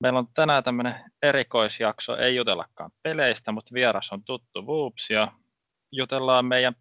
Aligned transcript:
Meillä 0.00 0.18
on 0.18 0.28
tänään 0.34 0.64
tämmöinen 0.64 0.94
erikoisjakso, 1.22 2.16
ei 2.16 2.36
jutellakaan 2.36 2.90
peleistä, 3.02 3.52
mutta 3.52 3.74
vieras 3.74 4.12
on 4.12 4.24
tuttu 4.24 4.62
Whoops 4.66 5.10
ja 5.10 5.32
jutellaan 5.92 6.44
meidän 6.44 6.74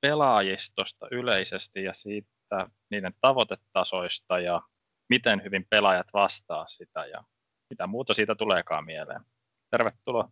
pelaajistosta 0.00 1.08
yleisesti 1.10 1.84
ja 1.84 1.94
siitä 1.94 2.68
niiden 2.90 3.14
tavoitetasoista 3.20 4.38
ja 4.38 4.62
miten 5.08 5.42
hyvin 5.44 5.66
pelaajat 5.70 6.06
vastaa 6.12 6.66
sitä 6.68 7.06
ja 7.06 7.24
mitä 7.70 7.86
muuta 7.86 8.14
siitä 8.14 8.34
tuleekaan 8.34 8.84
mieleen. 8.84 9.20
Tervetuloa. 9.70 10.28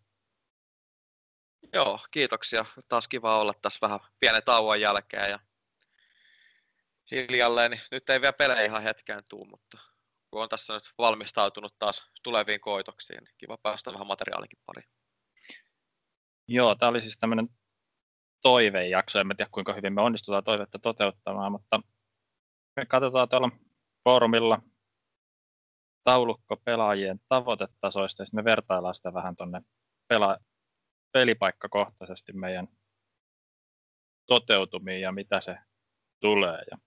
Joo, 1.72 2.00
kiitoksia. 2.10 2.64
Taas 2.88 3.08
kiva 3.08 3.40
olla 3.40 3.54
tässä 3.62 3.78
vähän 3.82 4.00
pienen 4.20 4.42
tauon 4.44 4.80
jälkeen 4.80 5.30
ja 5.30 5.38
hiljalleen. 7.10 7.70
Niin 7.70 7.80
nyt 7.90 8.10
ei 8.10 8.20
vielä 8.20 8.32
pelejä 8.32 8.64
ihan 8.64 8.82
hetkeen 8.82 9.22
tuu, 9.28 9.44
mutta 9.44 9.78
kun 10.32 10.42
on 10.42 10.48
tässä 10.48 10.74
nyt 10.74 10.92
valmistautunut 10.98 11.74
taas 11.78 12.10
tuleviin 12.22 12.60
koitoksiin, 12.60 13.24
niin 13.24 13.34
kiva 13.38 13.58
päästä 13.62 13.92
vähän 13.92 14.06
materiaalikin 14.06 14.58
pariin. 14.66 14.88
Joo, 16.48 16.74
tämä 16.74 16.90
oli 16.90 17.02
siis 17.02 17.18
tämmöinen 17.18 17.48
toivejakso. 18.42 19.18
En 19.18 19.28
tiedä, 19.36 19.48
kuinka 19.52 19.72
hyvin 19.72 19.92
me 19.92 20.02
onnistutaan 20.02 20.44
toivetta 20.44 20.78
toteuttamaan, 20.78 21.52
mutta 21.52 21.80
me 22.76 22.86
katsotaan 22.86 23.28
tuolla 23.28 23.50
foorumilla 24.04 24.62
taulukko 26.04 26.56
pelaajien 26.56 27.20
tavoitetasoista, 27.28 28.22
ja 28.22 28.26
sitten 28.26 28.38
me 28.38 28.44
vertaillaan 28.44 28.94
sitä 28.94 29.14
vähän 29.14 29.36
tuonne 29.36 29.60
pela- 30.12 30.44
pelipaikkakohtaisesti 31.12 32.32
meidän 32.32 32.68
toteutumiin 34.26 35.00
ja 35.00 35.12
mitä 35.12 35.40
se 35.40 35.56
tulee. 36.20 36.58
Ja 36.70 36.78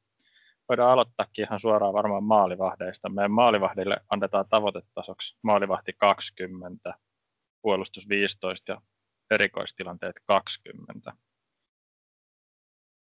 voidaan 0.69 0.91
aloittaakin 0.91 1.45
ihan 1.45 1.59
suoraan 1.59 1.93
varmaan 1.93 2.23
maalivahdeista. 2.23 3.09
Meidän 3.09 3.31
maalivahdille 3.31 3.97
annetaan 4.09 4.45
tavoitetasoksi 4.49 5.37
maalivahti 5.41 5.93
20, 5.93 6.93
puolustus 7.61 8.09
15 8.09 8.71
ja 8.71 8.81
erikoistilanteet 9.31 10.15
20. 10.25 11.13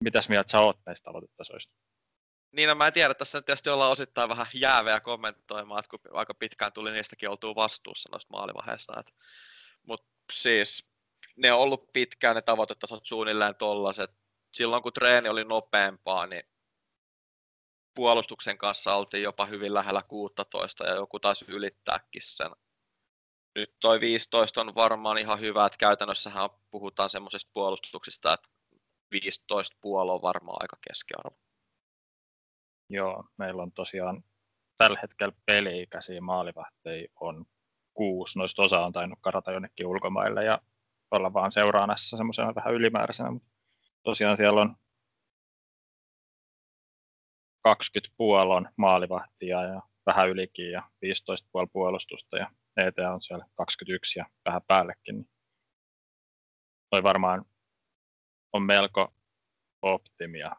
Mitäs 0.04 0.30
mieltä 0.30 0.52
sä 0.52 0.60
oot 0.60 0.80
näistä 0.86 1.06
tavoitetasoista? 1.06 1.74
Niin, 2.52 2.70
no 2.70 2.76
mä 2.76 2.88
en 2.88 2.94
tiedä, 2.94 3.14
tässä 3.14 3.42
tietysti 3.42 3.70
ollaan 3.70 3.92
osittain 3.92 4.30
vähän 4.30 4.48
jääveä 4.54 5.00
kommentoimaan, 5.00 5.80
että 5.80 5.90
kun 5.90 6.18
aika 6.18 6.34
pitkään 6.34 6.74
tuli 6.74 6.92
niistäkin 6.92 7.30
oltua 7.30 7.56
vastuussa 7.56 8.10
noista 8.12 8.38
maalivahdeista. 8.38 9.04
Mutta 9.88 10.08
siis 10.34 10.90
ne 11.38 11.54
on 11.54 11.60
ollut 11.60 11.94
pitkään 11.94 12.36
ne 12.36 12.42
tavoitetasot 12.42 13.06
suunnilleen 13.06 13.56
tollaset. 13.56 14.12
Silloin 14.54 14.84
kun 14.84 14.94
treeni 14.94 15.30
oli 15.30 15.44
nopeampaa, 15.44 16.28
niin 16.28 16.44
puolustuksen 17.96 18.58
kanssa 18.58 18.96
oltiin 18.96 19.24
jopa 19.24 19.46
hyvin 19.46 19.74
lähellä 19.74 20.02
16 20.08 20.86
ja 20.86 20.96
joku 20.96 21.20
taisi 21.20 21.46
ylittääkin 21.48 22.22
sen. 22.22 22.52
Nyt 23.56 23.76
toi 23.82 24.00
15 24.00 24.62
on 24.62 24.76
varmaan 24.76 25.18
ihan 25.18 25.40
hyvä, 25.40 25.66
että 25.66 25.78
käytännössähän 25.78 26.50
puhutaan 26.72 27.10
semmoisista 27.10 27.52
puolustuksista, 27.54 28.34
että 28.34 28.48
15 29.12 29.78
puoli 29.82 30.12
on 30.12 30.22
varmaan 30.22 30.58
aika 30.62 30.78
keskiarvo. 30.88 31.38
Joo, 32.90 33.24
meillä 33.38 33.64
on 33.64 33.72
tosiaan 33.72 34.24
tällä 34.78 35.00
hetkellä 35.02 35.36
peli-ikäisiä 35.46 36.22
maalivahteja 36.22 37.08
on 37.20 37.46
kuusi. 37.94 38.40
Noista 38.40 38.64
osa 38.64 38.86
on 38.86 38.92
tainnut 38.94 39.20
karata 39.22 39.52
jonnekin 39.52 39.88
ulkomaille 39.88 40.44
ja 40.46 40.62
olla 41.12 41.34
vaan 41.34 41.52
seuraanassa 41.52 42.18
semmoisena 42.18 42.56
vähän 42.56 42.74
ylimääräisenä. 42.74 43.32
Mutta 43.32 43.50
tosiaan 44.04 44.38
siellä 44.38 44.62
on 44.62 44.76
20 47.66 48.14
puolon 48.18 48.70
maalivahtia 48.78 49.64
ja 49.64 49.82
vähän 50.06 50.30
ylikin 50.30 50.72
ja 50.72 50.90
15 51.02 51.48
puoli 51.52 51.68
puolustusta 51.74 52.38
ja 52.38 52.52
ET 52.78 52.96
on 53.14 53.22
siellä 53.22 53.46
21 53.56 54.20
ja 54.20 54.26
vähän 54.46 54.62
päällekin. 54.68 55.16
Niin 55.16 55.30
toi 56.90 57.04
varmaan 57.04 57.46
on 58.54 58.62
melko 58.62 59.14
optimia. 59.82 60.52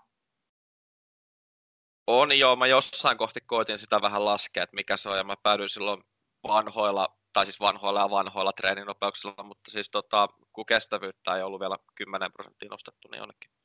On 2.07 2.39
joo, 2.39 2.57
mä 2.57 2.67
jossain 2.67 3.19
kohti 3.19 3.41
koitin 3.41 3.79
sitä 3.79 4.03
vähän 4.03 4.25
laskea, 4.25 4.63
että 4.63 4.77
mikä 4.77 4.97
se 4.97 5.09
on, 5.09 5.17
ja 5.19 5.25
mä 5.25 5.35
päädyin 5.43 5.69
silloin 5.69 6.05
vanhoilla, 6.49 7.19
tai 7.33 7.47
siis 7.47 7.61
vanhoilla 7.61 8.01
ja 8.01 8.11
vanhoilla 8.11 8.53
treeninopeuksilla, 8.53 9.43
mutta 9.43 9.71
siis 9.71 9.91
tota, 9.91 10.29
kun 10.53 10.67
kestävyyttä 10.67 11.37
ei 11.37 11.43
ollut 11.43 11.61
vielä 11.61 11.77
10 11.95 12.33
prosenttia 12.33 12.69
nostettu, 12.69 13.09
niin 13.09 13.19
jonnekin 13.19 13.56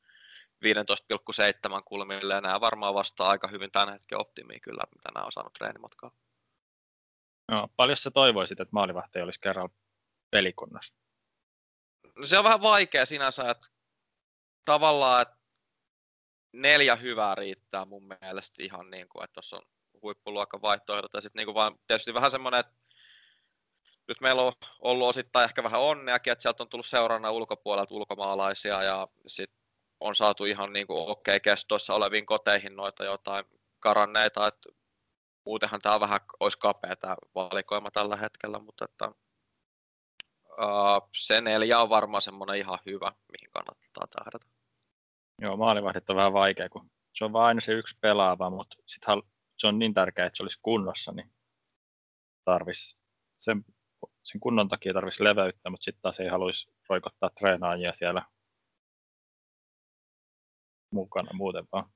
15,7 0.62 1.82
kulmille, 1.84 2.34
ja 2.34 2.40
nämä 2.40 2.60
varmaan 2.60 2.94
vastaa 2.94 3.28
aika 3.28 3.48
hyvin 3.48 3.70
tämän 3.70 3.92
hetken 3.92 4.20
optimiin 4.20 4.60
kyllä, 4.60 4.82
mitä 4.94 5.08
nämä 5.14 5.26
on 5.26 5.32
saanut 5.32 5.52
treenimatkaa. 5.52 6.10
No, 7.48 7.68
paljon 7.76 7.96
sä 7.96 8.10
toivoisit, 8.10 8.60
että 8.60 8.72
maalivahti 8.72 9.20
olisi 9.20 9.40
kerralla 9.40 9.74
pelikunnassa? 10.30 10.94
No, 12.16 12.26
se 12.26 12.38
on 12.38 12.44
vähän 12.44 12.62
vaikea 12.62 13.06
sinänsä, 13.06 13.50
että 13.50 13.68
tavallaan, 14.64 15.22
että 15.22 15.36
neljä 16.52 16.96
hyvää 16.96 17.34
riittää 17.34 17.84
mun 17.84 18.08
mielestä 18.20 18.62
ihan 18.62 18.90
niin 18.90 19.08
kuin, 19.08 19.24
että 19.24 19.34
tuossa 19.34 19.56
on 19.56 19.62
huippuluokan 20.02 20.62
vaihtoehdot. 20.62 21.14
Ja 21.14 21.20
sitten 21.20 21.40
niin 21.40 21.46
kuin 21.46 21.54
vaan 21.54 21.78
tietysti 21.86 22.14
vähän 22.14 22.30
semmoinen, 22.30 22.60
että 22.60 22.72
nyt 24.08 24.20
meillä 24.20 24.42
on 24.42 24.52
ollut 24.78 25.08
osittain 25.08 25.44
ehkä 25.44 25.62
vähän 25.62 25.80
onneakin, 25.80 26.32
että 26.32 26.42
sieltä 26.42 26.62
on 26.62 26.68
tullut 26.68 26.86
seurana 26.86 27.30
ulkopuolelta 27.30 27.94
ulkomaalaisia 27.94 28.82
ja 28.82 29.08
sitten 29.26 29.61
on 30.02 30.14
saatu 30.14 30.44
ihan 30.44 30.72
niin 30.72 30.86
kuin 30.86 31.08
okei 31.08 31.36
okay, 31.36 31.40
kestoissa 31.40 31.94
oleviin 31.94 32.26
koteihin 32.26 32.76
noita 32.76 33.04
jotain 33.04 33.44
karanneita, 33.78 34.46
että 34.46 34.68
muutenhan 35.46 35.80
tämä 35.80 36.00
vähän 36.00 36.20
olisi 36.40 36.58
kapea 36.58 36.96
tämä 36.96 37.16
valikoima 37.34 37.90
tällä 37.90 38.16
hetkellä, 38.16 38.58
mutta 38.58 38.84
että, 38.84 39.08
uh, 39.08 41.08
se 41.16 41.40
neljä 41.40 41.80
on 41.80 41.88
varmaan 41.88 42.22
semmoinen 42.22 42.56
ihan 42.56 42.78
hyvä, 42.86 43.12
mihin 43.32 43.50
kannattaa 43.50 44.06
tähdätä. 44.06 44.46
Joo, 45.42 45.56
maalivahdit 45.56 46.10
on 46.10 46.16
vähän 46.16 46.32
vaikea, 46.32 46.68
kun 46.68 46.90
se 47.14 47.24
on 47.24 47.32
vain 47.32 47.46
aina 47.46 47.60
se 47.60 47.72
yksi 47.72 47.98
pelaava, 48.00 48.50
mutta 48.50 48.76
sit 48.86 49.02
se 49.58 49.66
on 49.66 49.78
niin 49.78 49.94
tärkeää, 49.94 50.26
että 50.26 50.36
se 50.36 50.42
olisi 50.42 50.58
kunnossa, 50.62 51.12
niin 51.12 51.32
tarvis 52.44 52.98
sen, 53.38 53.64
sen 54.22 54.40
kunnon 54.40 54.68
takia 54.68 54.92
tarvitsisi 54.92 55.24
leveyttä, 55.24 55.70
mutta 55.70 55.84
sitten 55.84 56.02
taas 56.02 56.20
ei 56.20 56.28
haluaisi 56.28 56.72
roikottaa 56.88 57.30
treenaajia 57.30 57.94
siellä 57.94 58.22
mukana 60.92 61.30
muuten 61.32 61.64
vaan. 61.72 61.90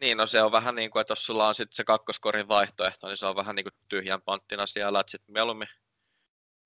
Niin, 0.00 0.16
no 0.16 0.26
se 0.26 0.42
on 0.42 0.52
vähän 0.52 0.74
niin 0.74 0.90
kuin, 0.90 1.00
että 1.00 1.12
jos 1.12 1.26
sulla 1.26 1.48
on 1.48 1.54
sitten 1.54 1.76
se 1.76 1.84
kakkoskorin 1.84 2.48
vaihtoehto, 2.48 3.06
niin 3.06 3.16
se 3.16 3.26
on 3.26 3.36
vähän 3.36 3.56
niin 3.56 3.64
kuin 3.64 3.74
tyhjän 3.88 4.22
panttina 4.22 4.66
siellä, 4.66 5.00
että 5.00 5.10
sitten 5.10 5.32
mieluummin 5.32 5.68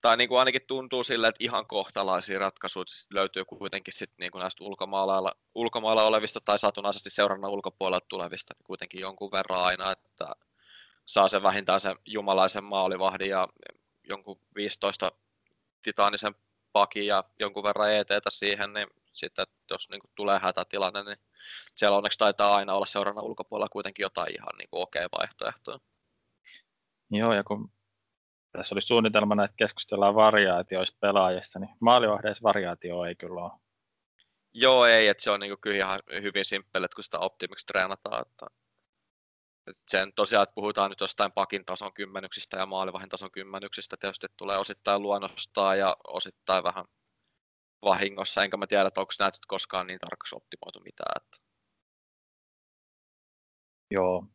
tai 0.01 0.17
niin 0.17 0.29
kuin 0.29 0.39
ainakin 0.39 0.67
tuntuu 0.67 1.03
sille, 1.03 1.29
että 1.29 1.45
ihan 1.45 1.67
kohtalaisia 1.67 2.39
ratkaisuja 2.39 2.85
löytyy 3.11 3.45
kuitenkin 3.45 3.95
sit 3.95 4.11
niin 4.19 4.33
kuin 4.33 4.41
näistä 4.41 4.65
ulkomailla, 4.65 5.33
ulkomailla 5.55 6.05
olevista 6.05 6.41
tai 6.45 6.59
satunnaisesti 6.59 7.11
seurannan 7.11 7.51
ulkopuolelta 7.51 8.07
tulevista 8.09 8.55
niin 8.59 8.65
kuitenkin 8.65 9.01
jonkun 9.01 9.33
verran 9.33 9.65
aina, 9.65 9.93
että 9.93 10.35
saa 11.07 11.29
sen 11.29 11.43
vähintään 11.43 11.81
sen 11.81 11.97
jumalaisen 12.07 12.65
maalivahdin 12.65 13.29
ja 13.29 13.49
jonkun 14.09 14.41
15 14.55 15.13
titaanisen 15.83 16.35
pakin 16.73 17.07
ja 17.07 17.25
jonkun 17.41 17.63
verran 17.63 17.93
ETtä 17.93 18.31
siihen, 18.31 18.73
niin 18.73 18.87
sitten 19.19 19.47
jos 19.71 19.89
niin 19.91 20.01
kuin 20.01 20.11
tulee 20.15 20.39
hätätilanne, 20.43 21.03
niin 21.03 21.19
siellä 21.77 21.97
onneksi 21.97 22.19
taitaa 22.19 22.57
aina 22.57 22.75
olla 22.75 22.87
seurannan 22.87 23.25
ulkopuolella 23.25 23.69
kuitenkin 23.69 24.03
jotain 24.03 24.35
ihan 24.35 24.59
niin 24.59 24.69
kuin 24.71 24.83
okei 24.83 25.05
okay 25.05 25.19
vaihtoehtoja. 25.19 25.79
Joo, 27.11 27.33
ja 27.33 27.45
kun 27.45 27.73
tässä 28.53 28.75
oli 28.75 28.83
suunnitelmana, 28.83 29.45
että 29.45 29.57
keskustellaan 29.57 30.15
variaatioista 30.15 30.99
pelaajista, 31.01 31.59
niin 31.59 31.71
maalivahdeissa 31.81 32.43
variaatio 32.43 33.05
ei 33.05 33.17
kyllä 33.17 33.41
ole. 33.41 33.61
Joo, 34.55 34.87
ei, 34.87 35.09
että 35.09 35.23
se 35.23 35.31
on 35.31 35.41
niin 35.41 35.61
kyllä 35.61 35.77
ihan 35.77 36.01
hyvin 36.23 36.45
simppeli, 36.45 36.87
kun 36.95 37.05
sitä 37.05 37.19
optimiksi 37.19 37.67
treenataan. 37.67 38.23
Että, 38.27 38.47
että 39.67 39.83
sen 39.89 40.13
tosiaan, 40.13 40.43
että 40.43 40.55
puhutaan 40.55 40.91
nyt 40.91 41.01
jostain 41.01 41.33
pakin 41.33 41.65
tason 41.65 41.95
kymmenyksistä 41.95 42.57
ja 42.57 42.67
maalivahin 42.67 43.09
tason 43.09 43.31
kymmenyksistä, 43.31 43.97
tietysti 44.01 44.27
tulee 44.37 44.57
osittain 44.57 45.03
luonnostaan 45.03 45.79
ja 45.79 45.97
osittain 46.09 46.65
vähän 46.65 46.85
vahingossa, 47.83 48.45
enkä 48.45 48.57
mä 48.57 48.67
tiedä, 48.67 48.89
että 48.89 49.01
onko 49.01 49.13
näytöt 49.21 49.47
koskaan 49.47 49.87
niin 49.87 49.99
tarkasti 49.99 50.37
optimoitu 50.37 50.81
mitään. 50.81 51.23
Että... 51.23 51.37
Joo, 53.91 54.27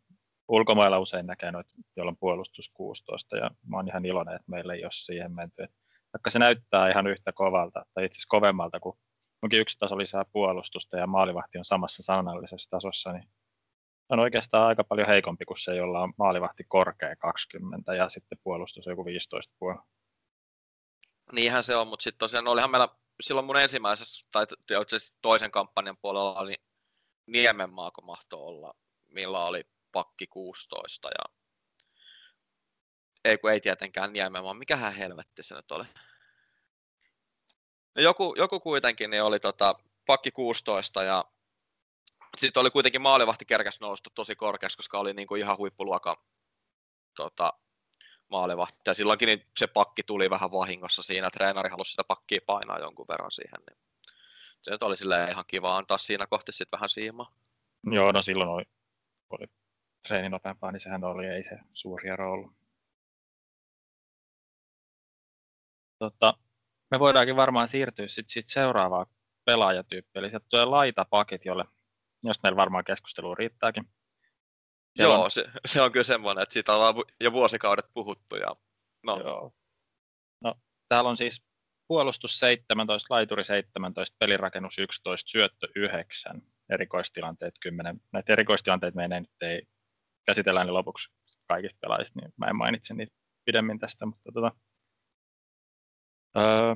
ulkomailla 0.47 0.99
usein 0.99 1.27
näkee 1.27 1.51
noita, 1.51 1.73
joilla 1.95 2.09
on 2.09 2.17
puolustus 2.17 2.69
16, 2.73 3.37
ja 3.37 3.51
mä 3.67 3.77
oon 3.77 3.87
ihan 3.87 4.05
iloinen, 4.05 4.35
että 4.35 4.51
meillä 4.51 4.73
ei 4.73 4.83
ole 4.83 4.91
siihen 4.91 5.31
menty. 5.31 5.67
vaikka 6.13 6.29
se 6.29 6.39
näyttää 6.39 6.89
ihan 6.89 7.07
yhtä 7.07 7.31
kovalta, 7.31 7.85
tai 7.93 8.05
itse 8.05 8.15
asiassa 8.15 8.29
kovemmalta 8.29 8.79
kuin 8.79 8.97
onkin 9.41 9.59
yksi 9.59 9.77
taso 9.77 9.97
lisää 9.97 10.25
puolustusta 10.25 10.97
ja 10.97 11.07
maalivahti 11.07 11.57
on 11.57 11.65
samassa 11.65 12.03
sanallisessa 12.03 12.69
tasossa, 12.69 13.11
niin 13.11 13.29
on 14.09 14.19
oikeastaan 14.19 14.67
aika 14.67 14.83
paljon 14.83 15.07
heikompi 15.07 15.45
kuin 15.45 15.59
se, 15.59 15.75
jolla 15.75 16.01
on 16.01 16.13
maalivahti 16.17 16.63
korkea 16.67 17.15
20 17.15 17.95
ja 17.95 18.09
sitten 18.09 18.37
puolustus 18.43 18.85
joku 18.85 19.05
15 19.05 19.53
puolella. 19.59 19.85
Niinhän 21.31 21.63
se 21.63 21.75
on, 21.75 21.87
mutta 21.87 22.03
sitten 22.03 22.19
tosiaan 22.19 22.47
olihan 22.47 22.71
meillä 22.71 22.87
silloin 23.23 23.45
mun 23.45 23.57
ensimmäisessä, 23.57 24.25
tai 24.31 24.45
toisen 25.21 25.51
kampanjan 25.51 25.97
puolella 26.01 26.39
oli 26.39 26.55
Niemenmaa, 27.25 27.91
kun 27.91 28.05
mahtoi 28.05 28.39
olla, 28.39 28.73
millä 29.05 29.45
oli 29.45 29.63
pakki 29.91 30.27
16 30.27 31.07
ja 31.07 31.33
ei 33.25 33.37
kun 33.37 33.51
ei 33.51 33.61
tietenkään 33.61 34.13
Niemen, 34.13 34.43
vaan 34.43 34.57
mikähän 34.57 34.93
helvetti 34.93 35.43
se 35.43 35.55
nyt 35.55 35.71
oli. 35.71 35.83
No 37.95 38.01
joku, 38.01 38.35
joku 38.37 38.59
kuitenkin 38.59 39.09
niin 39.09 39.23
oli 39.23 39.39
tota, 39.39 39.75
pakki 40.05 40.31
16 40.31 41.03
ja 41.03 41.25
sitten 42.37 42.61
oli 42.61 42.71
kuitenkin 42.71 43.01
maalivahti 43.01 43.45
kerkäs 43.45 43.79
nousta 43.79 44.09
tosi 44.15 44.35
korkeaksi, 44.35 44.77
koska 44.77 44.99
oli 44.99 45.13
niin 45.13 45.27
kuin 45.27 45.41
ihan 45.41 45.57
huippuluokan 45.57 46.17
tota, 47.15 47.53
maalivahti. 48.33 48.79
Ja 48.87 48.93
silloinkin 48.93 49.27
niin 49.27 49.45
se 49.57 49.67
pakki 49.67 50.03
tuli 50.03 50.29
vähän 50.29 50.51
vahingossa 50.51 51.03
siinä. 51.03 51.29
Treenari 51.29 51.69
halusi 51.69 51.91
sitä 51.91 52.03
pakkia 52.07 52.39
painaa 52.45 52.79
jonkun 52.79 53.07
verran 53.07 53.31
siihen. 53.31 53.59
Niin 53.69 53.77
se 54.61 54.71
nyt 54.71 54.83
oli 54.83 54.97
silleen 54.97 55.29
ihan 55.29 55.45
kiva 55.47 55.77
antaa 55.77 55.97
siinä 55.97 56.27
kohti 56.27 56.51
sitten 56.51 56.77
vähän 56.77 56.89
siimaa. 56.89 57.35
Joo, 57.91 58.11
no 58.11 58.21
silloin 58.23 58.49
oli, 58.49 58.63
oli 59.29 59.45
treeni 60.07 60.29
nopeampaa, 60.29 60.71
niin 60.71 60.79
sehän 60.79 61.03
oli, 61.03 61.27
ei 61.27 61.43
se 61.43 61.59
suuri 61.73 62.09
ero 62.09 62.31
ollut. 62.33 62.51
Tota, 65.99 66.37
me 66.91 66.99
voidaankin 66.99 67.35
varmaan 67.35 67.69
siirtyä 67.69 68.07
sit, 68.07 68.29
sit 68.29 68.47
seuraavaan 68.47 69.05
pelaajatyyppiin, 69.45 70.23
eli 70.23 70.29
sieltä 70.29 70.45
tulee 70.49 70.65
laitapakit, 70.65 71.45
jolle, 71.45 71.65
jos 72.23 72.43
meillä 72.43 72.57
varmaan 72.57 72.83
keskustelu 72.83 73.35
riittääkin. 73.35 73.87
Siellä 74.95 75.15
Joo, 75.15 75.23
on... 75.23 75.31
se, 75.31 75.45
se, 75.65 75.81
on 75.81 75.91
kyllä 75.91 76.03
semmoinen, 76.03 76.43
että 76.43 76.53
siitä 76.53 76.73
on 76.73 76.95
jo 77.21 77.31
vuosikaudet 77.31 77.85
puhuttu. 77.93 78.35
Ja... 78.35 78.55
No. 79.03 79.19
Joo. 79.19 79.53
No, 80.41 80.55
täällä 80.89 81.09
on 81.09 81.17
siis 81.17 81.43
puolustus 81.87 82.39
17, 82.39 83.13
laituri 83.13 83.45
17, 83.45 84.15
pelirakennus 84.19 84.79
11, 84.79 85.31
syöttö 85.31 85.67
9, 85.75 86.41
erikoistilanteet 86.69 87.53
10. 87.61 88.01
Näitä 88.11 88.33
erikoistilanteita 88.33 88.95
meidän 88.95 89.23
nyt 89.23 89.41
ei 89.41 89.61
käsitellään 90.25 90.67
niin 90.67 90.73
lopuksi 90.73 91.11
kaikista 91.47 91.77
pelaajista, 91.81 92.19
niin 92.19 92.33
mä 92.37 92.45
en 92.45 92.55
mainitse 92.55 92.93
niitä 92.93 93.15
pidemmin 93.45 93.79
tästä, 93.79 94.05
mutta 94.05 94.31
tota, 94.33 94.51
öö, 96.37 96.75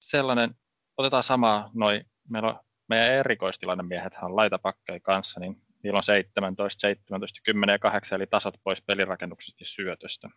sellainen, 0.00 0.54
otetaan 0.96 1.24
samaa, 1.24 1.70
noi, 1.74 2.04
meillä 2.28 2.48
on, 2.48 2.60
meidän 2.88 3.12
erikoistilanne 3.12 3.82
miehet 3.82 4.12
on 4.22 4.36
laitapakkeja 4.36 5.00
kanssa, 5.00 5.40
niin 5.40 5.62
niillä 5.82 5.96
on 5.96 6.02
17, 6.02 6.80
17, 6.80 7.40
10 7.44 7.72
ja 7.72 7.78
8, 7.78 8.16
eli 8.16 8.26
tasot 8.26 8.54
pois 8.64 8.82
pelirakennuksesta 8.82 9.62
ja 9.62 9.66
syötöstä. 9.66 10.28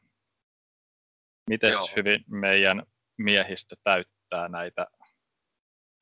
Miten 1.49 1.73
hyvin 1.95 2.23
meidän 2.27 2.83
miehistö 3.17 3.75
täyttää 3.83 4.47
näitä 4.49 4.87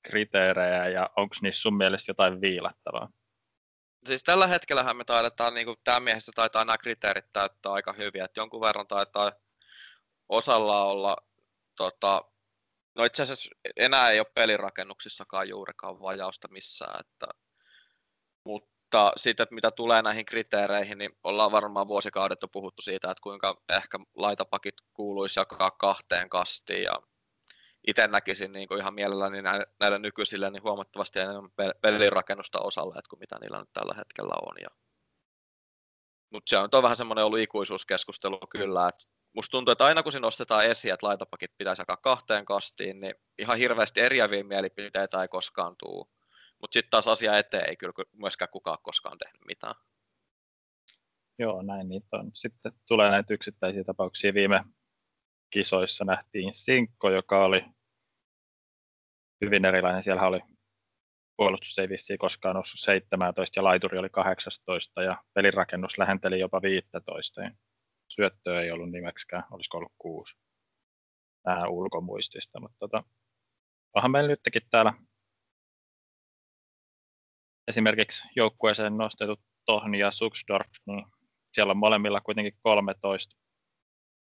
kriteerejä 0.03 0.87
ja 0.89 1.09
onko 1.15 1.35
niissä 1.41 1.61
sun 1.61 1.77
mielestä 1.77 2.09
jotain 2.09 2.41
viilattavaa? 2.41 3.09
Siis 4.05 4.23
tällä 4.23 4.47
hetkellähän 4.47 4.97
me 4.97 5.03
taidetaan, 5.03 5.53
niin 5.53 5.65
kuin 5.65 5.77
tämä 5.83 5.99
miehistö 5.99 6.31
taitaa 6.35 6.65
nämä 6.65 6.77
kriteerit 6.77 7.25
täyttää 7.33 7.71
aika 7.71 7.93
hyvin, 7.93 8.23
että 8.23 8.39
jonkun 8.39 8.61
verran 8.61 8.87
taitaa 8.87 9.31
osalla 10.29 10.83
olla, 10.85 11.17
tota, 11.77 12.21
no 12.95 13.03
itse 13.03 13.23
asiassa 13.23 13.49
enää 13.75 14.09
ei 14.09 14.19
ole 14.19 14.31
pelirakennuksissakaan 14.33 15.49
juurikaan 15.49 15.99
vajausta 15.99 16.47
missään, 16.47 16.99
että, 16.99 17.27
mutta 18.93 19.43
että 19.43 19.55
mitä 19.55 19.71
tulee 19.71 20.01
näihin 20.01 20.25
kriteereihin, 20.25 20.97
niin 20.97 21.11
ollaan 21.23 21.51
varmaan 21.51 21.87
vuosikaudet 21.87 22.41
jo 22.41 22.47
puhuttu 22.47 22.81
siitä, 22.81 23.11
että 23.11 23.21
kuinka 23.21 23.61
ehkä 23.69 23.99
laitapakit 24.15 24.75
kuuluisi 24.93 25.39
jakaa 25.39 25.71
kahteen 25.71 26.29
kastiin 26.29 26.83
ja 26.83 27.01
itse 27.87 28.07
näkisin 28.07 28.51
niin 28.51 28.67
kuin 28.67 28.79
ihan 28.79 28.93
mielelläni 28.93 29.41
näille 29.79 29.99
nykyisille 29.99 30.49
niin 30.49 30.63
huomattavasti 30.63 31.19
enemmän 31.19 31.49
pelirakennusta 31.81 32.59
osalle, 32.59 32.93
että 32.97 33.09
kuin 33.09 33.19
mitä 33.19 33.37
niillä 33.41 33.59
nyt 33.59 33.73
tällä 33.73 33.93
hetkellä 33.97 34.33
on. 34.45 34.55
Ja... 34.61 34.69
Mutta 36.29 36.49
se 36.49 36.57
on, 36.57 36.69
on 36.71 36.83
vähän 36.83 36.97
semmoinen 36.97 37.25
ollut 37.25 37.39
ikuisuuskeskustelu 37.39 38.39
kyllä, 38.49 38.87
että 38.87 39.03
musta 39.35 39.51
tuntuu, 39.51 39.71
että 39.71 39.85
aina 39.85 40.03
kun 40.03 40.11
se 40.11 40.19
nostetaan 40.19 40.65
esiin, 40.65 40.93
että 40.93 41.07
laitapakit 41.07 41.51
pitäisi 41.57 41.81
jakaa 41.81 41.97
kahteen 41.97 42.45
kastiin, 42.45 42.99
niin 42.99 43.15
ihan 43.37 43.57
hirveästi 43.57 44.01
eriäviä 44.01 44.43
mielipiteitä 44.43 45.21
ei 45.21 45.27
koskaan 45.27 45.75
tule. 45.77 46.22
Mutta 46.63 46.73
sitten 46.73 46.89
taas 46.91 47.07
asia 47.07 47.37
eteen 47.37 47.69
ei 47.69 47.75
kyllä 47.75 47.93
myöskään 48.13 48.49
kukaan 48.51 48.77
koskaan 48.83 49.17
tehnyt 49.17 49.41
mitään. 49.47 49.75
Joo, 51.39 51.61
näin 51.61 51.89
niitä 51.89 52.17
on. 52.17 52.31
Sitten 52.33 52.71
tulee 52.87 53.09
näitä 53.09 53.33
yksittäisiä 53.33 53.83
tapauksia. 53.83 54.33
Viime 54.33 54.63
kisoissa 55.49 56.05
nähtiin 56.05 56.53
Sinkko, 56.53 57.09
joka 57.09 57.45
oli 57.45 57.65
hyvin 59.45 59.65
erilainen. 59.65 60.03
Siellä 60.03 60.27
oli 60.27 60.39
puolustus 61.37 61.79
ei 61.79 61.89
vissiin 61.89 62.19
koskaan 62.19 62.55
noussut 62.55 62.79
17 62.79 63.59
ja 63.59 63.63
laituri 63.63 63.97
oli 63.97 64.09
18 64.09 65.03
ja 65.03 65.23
pelirakennus 65.33 65.97
lähenteli 65.97 66.39
jopa 66.39 66.61
15. 66.61 67.41
Ja 67.41 67.51
syöttöä 68.07 68.61
ei 68.61 68.71
ollut 68.71 68.91
nimeksikään, 68.91 69.43
olisiko 69.51 69.77
ollut 69.77 69.93
kuusi 69.97 70.35
nämä 71.45 71.67
ulkomuistista, 71.67 72.59
mutta 72.59 72.77
tota, 72.79 73.03
onhan 73.93 74.11
meillä 74.11 74.27
nytkin 74.27 74.61
täällä 74.69 74.93
esimerkiksi 77.67 78.27
joukkueeseen 78.35 78.97
nostetut 78.97 79.39
Tohni 79.65 79.99
ja 79.99 80.11
Suksdorf, 80.11 80.69
niin 80.85 81.05
siellä 81.53 81.71
on 81.71 81.77
molemmilla 81.77 82.21
kuitenkin 82.21 82.59
13 82.63 83.35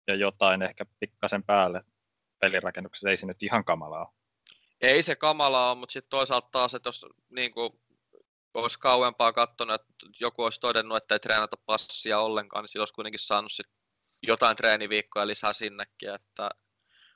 ja 0.06 0.14
jotain 0.14 0.62
ehkä 0.62 0.87
pikkasen 1.00 1.43
päälle 1.43 1.82
pelirakennuksessa. 2.40 3.11
Ei 3.11 3.17
se 3.17 3.26
nyt 3.26 3.43
ihan 3.43 3.64
kamalaa 3.64 4.12
Ei 4.81 5.02
se 5.02 5.17
kamalaa 5.17 5.70
ole, 5.70 5.78
mutta 5.78 5.93
sitten 5.93 6.11
toisaalta 6.11 6.49
taas, 6.52 6.75
että 6.75 6.88
jos 6.88 7.06
niin 7.31 7.52
kuin, 7.52 7.70
olisi 8.55 8.78
kauempaa 8.78 9.32
katsonut, 9.32 9.75
että 9.75 9.93
joku 10.20 10.43
olisi 10.43 10.61
todennut, 10.61 10.96
että 10.96 11.14
ei 11.14 11.19
treenata 11.19 11.56
passia 11.67 12.19
ollenkaan, 12.20 12.62
niin 12.62 12.69
sillä 12.69 12.82
olisi 12.82 12.94
kuitenkin 12.94 13.20
saanut 13.20 13.52
sit 13.52 13.67
jotain 14.22 14.56
treeniviikkoja 14.56 15.26
lisää 15.26 15.52
sinnekin. 15.52 16.14
Että 16.14 16.50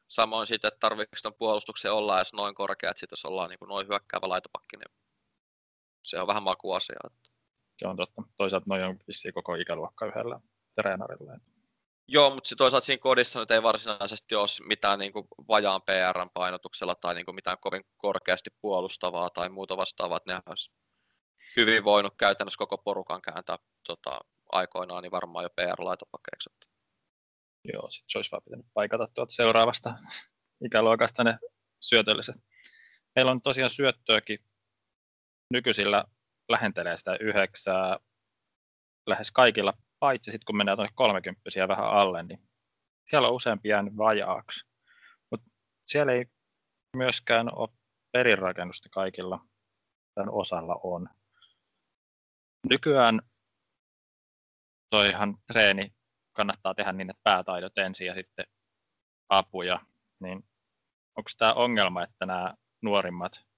samoin 0.09 0.47
sitten, 0.47 0.69
että 0.69 0.89
tuon 1.23 1.35
puolustuksen 1.39 1.93
olla 1.93 2.17
edes 2.17 2.33
noin 2.33 2.55
korkea, 2.55 2.91
että 2.91 3.01
sit 3.01 3.11
jos 3.11 3.25
ollaan 3.25 3.51
niin 3.51 3.59
kuin 3.59 3.69
noin 3.69 3.89
hyökkäävä 3.89 4.29
laitopakki, 4.29 4.77
niin 4.77 5.00
se 6.03 6.21
on 6.21 6.27
vähän 6.27 6.43
makuasia. 6.43 6.97
Että... 7.07 7.31
Se 7.79 7.89
on 7.89 7.97
totta. 7.97 8.23
Toisaalta 8.37 8.67
noin 8.69 8.85
on 8.85 8.99
koko 9.35 9.55
ikäluokka 9.55 10.07
yhdellä 10.07 10.41
treenarilla. 10.75 11.33
Joo, 12.09 12.31
mutta 12.31 12.57
toisaalta 12.57 12.87
siinä 12.87 13.01
kodissa 13.01 13.41
nyt 13.41 13.51
ei 13.51 13.63
varsinaisesti 13.63 14.35
ole 14.35 14.69
mitään 14.69 14.99
niin 14.99 15.13
kuin 15.13 15.29
vajaan 15.49 15.83
PR-painotuksella 15.83 16.95
tai 16.95 17.15
niin 17.15 17.25
kuin 17.25 17.35
mitään 17.35 17.57
kovin 17.61 17.85
korkeasti 17.97 18.51
puolustavaa 18.61 19.31
tai 19.31 19.49
muuta 19.49 19.77
vastaavaa. 19.77 20.17
Että 20.17 20.33
ne 20.33 20.43
olisi 20.47 20.73
hyvin 21.57 21.85
voinut 21.85 22.15
käytännössä 22.19 22.59
koko 22.59 22.79
porukan 22.79 23.23
kääntää 23.23 23.57
tota, 23.87 24.21
aikoinaan 24.53 25.03
niin 25.03 25.11
varmaan 25.11 25.43
jo 25.43 25.49
PR-laitopakeiksi. 25.51 26.51
Joo, 27.73 27.91
sitten 27.91 28.05
se 28.09 28.19
olisi 28.19 28.31
vaan 28.31 28.43
pitänyt 28.45 28.67
paikata 28.75 29.09
tuolta 29.15 29.35
seuraavasta 29.35 29.95
ikäluokasta 30.67 31.25
ne 31.25 31.39
syötölliset. 31.81 32.37
Meillä 33.17 33.31
on 33.31 33.43
tosiaan 33.43 33.71
syöttöäkin 33.71 34.39
nykyisillä 35.53 36.05
lähentelee 36.49 36.97
sitä 36.97 37.17
yhdeksää 37.21 37.99
lähes 39.07 39.31
kaikilla 39.31 39.73
paitsi 39.99 40.31
sitten 40.31 40.45
kun 40.47 40.57
menee 40.57 40.77
tuonne 40.77 40.93
30 40.95 41.69
vähän 41.69 41.91
alle, 41.91 42.23
niin 42.23 42.49
siellä 43.11 43.29
on 43.29 43.35
useampi 43.35 43.69
jäänyt 43.69 43.97
vajaaksi. 43.97 44.67
Mutta 45.31 45.51
siellä 45.87 46.13
ei 46.13 46.27
myöskään 46.97 47.55
ole 47.55 47.69
perirakennusta 48.13 48.89
kaikilla, 48.89 49.47
tämän 50.15 50.31
osalla 50.31 50.81
on. 50.83 51.09
Nykyään 52.71 53.21
toihan 54.91 55.39
treeni 55.53 55.95
kannattaa 56.33 56.75
tehdä 56.75 56.93
niin, 56.93 57.11
että 57.11 57.21
päätaidot 57.25 57.79
ensin 57.79 58.07
ja 58.07 58.15
sitten 58.15 58.47
apuja, 59.29 59.81
niin 60.21 60.37
onko 61.17 61.31
tämä 61.39 61.53
ongelma, 61.53 62.03
että 62.03 62.27
nämä 62.27 62.55
nuorimmat 62.83 63.50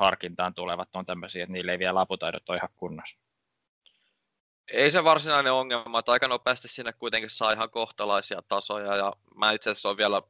harkintaan 0.00 0.54
tulevat 0.54 0.96
on 0.96 1.06
tämmöisiä, 1.06 1.42
että 1.42 1.52
niille 1.52 1.72
ei 1.72 1.78
vielä 1.78 2.00
aputaidot 2.00 2.48
ole 2.48 2.56
ihan 2.56 2.70
kunnossa? 2.76 3.18
ei 4.70 4.90
se 4.90 5.04
varsinainen 5.04 5.52
ongelma, 5.52 5.98
että 5.98 6.12
aika 6.12 6.28
nopeasti 6.28 6.68
sinne 6.68 6.92
kuitenkin 6.92 7.30
saa 7.30 7.52
ihan 7.52 7.70
kohtalaisia 7.70 8.42
tasoja 8.48 8.96
ja 8.96 9.12
mä 9.36 9.52
itse 9.52 9.70
asiassa 9.70 9.88
on 9.88 9.96
vielä 9.96 10.22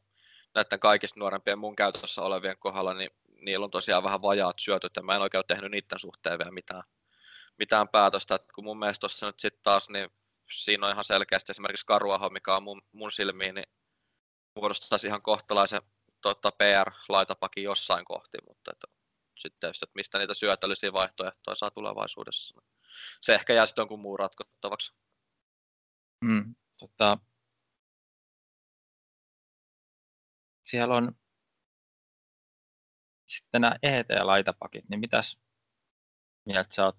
näiden 0.54 0.80
kaikista 0.80 1.20
nuorempien 1.20 1.58
mun 1.58 1.76
käytössä 1.76 2.22
olevien 2.22 2.56
kohdalla, 2.58 2.94
niin 2.94 3.10
niillä 3.40 3.64
on 3.64 3.70
tosiaan 3.70 4.02
vähän 4.02 4.22
vajaat 4.22 4.58
syötöt 4.58 4.92
ja 4.96 5.02
mä 5.02 5.14
en 5.14 5.22
oikein 5.22 5.38
ole 5.38 5.44
tehnyt 5.48 5.70
niiden 5.70 6.00
suhteen 6.00 6.38
vielä 6.38 6.50
mitään, 6.50 6.82
mitään 7.58 7.88
päätöstä, 7.88 8.34
että 8.34 8.52
kun 8.54 8.64
mun 8.64 8.78
mielestä 8.78 9.00
tuossa 9.00 9.26
nyt 9.26 9.40
sitten 9.40 9.62
taas, 9.62 9.90
niin 9.90 10.10
siinä 10.50 10.86
on 10.86 10.92
ihan 10.92 11.04
selkeästi 11.04 11.52
esimerkiksi 11.52 11.86
Karuaho, 11.86 12.30
mikä 12.30 12.56
on 12.56 12.62
mun, 12.62 12.82
mun 12.92 13.12
silmiin, 13.12 13.54
niin 13.54 13.66
muodostaisi 14.54 15.06
ihan 15.06 15.22
kohtalaisen 15.22 15.82
tota, 16.20 16.52
PR-laitapakin 16.52 17.64
jossain 17.64 18.04
kohti, 18.04 18.38
mutta 18.48 18.70
että, 18.72 18.86
sitten 19.40 19.60
tietysti, 19.60 19.84
että 19.84 19.96
mistä 19.96 20.18
niitä 20.18 20.34
syötöllisiä 20.34 20.92
vaihtoehtoja 20.92 21.54
saa 21.54 21.70
tulevaisuudessa 21.70 22.60
se 23.20 23.34
ehkä 23.34 23.52
jää 23.52 23.66
sitten 23.66 23.82
jonkun 23.82 24.00
muun 24.00 24.18
ratkottavaksi. 24.18 24.94
Mm, 26.24 26.54
tota, 26.80 27.18
siellä 30.62 30.96
on 30.96 31.14
sitten 33.28 33.60
nämä 33.60 33.76
ET-laitapakit, 33.82 34.88
niin 34.88 35.00
mitäs 35.00 35.38
mieltä 36.46 36.74
sä 36.74 36.84
oot 36.84 36.96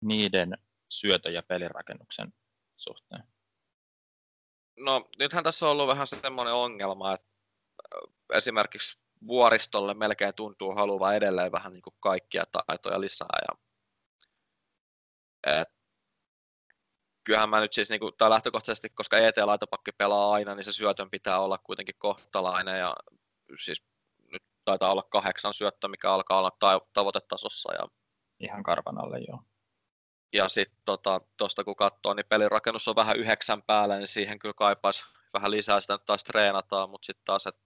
niiden 0.00 0.58
syötö- 0.88 1.30
ja 1.30 1.42
pelirakennuksen 1.42 2.34
suhteen? 2.76 3.22
No 4.76 5.08
nythän 5.18 5.44
tässä 5.44 5.66
on 5.66 5.72
ollut 5.72 5.86
vähän 5.86 6.06
semmoinen 6.06 6.54
ongelma, 6.54 7.14
että 7.14 7.28
esimerkiksi 8.32 9.01
vuoristolle 9.26 9.94
melkein 9.94 10.34
tuntuu 10.34 10.74
haluava 10.74 11.14
edelleen 11.14 11.52
vähän 11.52 11.72
niin 11.72 11.82
kuin 11.82 11.94
kaikkia 12.00 12.42
taitoja 12.52 13.00
lisää. 13.00 13.38
Ja, 13.48 13.56
et, 15.60 15.68
kyllähän 17.24 17.50
mä 17.50 17.60
nyt 17.60 17.72
siis, 17.72 17.90
niin 17.90 18.00
kuin, 18.00 18.12
tai 18.18 18.30
lähtökohtaisesti, 18.30 18.88
koska 18.88 19.18
ET-laitopakki 19.18 19.92
pelaa 19.98 20.32
aina, 20.32 20.54
niin 20.54 20.64
se 20.64 20.72
syötön 20.72 21.10
pitää 21.10 21.40
olla 21.40 21.58
kuitenkin 21.58 21.94
kohtalainen. 21.98 22.78
Ja 22.78 22.94
siis 23.58 23.82
nyt 24.32 24.42
taitaa 24.64 24.92
olla 24.92 25.02
kahdeksan 25.02 25.54
syöttöä, 25.54 25.88
mikä 25.88 26.12
alkaa 26.12 26.38
olla 26.38 26.50
ta- 26.58 26.86
tavoitetasossa. 26.92 27.74
Ja, 27.74 27.88
Ihan 28.40 28.62
karvan 28.62 28.98
alle, 28.98 29.18
joo. 29.28 29.42
Ja 30.32 30.48
sitten 30.48 30.78
tuosta 30.84 31.20
tota, 31.36 31.64
kun 31.64 31.76
katsoo, 31.76 32.14
niin 32.14 32.26
pelirakennus 32.28 32.88
on 32.88 32.96
vähän 32.96 33.16
yhdeksän 33.16 33.62
päällä, 33.62 33.96
niin 33.96 34.08
siihen 34.08 34.38
kyllä 34.38 34.54
kaipaisi 34.54 35.04
vähän 35.32 35.50
lisää 35.50 35.80
sitä 35.80 35.94
nyt 35.94 36.04
taas 36.04 36.24
treenataan, 36.24 36.90
mutta 36.90 37.06
sitten 37.06 37.24
taas, 37.24 37.46
että 37.46 37.60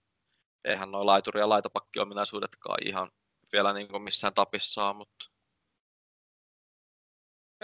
eihän 0.66 0.90
noin 0.90 1.06
laituri- 1.06 1.40
ja 1.40 1.48
laitopakkiominaisuudetkaan 1.48 2.78
ihan 2.86 3.12
vielä 3.52 3.72
niin 3.72 3.88
kuin 3.88 4.02
missään 4.02 4.34
tapissaan, 4.34 4.96
mutta 4.96 5.26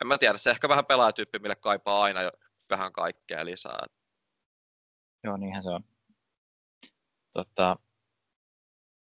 en 0.01 0.07
mä 0.07 0.19
tiedä, 0.19 0.39
se 0.39 0.51
ehkä 0.51 0.69
vähän 0.69 0.87
pelaajatyyppi, 0.87 1.39
mille 1.39 1.57
kaipaa 1.57 2.03
aina 2.03 2.23
jo 2.23 2.31
vähän 2.71 2.93
kaikkea 2.93 3.45
lisää. 3.45 3.87
Joo, 5.25 5.37
niinhän 5.37 5.63
se 5.63 5.71
on. 5.71 5.85
Tota, 7.33 7.77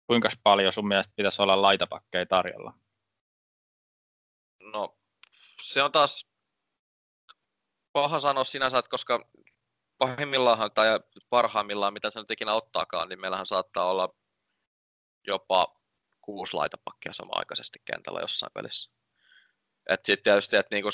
kuinka 0.06 0.28
paljon 0.42 0.72
sun 0.72 0.88
mielestä 0.88 1.12
pitäisi 1.16 1.42
olla 1.42 1.62
laitapakkeja 1.62 2.26
tarjolla? 2.26 2.74
No, 4.60 4.98
se 5.62 5.82
on 5.82 5.92
taas 5.92 6.30
paha 7.92 8.20
sanoa 8.20 8.44
sinänsä, 8.44 8.78
että 8.78 8.90
koska 8.90 9.30
pahimmillaan 10.00 10.70
tai 10.74 11.00
parhaimmillaan, 11.30 11.92
mitä 11.92 12.10
se 12.10 12.20
nyt 12.20 12.30
ikinä 12.30 12.52
ottaakaan, 12.52 13.08
niin 13.08 13.20
meillähän 13.20 13.46
saattaa 13.46 13.90
olla 13.90 14.14
jopa 15.26 15.80
kuusi 16.20 16.54
laitapakkia 16.54 17.12
samaaikaisesti 17.12 17.78
kentällä 17.84 18.20
jossain 18.20 18.52
pelissä. 18.54 18.90
Et 19.88 20.04
sitten 20.04 20.24
tietysti, 20.24 20.56
että 20.56 20.76
niinku 20.76 20.88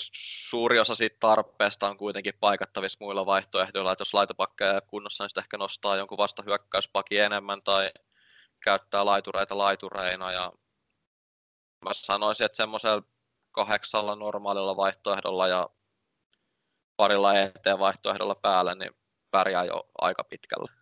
suuri 0.49 0.79
osa 0.79 0.95
siitä 0.95 1.17
tarpeesta 1.21 1.89
on 1.89 1.97
kuitenkin 1.97 2.35
paikattavissa 2.41 2.97
muilla 3.01 3.27
vaihtoehdoilla, 3.27 3.93
että 3.93 4.03
jos 4.03 4.15
laitapakkeja 4.15 4.75
ei 4.75 4.81
kunnossa, 4.87 5.25
niin 5.25 5.31
sitten 5.31 5.43
ehkä 5.45 5.59
nostaa 5.59 5.97
jonkun 5.97 6.19
vastahyökkäyspaki 6.19 7.19
enemmän 7.19 7.63
tai 7.63 7.91
käyttää 8.63 9.05
laitureita 9.05 9.59
laitureina. 9.59 10.33
Ja 10.33 10.53
mä 11.85 11.91
sanoisin, 11.93 12.45
että 12.45 12.57
semmoisella 12.57 13.03
kahdeksalla 13.53 14.17
normaalilla 14.17 14.77
vaihtoehdolla 14.77 15.49
ja 15.49 15.71
parilla 16.97 17.39
ET-vaihtoehdolla 17.39 18.35
päällä, 18.35 18.75
niin 18.75 18.91
pärjää 19.31 19.65
jo 19.65 19.91
aika 19.99 20.25
pitkällä. 20.25 20.73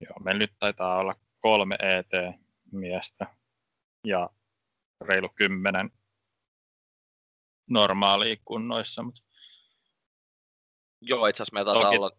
Joo, 0.00 0.18
meillä 0.24 0.38
nyt 0.38 0.52
taitaa 0.58 0.98
olla 0.98 1.14
kolme 1.40 1.76
ET-miestä 1.80 3.26
ja 4.06 4.30
reilu 5.00 5.28
kymmenen 5.28 5.90
normaalia 7.70 8.36
kunnoissa. 8.44 9.02
Mutta... 9.02 9.20
Joo, 11.00 11.26
itse 11.26 11.42
asiassa 11.42 11.54
meillä 11.54 11.72
taitaa 11.72 11.90
Toki... 11.90 11.98
olla 11.98 12.10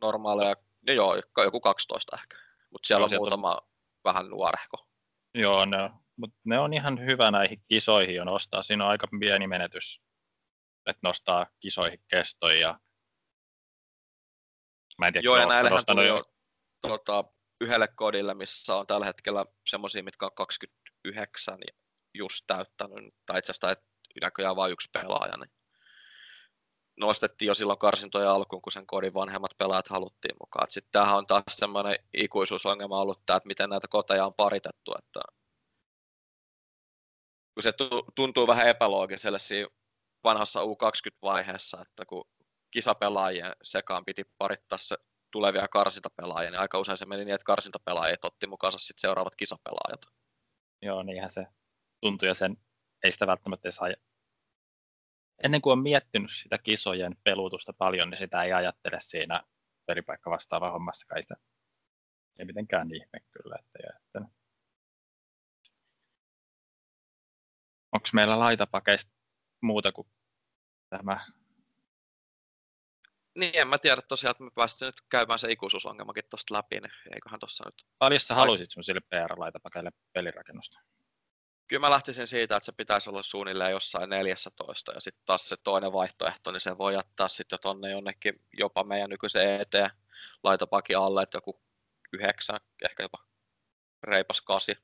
normaaleja, 0.00 0.54
no 0.86 0.92
joo, 0.92 1.22
joku 1.44 1.60
12 1.60 2.16
ehkä, 2.16 2.36
mutta 2.70 2.86
siellä 2.86 3.06
joo, 3.10 3.10
on 3.12 3.16
muutama 3.16 3.54
tos... 3.54 3.68
vähän 4.04 4.28
nuorehko. 4.28 4.88
Joo, 5.34 5.64
ne 5.64 5.82
on, 5.82 5.90
mutta 6.16 6.36
ne 6.44 6.58
on 6.58 6.72
ihan 6.72 7.00
hyvä 7.00 7.30
näihin 7.30 7.62
kisoihin 7.68 8.14
jo 8.14 8.24
nostaa. 8.24 8.62
Siinä 8.62 8.84
on 8.84 8.90
aika 8.90 9.06
pieni 9.20 9.46
menetys, 9.46 10.02
että 10.88 11.08
nostaa 11.08 11.46
kisoihin 11.60 12.00
kestoja. 12.08 12.60
Ja... 12.60 12.80
Mä 14.98 15.06
en 15.06 15.12
tiedä, 15.12 15.24
Joo, 15.24 15.36
ja 15.36 15.46
näillähän 15.46 15.82
tuli 15.86 16.06
jo 16.06 16.22
tuota, 16.82 17.24
yhdelle 17.60 17.88
kodille, 17.88 18.34
missä 18.34 18.76
on 18.76 18.86
tällä 18.86 19.06
hetkellä 19.06 19.44
semmoisia, 19.66 20.02
mitkä 20.02 20.26
on 20.26 20.34
29 20.34 21.58
just 22.14 22.44
täyttänyt, 22.46 23.14
tai 23.26 23.38
itse 23.38 23.52
asiassa 23.52 23.82
näköjään 24.20 24.56
vain 24.56 24.72
yksi 24.72 24.88
pelaaja, 24.92 25.36
niin 25.36 25.50
nostettiin 27.00 27.46
jo 27.46 27.54
silloin 27.54 27.78
karsintoja 27.78 28.32
alkuun, 28.32 28.62
kun 28.62 28.72
sen 28.72 28.86
kodin 28.86 29.14
vanhemmat 29.14 29.50
pelaajat 29.58 29.88
haluttiin 29.88 30.36
mukaan. 30.40 30.66
Sitten 30.70 30.92
tämähän 30.92 31.16
on 31.16 31.26
taas 31.26 31.42
semmoinen 31.48 31.96
ikuisuusongelma 32.14 33.00
ollut 33.00 33.26
tämä, 33.26 33.36
että 33.36 33.46
miten 33.46 33.70
näitä 33.70 33.88
koteja 33.88 34.26
on 34.26 34.34
paritettu, 34.34 34.94
että 34.98 35.20
kun 37.54 37.62
se 37.62 37.72
tuntuu 38.14 38.46
vähän 38.46 38.68
epäloogiselle 38.68 39.38
siinä 39.38 39.68
vanhassa 40.28 40.60
U20-vaiheessa, 40.60 41.82
että 41.82 42.06
kun 42.06 42.24
kisapelaajien 42.70 43.52
sekaan 43.62 44.04
piti 44.04 44.24
parittaa 44.38 44.78
se 44.78 44.96
tulevia 45.32 45.68
karsintapelaajia, 45.68 46.50
niin 46.50 46.60
aika 46.60 46.78
usein 46.78 46.98
se 46.98 47.06
meni 47.06 47.24
niin, 47.24 47.34
että 47.34 47.44
karsintapelaajat 47.44 48.24
otti 48.24 48.46
mukaansa 48.46 48.78
sitten 48.78 49.00
seuraavat 49.00 49.36
kisapelaajat. 49.36 50.00
Joo, 50.82 51.02
niinhän 51.02 51.30
se 51.30 51.46
tuntui 52.00 52.28
ja 52.28 52.34
sen 52.34 52.56
ei 53.04 53.12
sitä 53.12 53.26
välttämättä 53.26 53.70
saa 53.70 53.88
ennen 55.44 55.60
kuin 55.60 55.72
on 55.72 55.78
miettinyt 55.78 56.30
sitä 56.42 56.58
kisojen 56.58 57.16
pelutusta 57.24 57.72
paljon, 57.72 58.10
niin 58.10 58.18
sitä 58.18 58.42
ei 58.42 58.52
ajattele 58.52 58.98
siinä 59.00 59.42
pelipaikka 59.86 60.30
vastaava 60.30 60.70
hommassa 60.70 61.06
kai 61.06 61.22
sitä 61.22 61.34
ei 62.38 62.44
mitenkään 62.44 62.94
ihme 62.94 63.20
kyllä, 63.30 63.56
että 63.58 63.78
ei. 63.78 64.22
Onko 67.92 68.08
meillä 68.12 68.38
laitapakeista 68.38 69.12
muuta 69.62 69.92
kuin 69.92 70.08
tämä? 70.90 71.20
Niin, 73.34 73.52
en 73.54 73.68
mä 73.68 73.78
tiedä 73.78 74.02
tosiaan, 74.02 74.30
että 74.30 74.44
me 74.44 74.50
päästiin 74.54 74.86
nyt 74.86 75.00
käymään 75.08 75.38
se 75.38 75.52
ikuisuusongelmakin 75.52 76.24
tuosta 76.30 76.54
läpi, 76.54 76.80
niin 76.80 76.92
eiköhän 77.14 77.40
tuossa 77.40 77.64
nyt... 77.64 77.86
Paljon 77.98 78.20
sä 78.20 78.34
haluaisit 78.34 78.70
semmoisille 78.70 79.00
PR-laitapakeille 79.00 79.90
pelirakennusta? 80.12 80.78
kyllä 81.68 81.80
mä 81.80 81.90
lähtisin 81.90 82.26
siitä, 82.26 82.56
että 82.56 82.66
se 82.66 82.72
pitäisi 82.72 83.10
olla 83.10 83.22
suunnilleen 83.22 83.70
jossain 83.70 84.10
14 84.10 84.92
ja 84.92 85.00
sitten 85.00 85.22
taas 85.26 85.48
se 85.48 85.56
toinen 85.64 85.92
vaihtoehto, 85.92 86.52
niin 86.52 86.60
se 86.60 86.78
voi 86.78 86.94
jättää 86.94 87.28
sitten 87.28 87.58
tonne 87.62 87.90
jonnekin 87.90 88.44
jopa 88.58 88.84
meidän 88.84 89.10
nykyisen 89.10 89.60
ET-laitopakin 89.60 90.98
alle, 90.98 91.22
että 91.22 91.36
joku 91.36 91.62
9, 92.12 92.56
ehkä 92.84 93.02
jopa 93.02 93.24
reipas 94.02 94.40
8. 94.40 94.74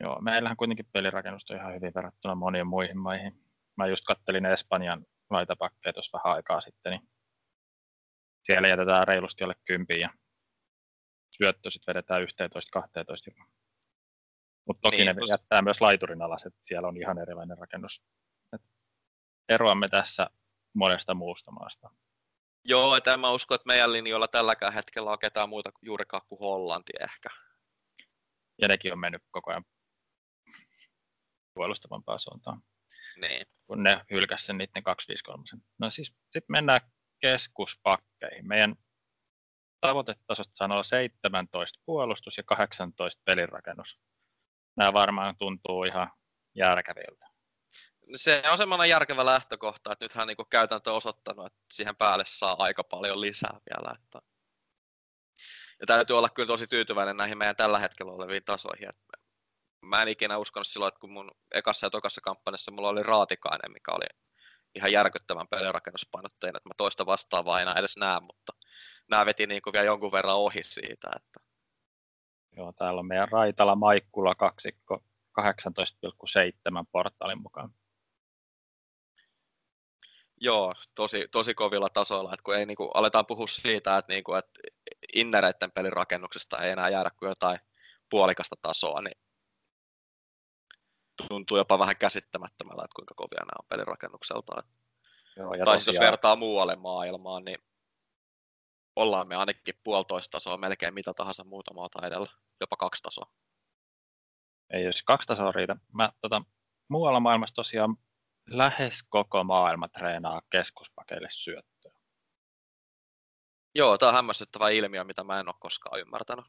Joo, 0.00 0.20
meillähän 0.20 0.56
kuitenkin 0.56 0.88
pelirakennusta 0.92 1.54
on 1.54 1.60
ihan 1.60 1.74
hyvin 1.74 1.94
verrattuna 1.94 2.34
moniin 2.34 2.66
muihin 2.66 2.98
maihin. 2.98 3.47
Mä 3.78 3.86
just 3.86 4.04
kattelin 4.04 4.46
Espanjan 4.46 5.06
laitapakkeja 5.30 5.92
tuossa 5.92 6.18
vähän 6.18 6.36
aikaa 6.36 6.60
sitten, 6.60 6.90
niin 6.92 7.08
siellä 8.44 8.68
jätetään 8.68 9.08
reilusti 9.08 9.44
alle 9.44 9.54
kympiin 9.64 10.00
ja 10.00 10.10
syöttö 11.30 11.70
sitten 11.70 11.94
vedetään 11.94 12.22
11-12 12.22 13.48
mutta 14.68 14.80
toki 14.82 14.96
niin, 14.96 15.06
ne 15.06 15.14
tos... 15.14 15.28
jättää 15.28 15.62
myös 15.62 15.80
laiturin 15.80 16.22
alas, 16.22 16.46
että 16.46 16.60
siellä 16.62 16.88
on 16.88 16.96
ihan 16.96 17.18
erilainen 17.18 17.58
rakennus. 17.58 18.02
Et 18.52 18.62
eroamme 19.48 19.88
tässä 19.88 20.30
monesta 20.74 21.14
muusta 21.14 21.50
maasta. 21.50 21.90
Joo, 22.64 22.96
että 22.96 23.14
en 23.14 23.20
mä 23.20 23.30
usko, 23.30 23.54
että 23.54 23.66
meidän 23.66 23.92
linjoilla 23.92 24.28
tälläkään 24.28 24.72
hetkellä 24.72 25.10
on 25.10 25.18
ketään 25.18 25.48
muuta 25.48 25.70
juurikaan 25.82 26.22
kuin 26.28 26.38
Hollanti 26.38 26.92
ehkä. 27.00 27.28
Ja 28.62 28.68
nekin 28.68 28.92
on 28.92 28.98
mennyt 28.98 29.22
koko 29.30 29.50
ajan 29.50 29.64
puolustavampaan 31.54 32.18
suuntaan. 32.18 32.62
Niin. 33.20 33.46
Kun 33.66 33.82
ne 33.82 34.04
hylkäsivät 34.10 34.46
sen 34.46 34.58
niiden 34.58 34.82
253. 34.82 35.44
No 35.78 35.90
siis 35.90 36.08
sitten 36.08 36.42
mennään 36.48 36.80
keskuspakkeihin. 37.20 38.48
Meidän 38.48 38.74
tavoitetasot 39.80 40.48
sanoo 40.52 40.82
17 40.82 41.80
puolustus 41.86 42.36
ja 42.36 42.42
18 42.42 43.22
pelirakennus 43.24 44.00
nämä 44.78 44.92
varmaan 44.92 45.36
tuntuu 45.36 45.84
ihan 45.84 46.12
järkeviltä. 46.54 47.26
Se 48.14 48.42
on 48.50 48.58
semmoinen 48.58 48.88
järkevä 48.88 49.24
lähtökohta, 49.24 49.92
että 49.92 50.04
nythän 50.04 50.28
niin 50.28 50.36
käytäntö 50.50 50.90
on 50.90 50.96
osoittanut, 50.96 51.46
että 51.46 51.58
siihen 51.72 51.96
päälle 51.96 52.24
saa 52.26 52.56
aika 52.58 52.84
paljon 52.84 53.20
lisää 53.20 53.60
vielä. 53.70 53.94
Että... 54.04 54.18
Ja 55.80 55.86
täytyy 55.86 56.18
olla 56.18 56.28
kyllä 56.28 56.46
tosi 56.46 56.66
tyytyväinen 56.66 57.16
näihin 57.16 57.38
meidän 57.38 57.56
tällä 57.56 57.78
hetkellä 57.78 58.12
oleviin 58.12 58.44
tasoihin. 58.44 58.88
Että 58.88 59.18
mä 59.82 60.02
en 60.02 60.08
ikinä 60.08 60.38
uskonut 60.38 60.66
silloin, 60.66 60.88
että 60.88 61.00
kun 61.00 61.12
mun 61.12 61.30
ekassa 61.54 61.86
ja 61.86 61.90
tokassa 61.90 62.20
kampanjassa 62.20 62.72
mulla 62.72 62.88
oli 62.88 63.02
Raatikainen, 63.02 63.72
mikä 63.72 63.92
oli 63.92 64.06
ihan 64.74 64.92
järkyttävän 64.92 65.48
pelirakennuspainotteinen, 65.48 66.56
että 66.56 66.68
mä 66.68 66.74
toista 66.76 67.06
vastaavaa 67.06 67.60
enää 67.60 67.74
edes 67.74 67.96
näe, 67.96 68.20
mutta 68.20 68.52
nämä 69.10 69.26
veti 69.26 69.46
niin 69.46 69.62
kuin 69.62 69.72
vielä 69.72 69.86
jonkun 69.86 70.12
verran 70.12 70.36
ohi 70.36 70.62
siitä. 70.62 71.10
Että 71.16 71.40
Joo, 72.56 72.72
täällä 72.72 72.98
on 72.98 73.06
meidän 73.06 73.28
Raitala 73.28 73.76
Maikkula 73.76 74.34
kaksikko 74.34 75.04
18,7 75.40 75.44
portaalin 76.92 77.42
mukaan. 77.42 77.74
Joo, 80.40 80.74
tosi, 80.94 81.28
tosi 81.32 81.54
kovilla 81.54 81.88
tasoilla, 81.88 82.32
että 82.32 82.42
kun 82.42 82.56
ei 82.56 82.66
niinku, 82.66 82.84
aletaan 82.94 83.26
puhua 83.26 83.46
siitä, 83.46 83.98
että, 83.98 84.12
niinku, 84.12 84.34
että 84.34 84.60
innereiden 85.14 85.72
pelirakennuksesta 85.72 86.58
ei 86.58 86.70
enää 86.70 86.88
jäädä 86.88 87.10
kuin 87.18 87.28
jotain 87.28 87.58
puolikasta 88.10 88.56
tasoa, 88.62 89.00
niin 89.02 89.18
tuntuu 91.28 91.56
jopa 91.56 91.78
vähän 91.78 91.96
käsittämättömällä, 91.96 92.82
että 92.84 92.94
kuinka 92.96 93.14
kovia 93.14 93.40
nämä 93.40 93.58
on 93.58 93.66
pelirakennukselta. 93.68 94.62
Joo, 95.36 95.54
ja 95.54 95.64
tai 95.64 95.76
siis 95.76 95.86
jos 95.86 95.94
tosiaan- 95.94 96.10
vertaa 96.10 96.36
muualle 96.36 96.76
maailmaan, 96.76 97.44
niin 97.44 97.58
ollaan 98.96 99.28
me 99.28 99.36
ainakin 99.36 99.74
puolitoista 99.84 100.32
tasoa 100.32 100.56
melkein 100.56 100.94
mitä 100.94 101.14
tahansa 101.14 101.44
muuta 101.44 101.74
maata 101.74 102.06
edellä, 102.06 102.26
jopa 102.60 102.76
kaksi 102.76 103.02
tasoa. 103.02 103.30
ei 104.72 104.84
jos 104.84 105.02
kaksi 105.02 105.28
tasoa 105.28 105.52
riitä. 105.52 105.76
Mä, 105.92 106.12
tota, 106.20 106.42
muualla 106.88 107.20
maailmassa 107.20 107.54
tosiaan 107.54 107.96
lähes 108.50 109.02
koko 109.08 109.44
maailma 109.44 109.88
treenaa 109.88 110.42
keskuspakeille 110.50 111.28
syöttöä. 111.30 111.92
Joo, 113.74 113.98
tämä 113.98 114.08
on 114.08 114.14
hämmästyttävä 114.14 114.68
ilmiö, 114.68 115.04
mitä 115.04 115.24
mä 115.24 115.40
en 115.40 115.48
ole 115.48 115.54
koskaan 115.60 116.00
ymmärtänyt. 116.00 116.44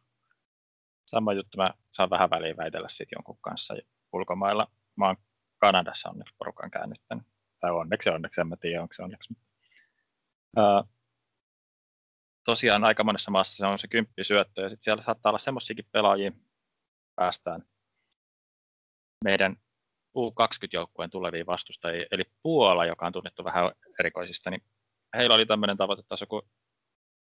Sama 1.06 1.34
juttu, 1.34 1.58
mä 1.58 1.74
saan 1.92 2.10
vähän 2.10 2.30
väliin 2.30 2.58
väitellä 2.58 2.90
siitä 2.90 3.16
jonkun 3.16 3.38
kanssa 3.42 3.76
ulkomailla. 4.14 4.68
Mä 4.96 5.08
oon 5.08 5.18
Kanadassa 5.58 6.10
onneksi 6.10 6.36
porukan 6.38 6.72
käännyttänyt. 6.72 7.24
Tai 7.60 7.72
onneksi, 7.72 8.10
onneksi, 8.10 8.42
en 8.42 8.48
mä 8.48 8.56
tiedä, 8.56 8.82
onko 8.82 8.94
se 8.94 9.04
onneksi. 9.04 9.34
Ää, 10.58 10.84
tosiaan 12.46 12.84
aika 12.84 13.04
monessa 13.04 13.32
maassa 13.32 13.58
se 13.58 13.66
on 13.66 13.80
se 13.80 13.88
kymppi 13.88 14.24
syöttö, 14.24 14.62
ja 14.62 14.70
sitten 14.70 14.84
siellä 14.84 15.04
saattaa 15.04 15.30
olla 15.30 15.40
semmoisiakin 15.40 15.86
pelaajia, 15.92 16.32
päästään 17.16 17.64
meidän 19.24 19.56
U20-joukkueen 20.18 21.10
tuleviin 21.10 21.46
vastustajia, 21.46 22.06
eli 22.12 22.24
Puola, 22.44 22.86
joka 22.86 23.06
on 23.06 23.14
tunnettu 23.14 23.44
vähän 23.44 23.72
erikoisista, 24.00 24.50
niin 24.50 24.64
heillä 25.18 25.36
oli 25.36 25.46
tämmöinen 25.46 25.78
tavoitetaso 25.78 26.26
kuin 26.28 26.42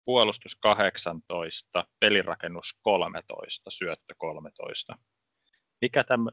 puolustus 0.05 0.55
18, 0.55 1.87
pelirakennus 1.99 2.77
13, 2.81 3.71
syöttö 3.71 4.15
13. 4.17 4.97
Mikä 5.81 6.03
tämmö, 6.03 6.31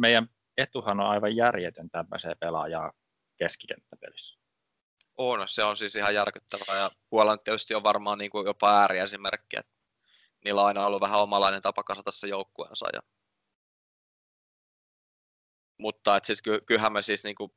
meidän 0.00 0.28
etuhan 0.56 1.00
on 1.00 1.06
aivan 1.06 1.36
järjetön 1.36 1.90
tämmöiseen 1.90 2.36
pelaajaa 2.40 2.92
keskikenttäpelissä. 3.36 4.38
On, 5.18 5.48
se 5.48 5.64
on 5.64 5.76
siis 5.76 5.96
ihan 5.96 6.14
järkyttävää. 6.14 6.78
Ja 6.78 6.90
Puola 7.10 7.32
nyt 7.32 7.44
tietysti 7.44 7.74
on 7.74 7.82
varmaan 7.82 8.18
niin 8.18 8.30
kuin 8.30 8.46
jopa 8.46 8.80
ääriesimerkki, 8.80 9.58
että 9.58 9.72
niillä 10.44 10.60
on 10.60 10.66
aina 10.66 10.86
ollut 10.86 11.00
vähän 11.00 11.20
omalainen 11.20 11.62
tapa 11.62 11.82
kasata 11.82 12.12
se 12.12 12.26
joukkueensa. 12.26 12.86
Ja... 12.92 13.00
Mutta 15.78 16.16
et 16.16 16.24
siis 16.24 16.42
ky- 16.42 16.60
kyllähän 16.66 16.92
me 16.92 17.02
siis 17.02 17.24
niin 17.24 17.34
kuin 17.34 17.52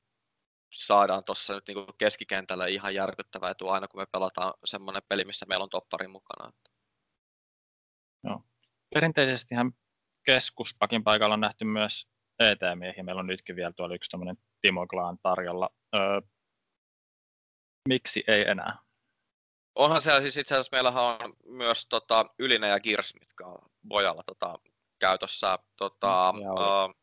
saadaan 0.74 1.24
tuossa 1.26 1.56
nyt 1.56 1.68
niin 1.68 1.76
kuin 1.76 1.88
keskikentällä 1.98 2.66
ihan 2.68 2.96
järkyttävää 2.96 3.50
etu 3.50 3.70
aina, 3.70 3.88
kun 3.88 4.02
me 4.02 4.06
pelataan 4.12 4.54
semmoinen 4.66 5.04
peli, 5.10 5.26
missä 5.26 5.46
meillä 5.46 5.64
on 5.64 5.70
toppari 5.70 6.08
mukana. 6.08 6.52
Perinteisesti 8.94 9.56
keskuspakin 10.24 11.04
paikalla 11.04 11.34
on 11.34 11.40
nähty 11.40 11.66
myös 11.66 12.08
ET-miehiä. 12.40 13.04
Meillä 13.04 13.20
on 13.20 13.28
nytkin 13.28 13.56
vielä 13.56 13.72
tuolla 13.74 13.96
yksi 13.96 14.10
tämmöinen 14.10 14.38
Timo 14.62 14.88
Klaan 14.88 15.18
tarjolla. 15.24 15.70
Öö, 15.96 16.22
miksi 17.90 18.24
ei 18.28 18.50
enää? 18.50 18.80
Onhan 19.76 20.02
siellä 20.02 20.22
siis 20.22 20.38
itse 20.38 20.56
asiassa 20.56 20.76
meillähän 20.76 21.04
on 21.04 21.34
myös 21.46 21.86
tota, 21.90 22.26
Ylinen 22.40 22.70
ja 22.70 22.80
Girs, 22.80 23.14
mitkä 23.20 23.46
on 23.46 23.70
Bojalla 23.88 24.24
tota, 24.26 24.60
käytössä. 25.00 25.60
Tota, 25.78 26.32
Mm, 26.36 26.42
ja 26.42 26.52
oli. 26.52 26.90
uh, 26.90 26.96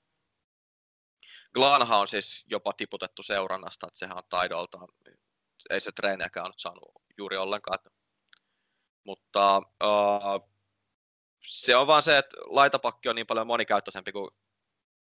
Glanha 1.54 1.96
on 1.98 2.08
siis 2.08 2.44
jopa 2.46 2.72
tiputettu 2.72 3.22
seurannasta, 3.22 3.86
että 3.86 3.98
sehän 3.98 4.16
on 4.16 4.22
taidoltaan, 4.28 4.88
ei 5.70 5.80
se 5.80 5.92
treeniäkään 5.92 6.46
nyt 6.46 6.54
saanut 6.58 6.92
juuri 7.18 7.36
ollenkaan. 7.36 7.78
Mutta 9.06 9.58
uh, 9.58 10.50
se 11.46 11.76
on 11.76 11.86
vaan 11.86 12.02
se, 12.02 12.18
että 12.18 12.36
laitapakki 12.46 13.08
on 13.08 13.14
niin 13.16 13.26
paljon 13.26 13.46
monikäyttöisempi 13.46 14.12
kuin 14.12 14.30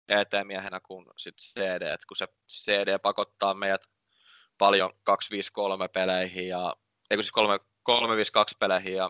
ET-miehenä 0.09 0.79
kuin 0.79 1.05
sit 1.17 1.35
CD, 1.35 1.81
että 1.81 2.07
kun 2.07 2.17
se 2.17 2.27
CD 2.49 2.99
pakottaa 2.99 3.53
meidät 3.53 3.81
paljon 4.57 4.93
253 5.03 5.87
peleihin 5.87 6.47
ja 6.47 6.75
eikö 7.11 7.23
siis 7.23 7.31
3, 7.31 7.59
352 7.83 8.55
peleihin 8.59 8.95
ja 8.95 9.09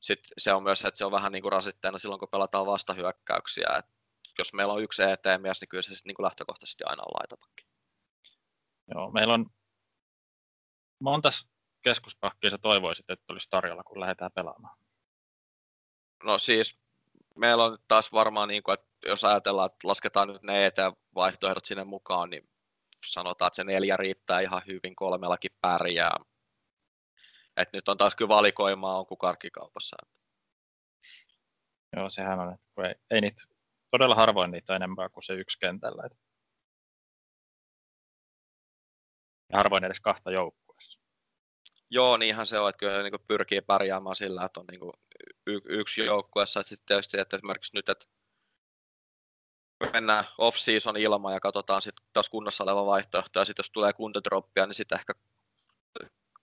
sitten 0.00 0.30
se 0.38 0.52
on 0.52 0.62
myös, 0.62 0.84
että 0.84 0.98
se 0.98 1.04
on 1.04 1.12
vähän 1.12 1.32
niin 1.32 1.42
kuin 1.42 1.52
rasitteena 1.52 1.98
silloin, 1.98 2.18
kun 2.18 2.28
pelataan 2.28 2.66
vastahyökkäyksiä. 2.66 3.66
Et 3.78 3.86
jos 4.38 4.52
meillä 4.52 4.72
on 4.72 4.82
yksi 4.82 5.02
ET-mies, 5.02 5.60
niin 5.60 5.68
kyllä 5.68 5.82
se 5.82 5.94
sitten 5.94 6.08
niin 6.08 6.14
kuin 6.14 6.24
lähtökohtaisesti 6.24 6.84
aina 6.84 7.02
on 7.02 7.14
laitapakki. 7.20 7.66
Joo, 8.94 9.10
meillä 9.10 9.34
on 9.34 9.46
monta 11.00 11.30
keskuspakkia 11.82 12.50
sä 12.50 12.58
toivoisit, 12.58 13.10
että 13.10 13.32
olisi 13.32 13.48
tarjolla, 13.50 13.84
kun 13.84 14.00
lähdetään 14.00 14.32
pelaamaan? 14.32 14.78
No 16.24 16.38
siis 16.38 16.78
meillä 17.36 17.64
on 17.64 17.78
taas 17.88 18.12
varmaan, 18.12 18.48
niin 18.48 18.62
kuin, 18.62 18.74
että 18.74 18.85
jos 19.06 19.24
ajatellaan, 19.24 19.66
että 19.66 19.88
lasketaan 19.88 20.28
nyt 20.28 20.42
ne 20.42 20.66
ET-vaihtoehdot 20.66 21.64
sinne 21.64 21.84
mukaan, 21.84 22.30
niin 22.30 22.48
sanotaan, 23.06 23.46
että 23.46 23.56
se 23.56 23.64
neljä 23.64 23.96
riittää 23.96 24.40
ihan 24.40 24.62
hyvin, 24.66 24.96
kolmellakin 24.96 25.50
pärjää. 25.60 26.16
Et 27.56 27.72
nyt 27.72 27.88
on 27.88 27.98
taas 27.98 28.16
kyllä 28.16 28.28
valikoimaa 28.28 28.98
on 28.98 29.06
kuin 29.06 29.18
karkkikaupassa. 29.18 29.96
Joo, 31.96 32.10
sehän 32.10 32.40
on, 32.40 32.54
että 32.54 32.88
ei, 32.88 32.94
ei 33.10 33.20
niitä, 33.20 33.42
todella 33.90 34.14
harvoin 34.14 34.50
niitä 34.50 34.72
on 34.72 34.76
enempää 34.76 35.08
kuin 35.08 35.24
se 35.24 35.32
yksi 35.32 35.58
kentällä. 35.58 36.02
Et. 36.06 36.12
Ja 39.52 39.58
harvoin 39.58 39.84
edes 39.84 40.00
kahta 40.00 40.30
joukkueessa. 40.30 41.00
Joo, 41.90 42.16
niinhän 42.16 42.46
se 42.46 42.58
on, 42.58 42.68
että 42.68 42.78
kyllä 42.78 42.96
se 42.96 43.02
niin 43.02 43.26
pyrkii 43.28 43.60
pärjäämään 43.60 44.16
sillä, 44.16 44.44
että 44.44 44.60
on 44.60 44.66
niin 44.66 44.92
y- 45.46 45.60
yksi 45.64 46.04
joukkueessa. 46.04 46.62
Sitten 46.62 46.86
tietysti, 46.86 47.20
että 47.20 47.36
esimerkiksi 47.36 47.74
nyt, 47.74 47.88
että 47.88 48.06
mennään 49.92 50.24
off-season 50.38 50.96
ilman 50.96 51.32
ja 51.32 51.40
katsotaan 51.40 51.82
sitten 51.82 52.06
taas 52.12 52.28
kunnossa 52.28 52.64
oleva 52.64 52.86
vaihtoehto, 52.86 53.38
ja 53.38 53.44
sitten 53.44 53.62
jos 53.62 53.70
tulee 53.70 53.92
kuntodroppia, 53.92 54.66
niin 54.66 54.74
sitten 54.74 54.98
ehkä 54.98 55.12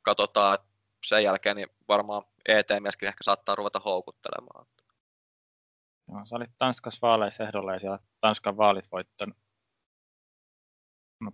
katsotaan, 0.01 0.57
sen 1.05 1.23
jälkeen 1.23 1.55
niin 1.55 1.67
varmaan 1.87 2.23
ET-mieskin 2.47 3.07
ehkä 3.07 3.23
saattaa 3.23 3.55
ruveta 3.55 3.81
houkuttelemaan. 3.85 4.65
Joo, 6.07 6.25
sä 6.25 6.35
olit 6.35 6.51
Tanskassa 6.57 7.07
vaaleissa 7.07 7.43
ehdolla 7.43 7.73
ja 7.73 7.79
siellä 7.79 7.99
Tanskan 8.21 8.57
vaalit 8.57 8.91
voittanut. 8.91 9.37
No, 11.21 11.31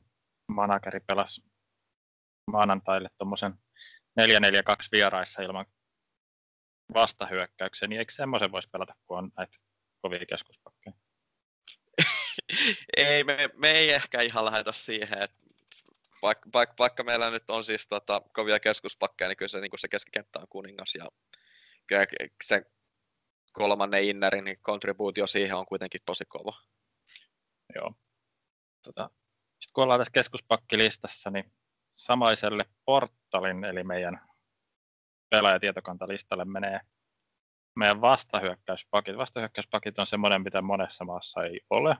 manageri 0.47 0.99
pelasi 0.99 1.43
maanantaille 2.51 3.09
tuommoisen 3.17 3.53
4-4-2 4.19 4.23
vieraissa 4.91 5.41
ilman 5.41 5.65
vastahyökkäyksiä, 6.93 7.87
niin 7.87 7.99
eikö 7.99 8.11
semmoisen 8.11 8.51
voisi 8.51 8.69
pelata, 8.69 8.95
kun 9.07 9.17
on 9.17 9.31
näitä 9.37 9.57
kovia 10.01 10.25
keskuspakkeja? 10.25 10.93
Ei, 12.97 13.23
me, 13.23 13.49
me 13.55 13.71
ei 13.71 13.91
ehkä 13.91 14.21
ihan 14.21 14.45
lähdetä 14.45 14.71
siihen, 14.71 15.21
että 15.21 15.37
vaikka, 16.21 16.49
vaikka, 16.53 16.75
vaikka 16.79 17.03
meillä 17.03 17.29
nyt 17.29 17.49
on 17.49 17.63
siis 17.63 17.87
tota, 17.87 18.21
kovia 18.33 18.59
keskuspakkeja, 18.59 19.27
niin 19.27 19.37
kyllä 19.37 19.49
se, 19.49 19.61
niin 19.61 19.71
se 19.77 19.87
keskikenttä 19.87 20.39
on 20.39 20.47
kuningas 20.49 20.95
ja 20.95 21.07
se 22.43 22.61
kolmannen 23.53 24.03
innerin 24.03 24.57
kontribuutio 24.61 25.27
siihen 25.27 25.57
on 25.57 25.65
kuitenkin 25.65 26.01
tosi 26.05 26.25
kova. 26.25 26.57
Joo. 27.75 27.93
Tota, 28.83 29.09
sitten 29.59 29.73
kun 29.73 29.83
ollaan 29.83 29.99
tässä 29.99 30.11
keskuspakkilistassa, 30.11 31.29
niin 31.29 31.53
samaiselle 31.93 32.65
portalin, 32.85 33.63
eli 33.63 33.83
meidän 33.83 34.29
pelaajatietokantalistalle 35.29 36.45
menee 36.45 36.79
meidän 37.75 38.01
vastahyökkäyspakit. 38.01 39.17
Vastahyökkäyspakit 39.17 39.99
on 39.99 40.07
semmoinen, 40.07 40.41
mitä 40.41 40.61
monessa 40.61 41.05
maassa 41.05 41.43
ei 41.43 41.61
ole. 41.69 41.95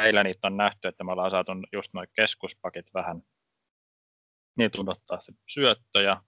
Meillä 0.00 0.22
niitä 0.22 0.46
on 0.46 0.56
nähty, 0.56 0.88
että 0.88 1.04
me 1.04 1.12
ollaan 1.12 1.30
saatu 1.30 1.52
just 1.72 1.94
noin 1.94 2.08
keskuspakit 2.12 2.94
vähän 2.94 3.22
niin 4.56 4.90
ottaa 4.90 5.20
se 5.20 5.32
syöttö 5.46 6.02
ja 6.02 6.22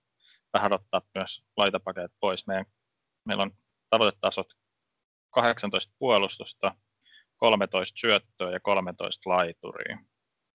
vähän 0.53 0.73
ottaa 0.73 1.03
myös 1.15 1.45
laitapakeet 1.57 2.13
pois. 2.21 2.47
Meidän, 2.47 2.67
meillä 3.25 3.43
on 3.43 3.51
tavoitetasot 3.91 4.47
18 5.31 5.95
puolustusta, 5.99 6.75
13 7.37 8.01
syöttöä 8.01 8.51
ja 8.51 8.61
13 8.61 9.31
laituria. 9.31 9.99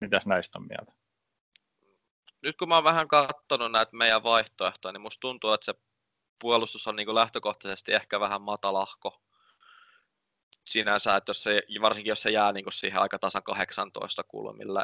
Mitäs 0.01 0.25
näistä 0.25 0.59
on 0.59 0.67
mieltä? 0.67 0.93
Nyt 2.43 2.57
kun 2.57 2.67
mä 2.67 2.75
oon 2.75 2.83
vähän 2.83 3.07
katsonut 3.07 3.71
näitä 3.71 3.97
meidän 3.97 4.23
vaihtoehtoja, 4.23 4.91
niin 4.91 5.01
musta 5.01 5.19
tuntuu, 5.19 5.51
että 5.53 5.65
se 5.65 5.73
puolustus 6.39 6.87
on 6.87 6.95
niin 6.95 7.15
lähtökohtaisesti 7.15 7.93
ehkä 7.93 8.19
vähän 8.19 8.41
matalahko 8.41 9.21
sinänsä, 10.67 11.15
että 11.15 11.29
jos 11.29 11.43
se, 11.43 11.61
varsinkin 11.81 12.09
jos 12.11 12.21
se 12.21 12.29
jää 12.29 12.53
niin 12.53 12.63
kuin 12.63 12.73
siihen 12.73 13.01
aika 13.01 13.19
tasa 13.19 13.41
18 13.41 14.23
kulmille. 14.27 14.83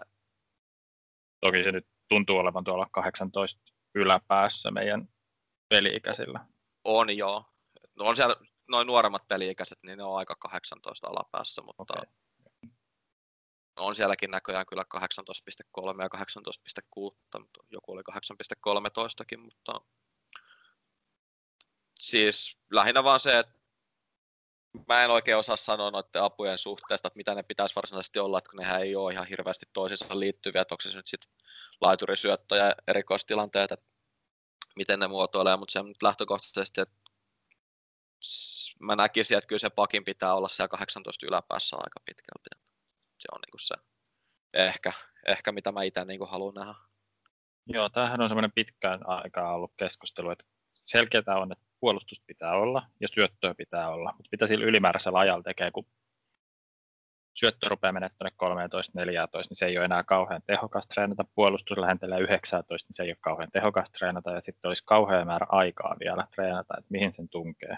Toki 1.42 1.64
se 1.64 1.72
nyt 1.72 1.88
tuntuu 2.10 2.38
olevan 2.38 2.64
tuolla 2.64 2.88
18 2.92 3.62
yläpäässä 3.96 4.72
meidän 4.72 5.10
peli-ikäisillä. 5.70 6.46
On 6.84 7.18
joo. 7.18 7.46
No 7.96 8.06
on 8.06 8.16
siellä 8.16 8.36
noin 8.68 8.88
nuoremmat 8.88 9.28
peli-ikäiset, 9.28 9.80
niin 9.84 9.98
ne 9.98 10.04
on 10.04 10.18
aika 10.18 10.36
18 10.36 11.08
alapäässä, 11.08 11.62
mutta 11.62 11.84
okay. 11.84 12.06
on 13.76 13.96
sielläkin 13.96 14.32
näköjään 14.32 14.66
kyllä 14.66 14.84
18.3 14.98 16.02
ja 16.02 16.10
18.6, 16.16 17.40
mutta 17.40 17.60
joku 17.70 17.92
oli 17.92 18.02
8.13kin, 18.12 19.38
mutta 19.38 19.82
siis 22.00 22.60
lähinnä 22.72 23.04
vaan 23.04 23.20
se, 23.20 23.40
että 23.40 23.59
mä 24.88 25.04
en 25.04 25.12
oikein 25.12 25.38
osaa 25.38 25.56
sanoa 25.56 25.92
noiden 25.92 26.24
apujen 26.24 26.58
suhteesta, 26.58 27.08
että 27.08 27.18
mitä 27.18 27.36
ne 27.36 27.44
pitäisi 27.44 27.76
varsinaisesti 27.76 28.20
olla, 28.20 28.38
että 28.38 28.50
kun 28.50 28.60
nehän 28.60 28.82
ei 28.82 28.96
ole 28.96 29.14
ihan 29.14 29.28
hirveästi 29.28 29.66
toisiinsa 29.74 30.20
liittyviä, 30.20 30.62
että 30.62 30.74
onko 30.74 30.82
se 30.82 30.96
nyt 30.96 31.08
sitten 31.08 31.32
laiturisyöttö 31.82 32.56
ja 32.56 32.76
erikoistilanteet, 32.88 33.72
että 33.72 33.86
miten 34.76 35.00
ne 35.00 35.08
muotoilee, 35.08 35.58
mutta 35.58 35.72
se 35.72 35.80
on 35.80 35.88
nyt 35.88 36.04
lähtökohtaisesti, 36.04 36.82
että 36.82 36.96
mä 38.80 38.96
näkisin, 38.96 39.38
että 39.38 39.48
kyllä 39.48 39.60
se 39.60 39.70
pakin 39.70 40.06
pitää 40.06 40.34
olla 40.34 40.48
siellä 40.48 40.68
18 40.68 41.26
yläpäässä 41.26 41.76
aika 41.76 42.00
pitkälti. 42.06 42.50
Se 43.20 43.28
on 43.32 43.40
niin 43.46 43.52
kuin 43.52 43.62
se 43.62 43.76
ehkä, 44.54 44.92
ehkä 45.28 45.52
mitä 45.52 45.72
mä 45.72 45.84
itse 45.84 46.06
niin 46.06 46.30
haluan 46.30 46.54
nähdä. 46.54 46.74
Joo, 47.66 47.90
tämähän 47.90 48.22
on 48.22 48.30
semmoinen 48.30 48.52
pitkään 48.52 49.10
aikaa 49.10 49.54
ollut 49.54 49.74
keskustelu, 49.78 50.30
että 50.30 50.46
selkeää 50.74 51.40
on, 51.42 51.52
että 51.52 51.66
puolustus 51.80 52.24
pitää 52.28 52.52
olla 52.52 52.88
ja 53.00 53.08
syöttöä 53.08 53.54
pitää 53.54 53.90
olla, 53.90 54.14
mutta 54.18 54.30
mitä 54.32 54.48
sillä 54.48 54.66
ylimääräisellä 54.66 55.20
ajalla 55.20 55.44
tekee, 55.44 55.72
kun 55.72 55.86
syöttö 57.40 57.70
rupeaa 57.70 57.94
tuonne 57.94 58.60
13-14, 59.40 59.46
niin 59.50 59.58
se 59.58 59.66
ei 59.66 59.78
ole 59.78 59.86
enää 59.86 60.04
kauhean 60.04 60.42
tehokas 60.46 60.88
treenata. 60.88 61.26
Puolustus 61.36 61.78
lähentelee 61.78 62.20
19, 62.20 62.88
niin 62.88 62.96
se 62.96 63.04
ei 63.04 63.10
ole 63.10 63.18
kauhean 63.22 63.52
tehokas 63.52 63.92
treenata. 63.92 64.32
Ja 64.32 64.42
sitten 64.42 64.70
olisi 64.70 64.84
kauhean 64.86 65.28
määrä 65.28 65.46
aikaa 65.50 65.96
vielä 66.00 66.28
treenata, 66.36 66.74
että 66.78 66.88
mihin 66.90 67.14
sen 67.14 67.30
tunkee. 67.30 67.78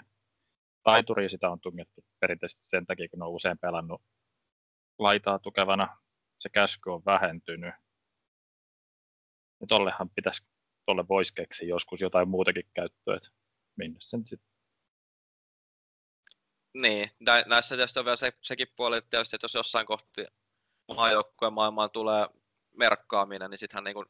Taituriin 0.82 1.30
sitä 1.30 1.50
on 1.50 1.60
tungettu 1.60 2.04
perinteisesti 2.20 2.64
sen 2.66 2.86
takia, 2.86 3.08
kun 3.08 3.22
on 3.22 3.30
usein 3.30 3.58
pelannut 3.58 4.02
laitaa 4.98 5.38
tukevana. 5.38 5.96
Se 6.38 6.48
käsky 6.48 6.90
on 6.90 7.02
vähentynyt. 7.06 7.74
Ja 9.60 9.66
tollehan 9.66 10.10
pitäisi, 10.10 10.44
tolle 10.86 11.08
voisi 11.08 11.34
keksiä 11.34 11.68
joskus 11.68 12.00
jotain 12.00 12.28
muutakin 12.28 12.64
käyttöä, 12.74 13.16
että 13.16 13.28
minne 13.76 13.96
sen 14.00 14.26
sitten 14.26 14.52
niin, 16.74 17.10
nä- 17.20 17.44
näissä 17.46 17.76
tietysti 17.76 17.98
on 17.98 18.04
vielä 18.04 18.16
se, 18.16 18.32
sekin 18.40 18.68
puoli, 18.76 18.96
että, 18.96 19.10
tietysti, 19.10 19.36
että 19.36 19.44
jos 19.44 19.54
jossain 19.54 19.86
kohti 19.86 20.26
maajoukkueen 20.94 21.52
maailmaan 21.52 21.90
tulee 21.90 22.26
merkkaaminen, 22.76 23.50
niin 23.50 23.58
sittenhän 23.58 23.84
niin 23.84 23.94
kuin, 23.94 24.06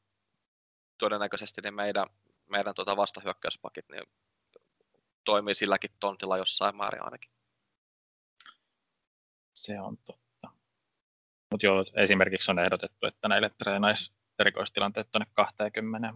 todennäköisesti 0.98 1.61
niin 1.61 1.75
meidän, 1.75 2.07
meidän 2.51 2.75
tuota 2.75 2.96
vastahyökkäyspakit 2.96 3.88
niin 3.88 4.05
toimii 5.25 5.55
silläkin 5.55 5.90
tontilla 6.01 6.38
jossain 6.38 6.77
määrin 6.77 7.05
ainakin. 7.05 7.31
Se 9.55 9.81
on 9.81 9.98
totta. 9.98 10.48
Mutta 11.51 11.66
joo, 11.66 11.85
esimerkiksi 11.94 12.51
on 12.51 12.59
ehdotettu, 12.59 13.07
että 13.07 13.29
näille 13.29 13.51
treenaisi 13.59 14.12
erikoistilanteet 14.38 15.11
tuonne 15.11 15.27
20. 15.33 16.14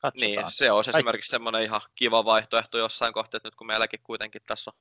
Katsotaan. 0.00 0.30
Niin, 0.30 0.50
se 0.50 0.72
on 0.72 0.84
esimerkiksi 0.88 1.30
semmoinen 1.30 1.62
ihan 1.62 1.80
kiva 1.94 2.24
vaihtoehto 2.24 2.78
jossain 2.78 3.12
kohtaa, 3.12 3.36
että 3.36 3.46
nyt 3.46 3.54
kun 3.54 3.66
meilläkin 3.66 4.00
kuitenkin 4.02 4.42
tässä 4.46 4.70
on 4.70 4.80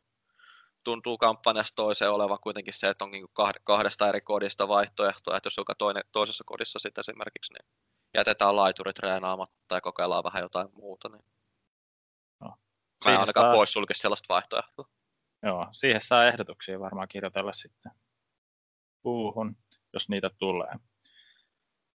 tuntuu 0.84 1.17
kampanjasta 1.17 1.75
toiseen 1.75 2.12
oleva 2.12 2.38
kuitenkin 2.38 2.73
se, 2.73 2.88
että 2.88 3.05
on 3.05 3.12
niin 3.12 3.27
kahdesta 3.63 4.10
eri 4.10 4.21
kodista 4.21 4.67
vaihtoehtoa, 4.67 5.38
että 5.38 5.47
jos 5.47 5.58
joka 5.58 5.75
toinen, 5.75 6.03
toisessa 6.12 6.43
kodissa 6.43 6.79
sitten 6.79 7.01
esimerkiksi 7.01 7.53
niin 7.53 7.71
jätetään 8.13 8.55
laituri 8.55 8.93
treenaamatta 8.93 9.55
tai 9.67 9.82
kokeillaan 9.82 10.23
vähän 10.23 10.41
jotain 10.41 10.67
muuta, 10.73 11.10
niin 11.10 11.25
no. 12.39 12.47
mä 13.05 13.12
en 13.12 13.19
ainakaan 13.19 13.43
saa... 13.43 13.53
pois 13.53 13.73
sulke 13.73 13.93
sellaista 13.93 14.34
vaihtoehtoa. 14.34 14.89
Joo, 15.43 15.67
siihen 15.71 16.01
saa 16.01 16.25
ehdotuksia 16.25 16.79
varmaan 16.79 17.08
kirjoitella 17.08 17.53
sitten 17.53 17.91
puuhun, 19.01 19.58
jos 19.93 20.10
niitä 20.10 20.29
tulee. 20.29 20.71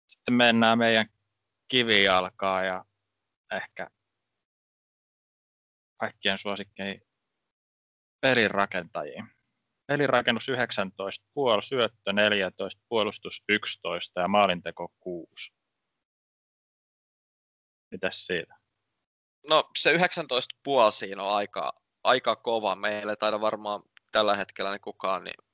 Sitten 0.08 0.34
mennään 0.34 0.78
meidän 0.78 1.06
kivijalkaa 1.68 2.64
ja 2.64 2.86
ehkä 3.56 3.90
kaikkien 5.98 6.38
suosikkeihin 6.38 7.02
pelin 8.22 8.52
rakentajiin. 8.52 9.30
Pelirakennus 9.88 10.50
19, 10.50 11.26
puol 11.34 11.62
syöttö 11.62 12.14
14, 12.14 12.82
puolustus 12.90 13.44
11 13.50 14.22
ja 14.22 14.28
maalinteko 14.28 14.94
6. 15.00 15.54
Mitäs 17.92 18.26
siitä? 18.26 18.56
No 19.48 19.70
se 19.78 19.92
19 19.92 20.56
puol 20.64 20.92
siinä 20.92 21.24
on 21.24 21.36
aika, 21.36 21.82
aika 22.04 22.36
kova. 22.36 22.76
Meillä 22.76 23.12
ei 23.12 23.18
taida 23.18 23.42
varmaan 23.42 23.84
tällä 24.12 24.36
hetkellä 24.36 24.72
niin 24.72 24.82
kukaan 24.82 25.24
niin 25.24 25.46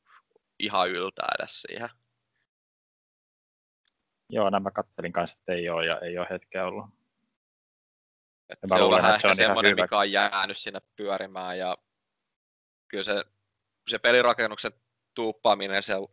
ihan 0.60 0.90
yltää 0.90 1.28
edes 1.40 1.62
siihen. 1.62 1.90
Joo, 4.30 4.50
nämä 4.50 4.72
kattelin 4.72 5.14
kanssa, 5.14 5.38
että 5.40 5.54
ei 5.54 5.70
ole 5.70 5.86
ja 5.86 6.00
ei 6.00 6.18
ole 6.18 6.28
hetkeä 6.30 6.66
ollut. 6.66 6.99
Et 8.50 8.60
se 8.66 8.84
on 8.84 8.92
vähän 8.92 9.16
ehkä 9.16 9.34
semmoinen, 9.34 9.76
mikä 9.76 9.98
on 9.98 10.12
jäänyt 10.12 10.58
sinne 10.58 10.80
pyörimään 10.96 11.58
ja 11.58 11.78
kyllä 12.88 13.04
se, 13.04 13.24
se 13.88 14.00
pelirakennuksen 14.00 14.72
tuuppaaminen 15.16 15.84
siellä 15.84 16.08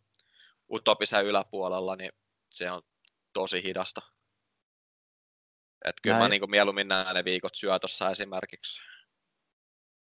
utopisen 0.72 1.26
yläpuolella, 1.26 1.96
niin 1.96 2.12
se 2.50 2.70
on 2.70 2.82
tosi 3.32 3.62
hidasta. 3.62 4.00
Että 5.84 6.00
kyllä 6.02 6.18
Näin. 6.18 6.24
mä 6.24 6.28
niin 6.28 6.50
mieluummin 6.50 6.88
näen 6.88 7.14
ne 7.14 7.24
viikot 7.24 7.54
syötossa 7.54 8.10
esimerkiksi. 8.10 8.80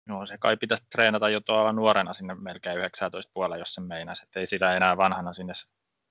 No 0.09 0.27
se 0.27 0.39
kai 0.39 0.57
pitäisi 0.57 0.85
treenata 0.93 1.29
jo 1.29 1.41
tuolla 1.41 1.73
nuorena 1.73 2.15
sinne 2.15 2.35
melkein 2.35 2.79
19 2.79 3.31
puolella, 3.35 3.57
jos 3.57 3.75
se 3.75 3.81
meinaisi. 3.81 4.25
Että 4.25 4.41
ei 4.41 4.47
sitä 4.47 4.77
enää 4.77 4.97
vanhana 4.97 5.33
sinne, 5.33 5.55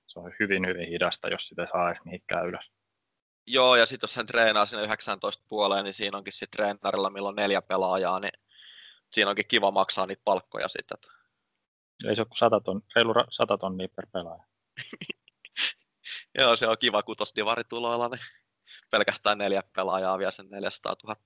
se 0.06 0.18
on 0.18 0.32
hyvin 0.40 0.66
hyvin 0.66 0.88
hidasta, 0.88 1.28
jos 1.28 1.48
sitä 1.48 1.66
saa 1.66 1.88
edes 1.88 2.04
mihinkään 2.04 2.46
ylös. 2.46 2.72
Joo, 3.46 3.76
ja 3.76 3.86
sitten 3.86 4.04
jos 4.04 4.16
hän 4.16 4.26
treenaa 4.26 4.66
sinne 4.66 4.84
19 4.84 5.44
puoleen, 5.48 5.84
niin 5.84 5.94
siinä 5.94 6.18
onkin 6.18 6.32
sitten 6.32 6.50
treenarilla, 6.50 7.10
milloin 7.10 7.36
neljä 7.36 7.62
pelaajaa, 7.62 8.20
niin 8.20 8.32
siinä 9.12 9.30
onkin 9.30 9.48
kiva 9.48 9.70
maksaa 9.70 10.06
niitä 10.06 10.22
palkkoja 10.24 10.68
sitten. 10.68 10.98
Ei 12.08 12.16
se 12.16 12.22
ole 12.22 12.28
kuin 12.28 12.38
100 12.38 12.60
ton, 12.60 12.82
reilu 12.96 13.14
100 13.30 13.58
tonnia 13.58 13.88
per 13.96 14.06
pelaaja. 14.12 14.44
Joo, 16.38 16.56
se 16.56 16.68
on 16.68 16.78
kiva 16.78 17.02
kutosdivarituloilla, 17.02 18.08
niin 18.08 18.20
pelkästään 18.90 19.38
neljä 19.38 19.62
pelaajaa 19.76 20.18
vielä 20.18 20.30
sen 20.30 20.48
400 20.50 20.94
000 21.04 21.16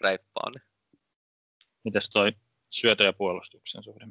reippaan. 0.00 0.52
Niin. 0.52 0.62
Mites 1.84 2.10
toi 2.10 2.32
syötö- 2.70 3.04
ja 3.04 3.12
puolustuksen 3.12 3.82
suhde? 3.82 4.06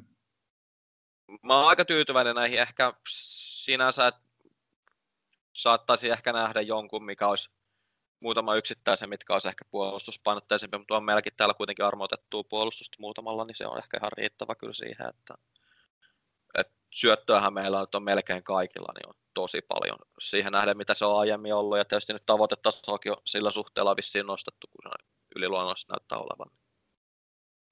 Mä 1.42 1.56
oon 1.56 1.68
aika 1.68 1.84
tyytyväinen 1.84 2.34
näihin. 2.34 2.58
Ehkä 2.58 2.92
sinänsä, 3.08 4.06
että 4.06 4.23
saattaisi 5.54 6.10
ehkä 6.10 6.32
nähdä 6.32 6.60
jonkun, 6.60 7.04
mikä 7.04 7.28
olisi 7.28 7.50
muutama 8.20 8.54
yksittäisen, 8.54 9.08
mitkä 9.08 9.32
olisi 9.32 9.48
ehkä 9.48 9.64
puolustuspainotteisempi, 9.70 10.78
mutta 10.78 10.96
on 10.96 11.04
meilläkin 11.04 11.32
täällä 11.36 11.54
kuitenkin 11.54 11.84
armoitettua 11.84 12.44
puolustusta 12.44 12.96
muutamalla, 13.00 13.44
niin 13.44 13.56
se 13.56 13.66
on 13.66 13.78
ehkä 13.78 13.96
ihan 13.96 14.12
riittävä 14.16 14.54
kyllä 14.54 14.72
siihen, 14.72 15.08
että, 15.08 15.34
että 16.58 16.74
syöttöähän 16.90 17.54
meillä 17.54 17.80
nyt 17.80 17.94
on 17.94 18.02
melkein 18.02 18.44
kaikilla, 18.44 18.92
niin 18.94 19.08
on 19.08 19.14
tosi 19.34 19.62
paljon 19.62 19.98
siihen 20.20 20.52
nähden, 20.52 20.76
mitä 20.76 20.94
se 20.94 21.04
on 21.04 21.20
aiemmin 21.20 21.54
ollut, 21.54 21.78
ja 21.78 21.84
tietysti 21.84 22.12
nyt 22.12 22.26
tavoitetasoakin 22.26 23.12
on 23.12 23.18
sillä 23.24 23.50
suhteella 23.50 23.96
vissiin 23.96 24.26
nostettu, 24.26 24.66
kun 24.66 24.90
se 24.90 25.06
yliluonnollisesti 25.36 25.92
näyttää 25.92 26.18
olevan. 26.18 26.50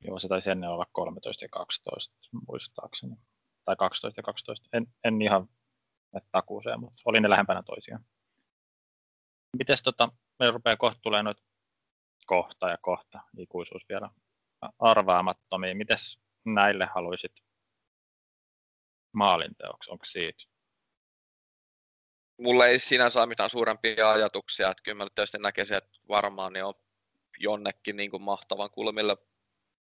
Joo, 0.04 0.18
se 0.18 0.28
taisi 0.28 0.50
ennen 0.50 0.70
olla 0.70 0.86
13 0.92 1.44
ja 1.44 1.48
12, 1.48 2.14
muistaakseni. 2.48 3.16
Tai 3.64 3.76
12 3.76 4.18
ja 4.18 4.22
12. 4.22 4.68
En, 4.72 4.86
en 5.04 5.22
ihan 5.22 5.48
takuuseen, 6.32 6.80
mutta 6.80 7.02
oli 7.04 7.20
ne 7.20 7.30
lähempänä 7.30 7.62
toisiaan. 7.62 8.04
Mites 9.58 9.82
tota, 9.82 10.08
me 10.38 10.50
rupeaa 10.50 10.76
kohta 10.76 11.00
tulee 11.02 11.22
noita 11.22 11.42
kohta 12.26 12.68
ja 12.68 12.78
kohta, 12.82 13.20
ikuisuus 13.38 13.88
vielä 13.88 14.10
arvaamattomia. 14.78 15.74
Mites 15.74 16.20
näille 16.44 16.88
haluaisit 16.94 17.32
maalinteoksi? 19.12 19.90
Onko 19.90 20.04
siitä? 20.04 20.44
Mulle 22.38 22.66
ei 22.66 22.78
sinänsä 22.78 23.20
ole 23.20 23.26
mitään 23.26 23.50
suurempia 23.50 24.10
ajatuksia, 24.10 24.70
että 24.70 24.82
kyllä 24.82 24.98
mä 24.98 25.04
nyt 25.04 25.14
tietysti 25.14 25.38
näkisin, 25.38 25.76
että 25.76 25.98
varmaan 26.08 26.52
niin 26.52 26.64
on 26.64 26.74
jonnekin 27.38 27.96
niin 27.96 28.10
kuin 28.10 28.22
mahtavan 28.22 28.70
kulmille 28.70 29.16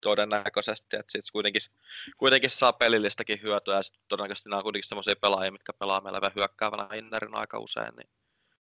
todennäköisesti, 0.05 0.97
että 0.97 1.12
sitten 1.12 1.33
kuitenkin, 1.33 1.62
kuitenkin 2.17 2.51
saa 2.51 2.73
pelillistäkin 2.73 3.43
hyötyä, 3.43 3.77
ja 3.77 3.83
sitten 3.83 4.05
todennäköisesti 4.09 4.49
nämä 4.49 4.59
on 4.59 4.62
kuitenkin 4.62 4.88
sellaisia 4.88 5.17
pelaajia, 5.17 5.53
mitkä 5.53 5.73
pelaa 5.73 6.01
meillä 6.01 6.31
hyökkäävänä 6.37 6.88
innerin 6.95 7.35
aika 7.35 7.59
usein, 7.59 7.97
niin 7.97 8.09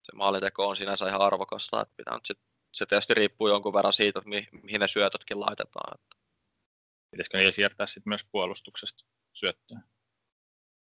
se 0.04 0.12
maalinteko 0.16 0.68
on 0.68 0.76
sinänsä 0.76 1.08
ihan 1.08 1.22
arvokasta, 1.22 1.82
että 1.82 1.94
pitää 1.98 2.14
nyt 2.14 2.26
sit, 2.26 2.40
se 2.74 2.86
tietysti 2.86 3.14
riippuu 3.14 3.48
jonkun 3.48 3.74
verran 3.74 3.94
siitä, 3.94 4.20
että 4.20 4.30
mi, 4.30 4.48
mihin 4.64 4.80
ne 4.80 4.88
syötötkin 4.88 5.40
laitetaan. 5.40 5.98
Että. 5.98 6.16
Pitäisikö 7.12 7.38
niillä 7.38 7.52
siirtää 7.52 7.88
sitten 7.88 8.12
myös 8.12 8.26
puolustuksesta 8.32 9.06
syöttöä? 9.34 9.80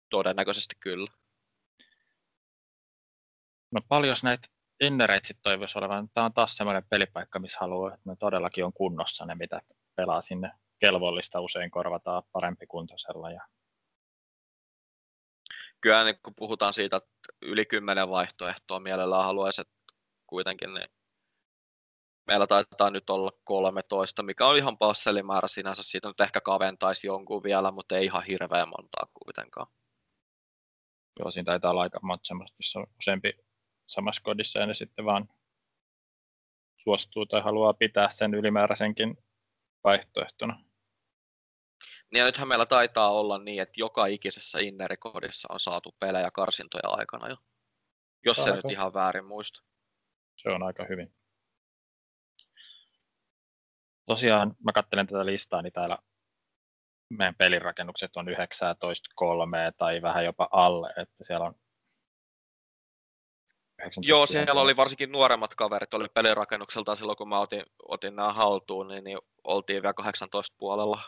Todennäköisesti 0.09 0.75
kyllä. 0.81 1.11
No 3.71 3.81
paljon 3.89 4.17
näitä 4.23 4.49
innereitä 4.81 5.29
sitten 5.29 5.43
toivoisi 5.43 5.79
olevan. 5.79 6.09
Tämä 6.15 6.25
on 6.25 6.33
taas 6.33 6.57
semmoinen 6.57 6.85
pelipaikka, 6.91 7.39
missä 7.39 7.59
haluaa, 7.61 7.95
että 7.95 8.11
ne 8.11 8.17
todellakin 8.17 8.65
on 8.65 8.73
kunnossa 8.73 9.27
ne, 9.27 9.35
mitä 9.35 9.61
pelaa 9.97 10.21
sinne 10.21 10.51
kelvollista 10.79 11.41
usein 11.41 11.71
korvataan 11.71 12.23
parempi 12.33 12.67
kuntoisella 12.67 13.31
ja 13.31 13.47
kyllä 15.81 16.05
niin 16.05 16.19
kun 16.23 16.35
puhutaan 16.35 16.75
siitä, 16.75 16.97
että 16.97 17.11
yli 17.43 17.67
kymmenen 17.67 18.09
vaihtoehtoa 18.09 18.81
mielellään 18.81 19.25
haluaisi, 19.25 19.61
että 19.61 19.75
kuitenkin 20.27 20.75
niin 20.75 20.89
meillä 22.27 22.47
taitaa 22.47 22.91
nyt 22.91 23.11
olla 23.11 23.33
13, 23.45 24.23
mikä 24.23 24.47
on 24.47 24.57
ihan 24.57 24.79
passelimäärä 24.79 25.49
sinänsä. 25.49 25.83
Siitä 25.83 26.09
nyt 26.09 26.21
ehkä 26.21 26.41
kaventaisi 26.41 27.07
jonkun 27.07 27.43
vielä, 27.43 27.71
mutta 27.71 27.97
ei 27.97 28.05
ihan 28.05 28.25
hirveän 28.25 28.69
montaa 28.69 29.07
kuitenkaan. 29.25 29.67
Joo, 31.19 31.31
siinä 31.31 31.45
taitaa 31.45 31.71
olla 31.71 31.83
aika 31.83 32.01
monta 32.03 32.25
semmoista, 32.25 32.57
missä 32.59 32.79
on 32.79 32.87
useampi 32.99 33.33
samassa 33.87 34.23
kodissa 34.23 34.59
ja 34.59 34.67
ne 34.67 34.75
sitten 34.75 35.05
vaan 35.05 35.29
suostuu 36.77 37.27
tai 37.27 37.41
haluaa 37.41 37.75
pitää 37.75 38.11
sen 38.11 38.35
ylimääräisenkin 38.35 39.17
vaihtoehtona. 39.85 40.65
Niin 42.13 42.19
ja 42.19 42.25
nythän 42.25 42.49
meillä 42.49 42.67
taitaa 42.67 43.11
olla 43.11 43.39
niin, 43.39 43.63
että 43.63 43.81
joka 43.81 44.07
ikisessä 44.07 44.59
innerikodissa 44.59 45.49
on 45.51 45.61
saatu 45.61 45.97
pelejä 46.01 46.31
karsintoja 46.31 46.89
aikana 46.89 47.29
jo. 47.29 47.37
Jos 48.25 48.37
se 48.37 48.53
nyt 48.53 48.71
ihan 48.71 48.95
väärin 48.95 49.25
muista. 49.25 49.63
Se 50.37 50.49
on 50.49 50.63
aika 50.63 50.85
hyvin. 50.89 51.15
Tosiaan 54.07 54.57
mä 54.65 54.73
katselen 54.73 55.07
tätä 55.07 55.27
listaa, 55.27 55.63
niin 55.63 55.73
täällä 55.73 55.99
meidän 57.11 57.35
pelirakennukset 57.35 58.17
on 58.17 58.27
19.3 58.29 58.35
tai 59.77 60.03
vähän 60.03 60.25
jopa 60.25 60.49
alle, 60.51 60.93
että 60.97 61.25
siellä 61.25 61.47
on 61.47 61.55
19 63.79 64.11
Joo, 64.11 64.27
siellä 64.27 64.61
oli 64.61 64.77
varsinkin 64.77 65.13
nuoremmat 65.13 65.55
kaverit, 65.55 65.95
oli 65.95 66.09
pelirakennukselta 66.15 66.97
silloin, 66.97 67.19
kun 67.19 67.29
mä 67.29 67.41
otin, 67.41 67.63
otin 67.89 68.17
nämä 68.17 68.33
haltuun, 68.33 68.89
niin, 68.89 69.05
niin 69.05 69.19
oltiin 69.45 69.83
vielä 69.83 69.95
18 69.95 70.57
puolella. 70.59 71.03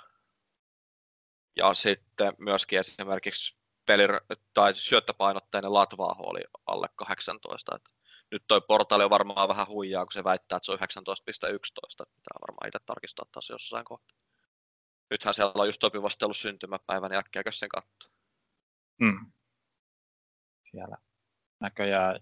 Ja 1.56 1.74
sitten 1.74 2.34
myöskin 2.38 2.78
esimerkiksi 2.78 3.56
peli, 3.86 4.02
tai 4.54 4.74
syöttöpainotteinen 4.74 5.74
Latvaaho 5.74 6.22
oli 6.22 6.40
alle 6.66 6.88
18. 6.96 7.76
Että 7.76 7.90
nyt 8.30 8.44
toi 8.48 8.60
portaali 8.60 9.04
on 9.04 9.10
varmaan 9.10 9.48
vähän 9.48 9.66
huijaa, 9.68 10.04
kun 10.04 10.12
se 10.12 10.24
väittää, 10.24 10.56
että 10.56 10.66
se 10.66 10.72
on 10.72 10.78
19.11. 10.78 12.06
Pitää 12.14 12.38
varmaan 12.48 12.68
itse 12.68 12.78
tarkistaa 12.86 13.26
taas 13.32 13.50
jossain 13.50 13.84
kohtaa. 13.84 14.16
Nythän 15.10 15.34
siellä 15.34 15.52
on 15.54 15.68
just 15.68 15.80
sopivasti 15.80 16.24
ollut 16.24 16.36
syntymäpäivä, 16.36 17.08
niin 17.08 17.18
äkkiäkö 17.18 17.52
sen 17.52 17.68
katsoa? 17.68 18.10
Hmm. 19.04 19.32
Siellä 20.70 20.96
näköjään 21.60 22.20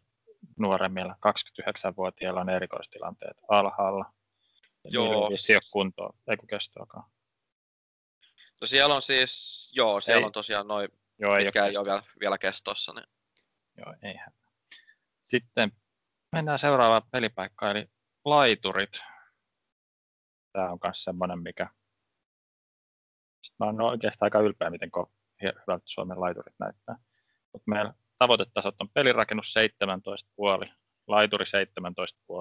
nuoremmilla 0.59 1.17
29-vuotiailla 1.29 2.41
on 2.41 2.49
erikoistilanteet 2.49 3.37
alhaalla. 3.49 4.13
Ja 4.85 4.91
joo. 4.93 5.31
Ei 5.49 5.57
ole 5.57 5.61
kuntoa, 5.71 6.17
ei 6.31 6.37
kun 6.37 6.49
kestoakaan. 6.49 7.11
No 8.61 8.67
siellä 8.67 8.95
on 8.95 9.03
siis, 9.03 9.71
joo, 9.73 10.01
siellä 10.01 10.21
ei. 10.21 10.25
on 10.27 10.33
tosiaan 10.33 10.69
noin, 10.69 10.89
joo, 11.19 11.37
ei 11.37 11.45
mitkä 11.45 11.63
ole 11.63 11.71
ei 11.71 11.77
ole 11.77 11.87
vielä, 11.87 12.03
vielä 12.21 12.39
kestossa. 12.39 12.93
Niin. 12.93 13.07
Joo, 13.77 13.95
eihän. 14.03 14.33
Sitten 15.23 15.73
mennään 16.33 16.59
seuraavaan 16.59 17.03
pelipaikkaan, 17.11 17.77
eli 17.77 17.91
laiturit. 18.25 19.03
Tämä 20.53 20.71
on 20.71 20.79
myös 20.85 21.05
semmoinen, 21.05 21.43
mikä... 21.43 21.69
Sitten 23.43 23.57
mä 23.59 23.67
oon 23.67 23.81
oikeastaan 23.81 24.27
aika 24.27 24.41
ylpeä, 24.41 24.71
miten 24.71 24.91
hyvältä 25.43 25.83
Suomen 25.85 26.21
laiturit 26.21 26.55
näyttää. 26.59 26.97
Mutta 27.53 27.71
meillä 27.71 27.95
tavoitetasot 28.19 28.75
on 28.81 28.89
pelirakennus 28.95 29.55
17,5, 30.67 30.73
laituri 31.07 31.45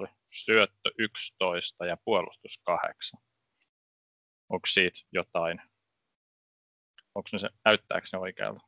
17,5, 0.05 0.13
syöttö 0.31 0.91
11 0.97 1.85
ja 1.85 1.97
puolustus 2.05 2.61
8. 2.63 3.19
Onko 4.49 4.67
siitä 4.67 4.99
jotain? 5.11 5.61
Onko 7.15 7.29
se, 7.37 7.49
näyttääkö 7.65 8.07
ne 8.13 8.19
oikealta? 8.19 8.61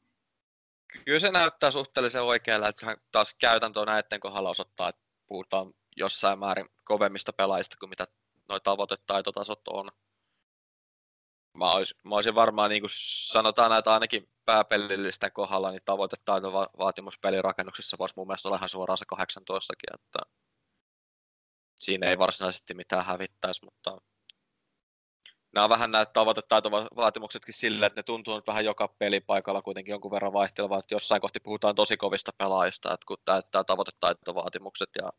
Kyllä 1.06 1.20
se 1.20 1.32
näyttää 1.32 1.72
suhteellisen 1.72 2.24
oikealle, 2.24 2.68
että 2.68 2.98
taas 3.12 3.36
käytäntö 3.36 3.86
näiden 3.86 4.20
kohdalla 4.20 4.50
osoittaa, 4.50 4.90
että 4.90 5.02
puhutaan 5.28 5.74
jossain 5.96 6.40
määrin 6.40 6.70
kovemmista 6.84 7.34
pelaajista 7.34 7.76
kuin 7.80 7.90
mitä 7.90 8.08
nuo 8.50 8.60
tavoitetaitotasot 8.60 9.68
on. 9.68 9.92
Mä, 11.58 11.72
olis, 11.72 11.96
mä 12.04 12.16
olisin 12.16 12.36
varmaan, 12.36 12.70
niin 12.70 12.82
kuin 12.82 12.92
sanotaan 12.94 13.72
näitä 13.72 13.94
ainakin 13.94 14.30
pääpelillisten 14.46 15.32
kohdalla, 15.32 15.72
niin 15.72 15.82
tavoitetaitovaatimus 15.86 17.20
pelirakennuksessa 17.20 17.98
voisi 18.00 18.14
mun 18.18 18.28
mielestä 18.28 18.48
olla 18.48 18.58
ihan 18.58 18.70
suoraan 18.70 18.98
se 18.98 19.06
18 19.08 19.74
että 19.94 20.20
siinä 21.80 22.08
ei 22.08 22.18
varsinaisesti 22.18 22.74
mitään 22.74 23.06
hävittäisi, 23.06 23.66
mutta 23.66 24.02
nämä 25.54 25.64
on 25.64 25.70
vähän 25.70 25.92
näitä 25.92 26.12
tavoitetaitovaatimuksiakin 26.14 27.54
sille, 27.54 27.86
että 27.86 28.00
ne 28.00 28.04
tuntuu 28.04 28.36
nyt 28.36 28.48
vähän 28.48 28.66
joka 28.66 28.88
pelipaikalla 28.88 29.62
kuitenkin 29.62 29.92
jonkun 29.92 30.12
verran 30.12 30.34
vaihtelevaa, 30.34 30.80
että 30.80 30.96
jossain 30.96 31.22
kohti 31.22 31.40
puhutaan 31.40 31.76
tosi 31.76 31.98
kovista 31.98 32.32
pelaajista, 32.38 32.94
että 32.94 33.06
kun 33.08 33.18
täyttää 33.26 33.64
tavoitetaitovaatimukset 33.64 34.90
ja 35.02 35.12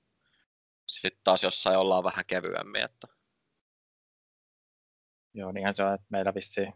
sitten 0.87 1.21
taas 1.25 1.43
jossain 1.43 1.79
ollaan 1.79 2.05
vähän 2.05 2.27
kevyemmin. 2.27 2.85
Että... 2.85 3.14
Joo, 5.35 5.53
niinhän 5.53 5.75
se 5.75 5.85
on, 5.85 5.95
että 5.95 6.07
meillä 6.11 6.35
vissiin, 6.35 6.75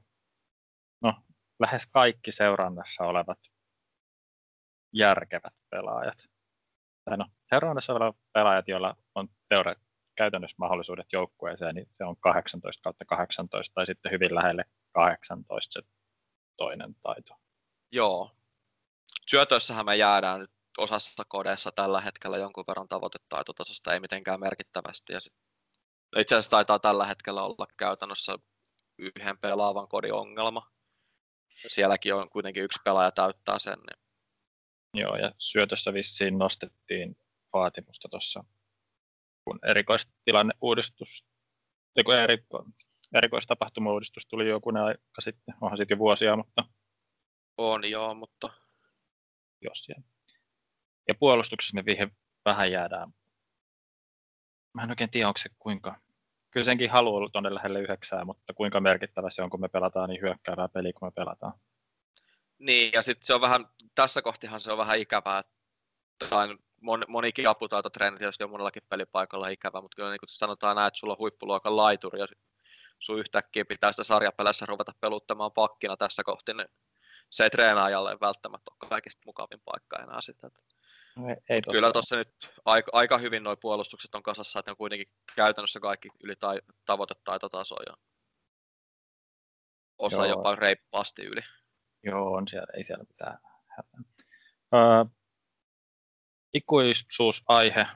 no 1.03 1.15
lähes 1.61 1.87
kaikki 1.87 2.33
seurannassa 2.33 3.05
olevat 3.05 3.39
järkevät 4.93 5.55
pelaajat. 5.71 6.29
Tai 7.05 7.17
no, 7.17 7.27
seurannassa 7.51 7.93
olevat 7.93 8.17
pelaajat, 8.33 8.69
joilla 8.69 8.97
on 9.15 9.29
teoreet, 9.49 9.79
käytännössä 10.17 10.57
mahdollisuudet 10.59 11.07
joukkueeseen, 11.13 11.75
niin 11.75 11.89
se 11.93 12.05
on 12.05 12.17
18 12.17 12.83
kautta 12.83 13.05
18 13.05 13.75
tai 13.75 13.87
sitten 13.87 14.13
hyvin 14.13 14.35
lähelle 14.35 14.65
18 14.93 15.73
se 15.73 15.89
toinen 16.57 16.95
taito. 16.95 17.35
Joo. 17.93 18.31
Syötöissähän 19.31 19.87
me 19.87 19.97
jäädään 19.97 20.41
nyt 20.41 20.51
osassa 20.79 21.23
kodeissa 21.29 21.73
tällä 21.73 22.01
hetkellä 22.01 22.37
jonkun 22.37 22.65
verran 22.69 22.89
tavoitetaitotasosta, 22.89 23.93
ei 23.95 24.01
mitenkään 24.01 24.41
merkittävästi. 24.41 25.13
Ja 25.13 25.21
sit, 25.21 25.33
itse 26.17 26.35
asiassa 26.35 26.51
taitaa 26.51 26.79
tällä 26.79 27.07
hetkellä 27.07 27.43
olla 27.43 27.67
käytännössä 27.77 28.39
yhden 28.99 29.39
pelaavan 29.39 29.89
kodin 29.89 30.13
ongelma. 30.13 30.73
Sielläkin 31.49 32.15
on 32.15 32.31
kuitenkin 32.31 32.65
yksi 32.65 32.81
pelaaja 32.85 33.11
täyttää 33.11 33.59
sen. 33.59 33.79
Niin... 33.79 33.99
Joo, 34.95 35.17
ja 35.17 35.33
syötössä 35.39 35.93
vissiin 35.93 36.39
nostettiin 36.39 37.17
vaatimusta 37.53 38.09
tuossa, 38.09 38.45
kun 39.45 39.59
erikoistilanneuudistus, 39.63 41.25
kun 42.05 42.15
eriko, 42.15 42.65
erikoistapahtuma-uudistus 43.15 44.27
tuli 44.27 44.49
joku 44.49 44.71
aika 44.85 45.21
sitten, 45.21 45.55
onhan 45.61 45.79
sitten 45.79 45.97
jo 45.97 45.99
vuosia, 45.99 46.37
mutta... 46.37 46.65
On 47.57 47.91
joo, 47.91 48.15
mutta... 48.15 48.53
Jos 49.61 49.85
siellä. 49.85 50.03
Ja 51.09 51.15
puolustuksessa 51.15 51.75
me 51.75 51.85
vihe 51.85 52.11
vähän 52.45 52.73
jäädään. 52.73 53.15
Mä 54.75 54.83
en 54.83 54.91
oikein 54.91 55.11
tiedä, 55.11 55.29
onko 55.29 55.39
se 55.39 55.51
kuinka... 55.59 56.08
Kyllä 56.51 56.65
senkin 56.65 56.91
haluaa 56.91 57.29
tuonne 57.31 57.55
lähelle 57.55 57.81
yhdeksää, 57.81 58.25
mutta 58.25 58.55
kuinka 58.55 58.81
merkittävä 58.81 59.31
se 59.31 59.43
on, 59.43 59.51
kun 59.51 59.61
me 59.61 59.69
pelataan 59.69 60.09
niin 60.09 60.21
hyökkäävää 60.21 60.69
peliä, 60.69 60.93
kun 60.93 61.09
me 61.09 61.13
pelataan. 61.13 61.53
Niin, 62.59 62.93
ja 62.93 63.03
sitten 63.03 63.27
se 63.27 63.35
on 63.35 63.41
vähän, 63.41 63.67
tässä 63.95 64.23
kohtihan 64.23 64.61
se 64.61 64.73
on 64.73 64.79
vähän 64.79 64.99
ikävää, 64.99 65.43
tai 66.31 66.57
mon, 66.81 67.05
monikin 67.09 67.49
aputaitotreenit 67.49 68.19
tietysti 68.19 68.45
on 68.45 68.51
monellakin 68.51 68.83
pelipaikalla 68.89 69.49
ikävä, 69.49 69.81
mutta 69.81 69.97
kyllä 69.97 70.11
niin 70.11 70.21
kuin 70.21 70.29
sanotaan 70.29 70.77
näin, 70.77 70.89
että 70.89 70.99
sulla 70.99 71.13
on 71.13 71.19
huippuluokan 71.19 71.77
laituri, 71.77 72.21
ja 72.21 72.27
sun 72.99 73.19
yhtäkkiä 73.19 73.65
pitää 73.65 73.93
sitä 73.93 74.05
sarjapelässä 74.05 74.67
ruveta 74.67 74.93
peluttamaan 75.01 75.53
pakkina 75.53 75.97
tässä 75.97 76.25
kohti, 76.25 76.55
niin 76.55 76.69
se 77.31 77.45
ei 77.45 77.51
treenaajalle 77.51 78.17
välttämättä 78.21 78.71
ole 78.71 78.89
kaikista 78.89 79.23
mukavin 79.27 79.61
paikka 79.65 80.03
enää 80.03 80.21
sitä. 80.21 80.47
No 80.47 80.53
ei, 81.29 81.37
ei 81.49 81.63
Kyllä 81.73 81.93
tuossa 81.93 82.17
nyt 82.17 82.29
aika, 82.65 82.91
aika 82.95 83.19
hyvin 83.19 83.43
nuo 83.43 83.57
puolustukset 83.57 84.15
on 84.15 84.23
kasassa, 84.23 84.59
että 84.59 84.71
on 84.71 84.77
kuitenkin 84.77 85.09
käytännössä 85.37 85.81
kaikki 85.81 86.09
yli 86.25 86.37
tai, 86.37 86.61
tavoitetaitotasoja. 86.85 87.97
Osa 89.99 90.27
Joo. 90.27 90.37
jopa 90.37 90.55
reippaasti 90.55 91.23
yli. 91.23 91.41
Joo, 92.03 92.33
on 92.33 92.49
siellä, 92.49 92.67
ei 92.77 92.85
siellä 92.85 93.05
mitään 93.05 93.39
hätää. 93.67 94.01
Öö, 94.75 95.05
ikuisuusaihe 96.55 97.87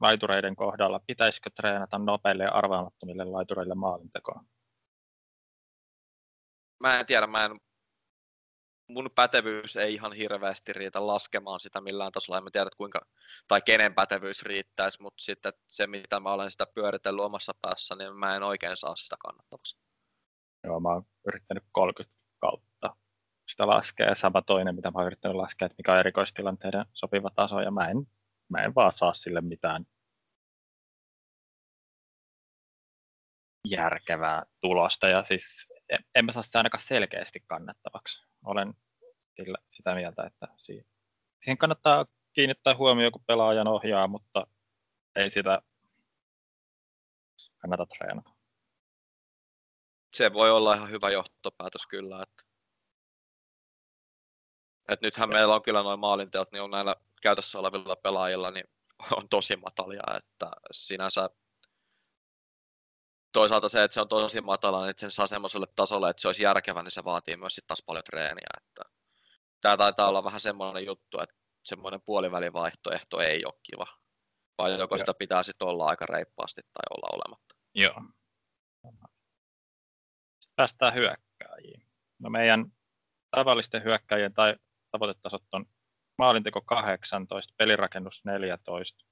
laitureiden 0.00 0.56
kohdalla. 0.56 1.00
Pitäisikö 1.06 1.50
treenata 1.56 1.98
nopeille 1.98 2.44
ja 2.44 2.52
arvaamattomille 2.52 3.24
laitureille 3.24 3.74
maalintekoa? 3.74 4.44
Mä 6.80 7.00
en 7.00 7.06
tiedä, 7.06 7.26
mä 7.26 7.44
en 7.44 7.60
mun 8.88 9.10
pätevyys 9.14 9.76
ei 9.76 9.94
ihan 9.94 10.12
hirveästi 10.12 10.72
riitä 10.72 11.06
laskemaan 11.06 11.60
sitä 11.60 11.80
millään 11.80 12.12
tasolla. 12.12 12.38
En 12.38 12.44
mä 12.44 12.50
tiedä, 12.50 12.70
kuinka, 12.76 13.00
tai 13.48 13.62
kenen 13.62 13.94
pätevyys 13.94 14.42
riittäisi, 14.42 15.02
mutta 15.02 15.24
sitten 15.24 15.52
se, 15.66 15.86
mitä 15.86 16.20
mä 16.20 16.32
olen 16.32 16.50
sitä 16.50 16.66
pyöritellyt 16.74 17.24
omassa 17.24 17.52
päässä, 17.62 17.94
niin 17.94 18.16
mä 18.16 18.36
en 18.36 18.42
oikein 18.42 18.76
saa 18.76 18.96
sitä 18.96 19.16
kannattavaksi. 19.20 19.78
Joo, 20.64 20.80
mä 20.80 20.88
oon 20.88 21.06
yrittänyt 21.26 21.64
30 21.72 22.16
kautta 22.38 22.96
sitä 23.48 23.66
laskea. 23.66 24.14
Sama 24.14 24.42
toinen, 24.42 24.74
mitä 24.74 24.90
mä 24.90 24.98
oon 24.98 25.06
yrittänyt 25.06 25.36
laskea, 25.36 25.66
että 25.66 25.76
mikä 25.78 25.92
on 25.92 25.98
erikoistilanteiden 25.98 26.86
sopiva 26.92 27.30
taso, 27.34 27.60
ja 27.60 27.70
mä 27.70 27.88
en, 27.88 27.96
mä 28.48 28.62
en 28.62 28.74
vaan 28.74 28.92
saa 28.92 29.12
sille 29.12 29.40
mitään 29.40 29.86
järkevää 33.64 34.42
tulosta, 34.60 35.08
ja 35.08 35.22
siis 35.22 35.68
en, 36.14 36.24
mä 36.24 36.32
saa 36.32 36.42
sitä 36.42 36.58
ainakaan 36.58 36.82
selkeästi 36.82 37.40
kannattavaksi 37.40 38.26
olen 38.44 38.74
sillä, 39.36 39.58
sitä 39.68 39.94
mieltä, 39.94 40.22
että 40.26 40.46
siihen 40.56 41.58
kannattaa 41.58 42.06
kiinnittää 42.32 42.76
huomioon, 42.76 43.12
kun 43.12 43.24
pelaajan 43.26 43.68
ohjaa, 43.68 44.06
mutta 44.06 44.46
ei 45.16 45.30
sitä 45.30 45.62
kannata 47.58 47.86
treenata. 47.86 48.30
Se 50.12 50.32
voi 50.32 50.50
olla 50.50 50.74
ihan 50.74 50.90
hyvä 50.90 51.10
johtopäätös 51.10 51.86
kyllä, 51.86 52.22
että 52.22 52.44
et 54.88 55.00
nythän 55.00 55.28
meillä 55.28 55.54
on 55.54 55.62
kyllä 55.62 55.82
noin 55.82 56.00
maalinteot, 56.00 56.52
niin 56.52 56.62
on 56.62 56.70
näillä 56.70 56.96
käytössä 57.22 57.58
olevilla 57.58 57.96
pelaajilla, 57.96 58.50
niin 58.50 58.64
on 59.16 59.28
tosi 59.28 59.56
matalia, 59.56 60.02
että 60.16 60.50
sinänsä 60.72 61.30
toisaalta 63.38 63.68
se, 63.68 63.84
että 63.84 63.94
se 63.94 64.00
on 64.00 64.08
tosi 64.08 64.40
matala, 64.40 64.80
niin 64.80 64.90
että 64.90 65.00
sen 65.00 65.10
saa 65.10 65.26
semmoiselle 65.26 65.66
tasolle, 65.76 66.10
että 66.10 66.20
se 66.20 66.28
olisi 66.28 66.42
järkevä, 66.42 66.82
niin 66.82 66.90
se 66.90 67.04
vaatii 67.04 67.36
myös 67.36 67.54
sitten 67.54 67.68
taas 67.68 67.82
paljon 67.86 68.04
treeniä. 68.04 68.48
Että 68.56 68.82
tämä 69.60 69.76
taitaa 69.76 70.08
olla 70.08 70.24
vähän 70.24 70.40
semmoinen 70.40 70.86
juttu, 70.86 71.20
että 71.20 71.34
semmoinen 71.64 72.00
puolivälivaihtoehto 72.00 73.20
ei 73.20 73.44
ole 73.44 73.54
kiva, 73.62 73.86
vaan 74.58 74.78
joko 74.78 74.94
Joo. 74.94 74.98
sitä 74.98 75.14
pitää 75.14 75.42
sitten 75.42 75.68
olla 75.68 75.86
aika 75.86 76.06
reippaasti 76.06 76.62
tai 76.62 76.96
olla 76.96 77.16
olematta. 77.16 77.54
Joo. 77.74 78.02
Sitten 80.40 80.56
päästään 80.56 80.94
hyökkääjiin. 80.94 81.82
No 82.18 82.30
meidän 82.30 82.72
tavallisten 83.30 83.84
hyökkäjien 83.84 84.34
tai 84.34 84.56
tavoitetasot 84.90 85.44
on 85.52 85.64
maalinteko 86.18 86.60
18, 86.60 87.54
pelirakennus 87.56 88.24
14, 88.24 89.04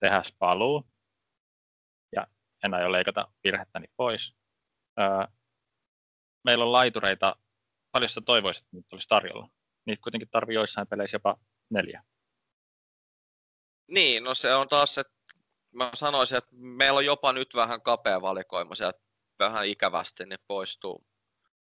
tehäs 0.00 0.34
paluu, 0.38 0.93
en 2.64 2.74
aio 2.74 2.92
leikata 2.92 3.28
virhettäni 3.44 3.86
pois. 3.96 4.34
Öö, 5.00 5.06
meillä 6.44 6.64
on 6.64 6.72
laitureita, 6.72 7.36
paljon 7.92 8.08
sä 8.08 8.20
toivoisit, 8.20 8.62
että 8.64 8.76
nyt 8.76 8.92
olisi 8.92 9.08
tarjolla? 9.08 9.48
Niitä 9.86 10.02
kuitenkin 10.02 10.28
tarvii 10.30 10.54
joissain 10.54 10.86
peleissä 10.86 11.14
jopa 11.14 11.36
neljä. 11.70 12.04
Niin, 13.88 14.24
no 14.24 14.34
se 14.34 14.54
on 14.54 14.68
taas, 14.68 14.98
että 14.98 15.14
mä 15.72 15.90
sanoisin, 15.94 16.38
että 16.38 16.50
meillä 16.56 16.98
on 16.98 17.04
jopa 17.04 17.32
nyt 17.32 17.54
vähän 17.54 17.82
kapea 17.82 18.20
valikoima, 18.20 18.74
sieltä 18.74 18.98
vähän 19.38 19.66
ikävästi 19.66 20.26
niin 20.26 20.38
poistuu 20.46 21.06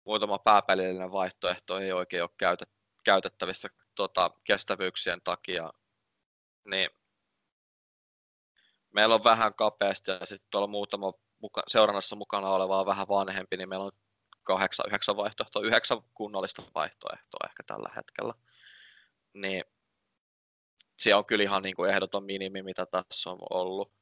muutama 0.06 0.38
pääpelillinen 0.38 1.12
vaihtoehto, 1.12 1.78
ei 1.78 1.92
oikein 1.92 2.22
ole 2.22 2.30
käytet, 2.38 2.70
käytettävissä 3.04 3.68
tota, 3.94 4.30
kestävyyksien 4.44 5.20
takia, 5.24 5.72
niin 6.70 6.90
meillä 8.94 9.14
on 9.14 9.24
vähän 9.24 9.54
kapeasti 9.54 10.10
ja 10.10 10.26
sitten 10.26 10.48
tuolla 10.50 10.66
muutama 10.66 11.12
muka, 11.42 11.62
seurannassa 11.68 12.16
mukana 12.16 12.48
oleva 12.48 12.86
vähän 12.86 13.08
vanhempi, 13.08 13.56
niin 13.56 13.68
meillä 13.68 13.84
on 13.84 13.92
kahdeksan, 14.42 14.86
yhdeksän 14.88 15.16
vaihtoehtoa, 15.16 15.62
yhdeksän 15.62 15.98
kunnollista 16.14 16.62
vaihtoehtoa 16.74 17.46
ehkä 17.48 17.62
tällä 17.66 17.88
hetkellä. 17.96 18.34
Niin 19.34 19.64
se 20.98 21.14
on 21.14 21.26
kyllä 21.26 21.42
ihan 21.42 21.62
niin 21.62 21.76
kuin 21.76 21.90
ehdoton 21.90 22.24
minimi, 22.24 22.62
mitä 22.62 22.86
tässä 22.86 23.30
on 23.30 23.38
ollut. 23.50 23.92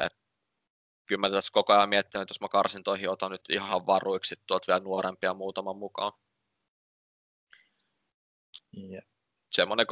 Et 0.00 0.16
kyllä 1.06 1.20
mä 1.20 1.30
tässä 1.30 1.50
koko 1.52 1.72
ajan 1.72 1.88
miettinyt, 1.88 2.22
että 2.22 2.32
jos 2.32 2.40
mä 2.40 2.48
karsin 2.48 2.82
toihin, 2.82 3.10
otan 3.10 3.30
nyt 3.30 3.50
ihan 3.52 3.86
varuiksi 3.86 4.36
tuot 4.46 4.68
vielä 4.68 4.80
nuorempia 4.80 5.34
muutaman 5.34 5.76
mukaan. 5.76 6.12
Yeah. 8.76 9.09
Semmoinen 9.50 9.86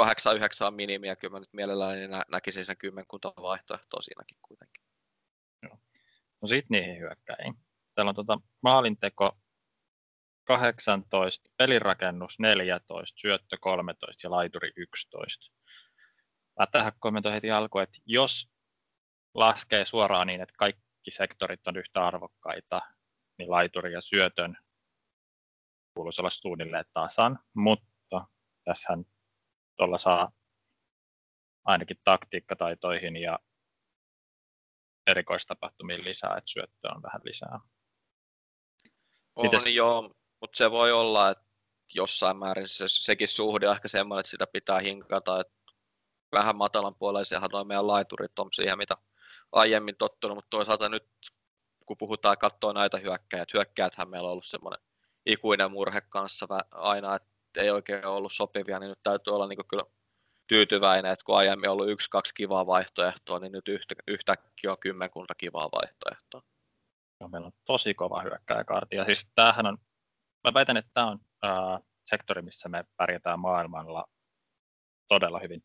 8-9 0.63 0.67
on 0.67 0.75
minimi, 0.75 1.09
ja 1.09 1.17
kyllä 1.17 1.33
mä 1.33 1.41
nyt 1.41 1.53
mielelläni 1.53 2.09
nä- 2.09 2.25
näkisin 2.29 2.65
sen 2.65 2.77
kymmenkunta 2.77 3.33
vaihtoehtoa 3.43 4.03
siinäkin 4.03 4.39
kuitenkin. 4.43 4.85
Joo. 5.63 5.79
No 6.43 6.49
sitten 6.49 6.67
niihin 6.71 6.99
hyökkäihin. 6.99 7.55
Täällä 7.95 8.09
on 8.09 8.15
tota 8.15 8.41
maalinteko 8.63 9.39
18, 10.45 11.51
pelirakennus 11.57 12.39
14, 12.39 13.21
syöttö 13.21 13.57
13 13.61 14.27
ja 14.27 14.31
laituri 14.31 14.73
11. 14.77 15.53
Mä 16.59 16.67
tähän 16.67 16.93
kommentoin 16.99 17.35
heti 17.35 17.51
alkuun, 17.51 17.83
että 17.83 17.99
jos 18.07 18.49
laskee 19.35 19.85
suoraan 19.85 20.27
niin, 20.27 20.41
että 20.41 20.55
kaikki 20.59 21.11
sektorit 21.11 21.67
on 21.67 21.77
yhtä 21.77 22.07
arvokkaita, 22.07 22.81
niin 23.39 23.51
laituri 23.51 23.93
ja 23.93 24.01
syötön 24.01 24.57
kuuluisi 25.95 26.21
olla 26.21 26.31
suunnilleen 26.31 26.85
tasan, 26.93 27.39
mutta 27.55 28.27
tässähän 28.65 29.05
tuolla 29.79 29.99
saa 29.99 30.33
ainakin 31.65 31.97
taktiikkataitoihin 32.05 33.17
ja 33.17 33.39
erikoistapahtumiin 35.07 36.05
lisää, 36.05 36.35
että 36.37 36.51
syöttö 36.51 36.89
on 36.95 37.03
vähän 37.03 37.21
lisää. 37.25 37.61
On 39.37 39.45
Mites? 39.45 39.75
joo, 39.75 40.03
mutta 40.41 40.57
se 40.57 40.71
voi 40.71 40.93
olla, 40.93 41.31
että 41.31 41.45
jossain 41.95 42.37
määrin 42.37 42.69
se, 42.69 42.85
sekin 42.89 43.29
suhde 43.29 43.69
on 43.69 43.75
ehkä 43.75 43.89
semmoinen, 43.89 44.21
että 44.21 44.31
sitä 44.31 44.47
pitää 44.53 44.81
hinkata, 44.81 45.41
että 45.41 45.55
vähän 46.33 46.57
matalan 46.57 46.95
puoleisiahan 46.95 47.51
noin 47.53 47.67
meidän 47.67 47.87
laiturit 47.87 48.39
on 48.39 48.49
siihen, 48.53 48.79
mitä 48.79 48.97
aiemmin 49.53 49.97
tottunut, 49.97 50.37
mutta 50.37 50.51
toisaalta 50.51 50.89
nyt 50.89 51.09
kun 51.87 51.99
puhutaan 51.99 52.39
katsoa 52.39 52.73
näitä 52.73 52.99
hyökkäjät, 52.99 53.55
hyökkäjäthän 53.55 54.11
meillä 54.11 54.27
on 54.27 54.33
ollut 54.33 54.47
semmoinen 54.47 54.81
ikuinen 55.27 55.71
murhe 55.71 56.01
kanssa 56.01 56.47
aina, 56.71 57.15
että 57.15 57.29
ei 57.57 57.71
oikein 57.71 58.07
ollut 58.07 58.33
sopivia, 58.33 58.79
niin 58.79 58.89
nyt 58.89 59.03
täytyy 59.03 59.35
olla 59.35 59.49
niin 59.49 59.69
kyllä 59.69 59.85
tyytyväinen, 60.49 61.13
että 61.13 61.25
kun 61.25 61.37
aiemmin 61.37 61.71
ollut 61.71 61.89
yksi, 61.91 62.11
kaksi 62.11 62.35
kivaa 62.35 62.67
vaihtoehtoa, 62.67 63.39
niin 63.39 63.53
nyt 63.53 63.69
yhtä, 63.69 63.95
yhtäkkiä 64.09 64.71
on 64.71 64.79
kymmenkunta 64.81 65.35
kivaa 65.35 65.69
vaihtoehtoa. 65.73 66.43
No, 67.21 67.29
meillä 67.29 67.47
on 67.47 67.53
tosi 67.65 67.95
kova 67.95 68.23
hyökkäjäkaarti, 68.23 68.97
ja 68.97 69.05
siis 69.05 69.31
tämähän 69.35 69.67
on, 69.67 69.79
mä 70.45 70.55
väitän, 70.55 70.77
että 70.77 70.91
tämä 70.95 71.07
on 71.07 71.19
äh, 71.45 71.81
sektori, 72.11 72.43
missä 72.43 72.69
me 72.69 72.85
pärjätään 72.97 73.41
maailmalla 73.41 74.05
todella 75.09 75.39
hyvin. 75.39 75.63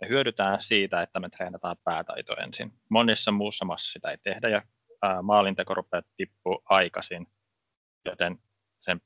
Me 0.00 0.08
hyödytään 0.08 0.62
siitä, 0.62 1.02
että 1.02 1.20
me 1.20 1.28
treenataan 1.28 1.76
päätaito 1.84 2.36
ensin. 2.36 2.72
Monissa 2.90 3.32
muussa 3.32 3.64
maassa 3.64 3.92
sitä 3.92 4.10
ei 4.10 4.18
tehdä, 4.18 4.48
ja 4.48 4.62
äh, 5.04 5.22
maalinteko 5.22 5.74
rupeaa 5.74 6.02
tippua 6.16 6.62
aikaisin, 6.64 7.26
joten 8.04 8.38
sen 8.80 9.00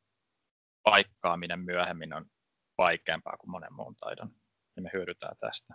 paikkaaminen 0.90 1.60
myöhemmin 1.60 2.12
on 2.12 2.26
vaikeampaa 2.78 3.36
kuin 3.36 3.50
monen 3.50 3.72
muun 3.72 3.96
taidon, 3.96 4.30
ja 4.76 4.82
me 4.82 4.90
hyödytään 4.92 5.36
tästä. 5.40 5.74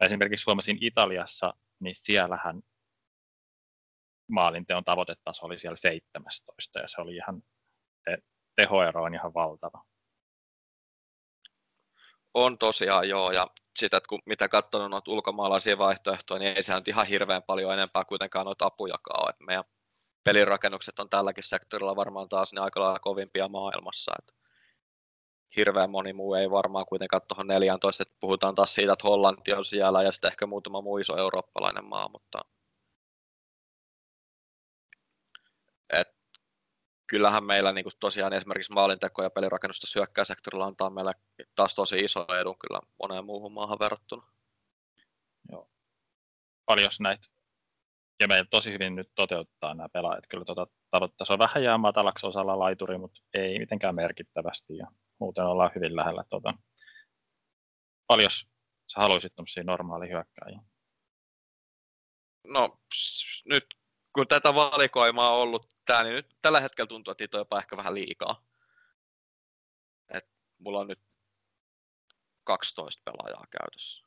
Esimerkiksi 0.00 0.44
huomasin 0.46 0.78
Italiassa, 0.80 1.54
niin 1.80 1.94
siellähän 1.94 2.62
maalinteon 4.30 4.84
tavoitetaso 4.84 5.46
oli 5.46 5.58
siellä 5.58 5.76
17, 5.76 6.78
ja 6.78 6.88
se 6.88 7.00
oli 7.00 7.16
ihan, 7.16 7.42
se 8.04 8.18
tehoero 8.56 9.02
on 9.02 9.14
ihan 9.14 9.34
valtava. 9.34 9.84
On 12.34 12.58
tosiaan 12.58 13.08
joo, 13.08 13.32
ja 13.32 13.46
sitä, 13.78 13.96
että 13.96 14.08
kun 14.08 14.22
mitä 14.26 14.48
katsonut 14.48 14.90
noita 14.90 15.10
ulkomaalaisia 15.10 15.78
vaihtoehtoja, 15.78 16.38
niin 16.38 16.56
ei 16.56 16.62
se 16.62 16.74
nyt 16.74 16.88
ihan 16.88 17.06
hirveän 17.06 17.42
paljon 17.42 17.72
enempää 17.72 18.04
kuitenkaan 18.04 18.46
noita 18.46 18.66
apujakaan 18.66 19.24
ole. 19.24 19.34
meidän 19.46 19.64
pelirakennukset 20.26 20.98
on 20.98 21.10
tälläkin 21.10 21.44
sektorilla 21.44 21.96
varmaan 21.96 22.28
taas 22.28 22.52
ne 22.52 22.60
aika 22.60 22.80
lailla 22.80 22.98
kovimpia 22.98 23.48
maailmassa. 23.48 24.12
Että 24.18 24.32
hirveän 25.56 25.90
moni 25.90 26.12
muu 26.12 26.34
ei 26.34 26.50
varmaan 26.50 26.86
kuitenkaan 26.86 27.22
tuohon 27.28 27.46
14, 27.46 28.02
että 28.02 28.14
puhutaan 28.20 28.54
taas 28.54 28.74
siitä, 28.74 28.92
että 28.92 29.08
Hollanti 29.08 29.52
on 29.52 29.64
siellä 29.64 30.02
ja 30.02 30.12
sitten 30.12 30.28
ehkä 30.28 30.46
muutama 30.46 30.80
muu 30.80 30.98
iso 30.98 31.16
eurooppalainen 31.16 31.84
maa, 31.84 32.08
mutta 32.08 32.40
et 35.92 36.08
kyllähän 37.06 37.44
meillä 37.44 37.72
niin 37.72 37.84
tosiaan 38.00 38.32
esimerkiksi 38.32 38.72
maalinteko 38.72 39.22
ja 39.22 39.30
pelirakennusta 39.30 39.86
syökkäysektorilla 39.86 40.66
antaa 40.66 40.90
meille 40.90 41.12
taas 41.54 41.74
tosi 41.74 41.96
iso 41.96 42.26
edun 42.40 42.58
kyllä 42.58 42.80
moneen 43.02 43.24
muuhun 43.24 43.52
maahan 43.52 43.78
verrattuna. 43.78 44.26
Joo. 45.50 45.70
Paljon 46.64 46.90
näitä 47.00 47.35
ja 48.20 48.28
meillä 48.28 48.48
tosi 48.50 48.72
hyvin 48.72 48.94
nyt 48.94 49.10
toteuttaa 49.14 49.74
nämä 49.74 49.88
pelaajat. 49.88 50.26
Kyllä 50.28 50.44
tuota, 50.44 50.66
on 51.30 51.38
vähän 51.38 51.62
jää 51.62 51.78
matalaksi 51.78 52.26
osalla 52.26 52.58
laituri, 52.58 52.98
mutta 52.98 53.20
ei 53.34 53.58
mitenkään 53.58 53.94
merkittävästi 53.94 54.76
ja 54.76 54.86
muuten 55.20 55.44
ollaan 55.44 55.70
hyvin 55.74 55.96
lähellä. 55.96 56.24
Tuota. 56.30 56.54
Paljon 58.06 58.30
sä 58.92 59.00
haluaisit 59.00 59.34
tämmöisiä 59.34 59.62
normaali 59.62 60.08
hyökkäjiä? 60.08 60.60
No 62.46 62.78
nyt 63.44 63.66
kun 64.12 64.28
tätä 64.28 64.54
valikoimaa 64.54 65.30
on 65.30 65.42
ollut 65.42 65.74
tää, 65.84 66.02
niin 66.02 66.14
nyt 66.14 66.36
tällä 66.42 66.60
hetkellä 66.60 66.88
tuntuu, 66.88 67.12
että 67.12 67.22
niitä 67.22 67.36
on 67.36 67.40
jopa 67.40 67.58
ehkä 67.58 67.76
vähän 67.76 67.94
liikaa. 67.94 68.46
Et 70.08 70.28
mulla 70.58 70.80
on 70.80 70.86
nyt 70.86 71.00
12 72.44 73.02
pelaajaa 73.04 73.44
käytössä. 73.50 74.06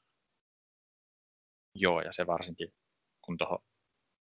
Joo, 1.76 2.02
ja 2.02 2.14
se 2.14 2.28
varsinkin, 2.28 2.74
kun 3.22 3.38
tuohon 3.38 3.69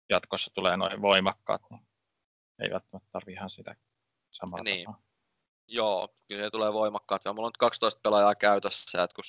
jatkossa 0.09 0.51
tulee 0.55 0.77
noin 0.77 1.03
voimakkaat, 1.03 1.63
niin 1.71 1.87
ei 2.63 2.71
välttämättä 2.71 3.09
tarvitse 3.13 3.33
ihan 3.33 3.51
sitä 3.51 3.77
samaa 4.31 4.63
niin. 4.63 4.85
Tapaa. 4.85 5.03
Joo, 5.69 6.09
kyllä 6.29 6.45
se 6.45 6.51
tulee 6.51 6.73
voimakkaat. 6.73 7.25
Ja 7.25 7.33
mulla 7.33 7.47
on 7.47 7.53
12 7.59 8.01
pelaajaa 8.03 8.35
käytössä, 8.35 9.03
että 9.03 9.15
kun 9.15 9.25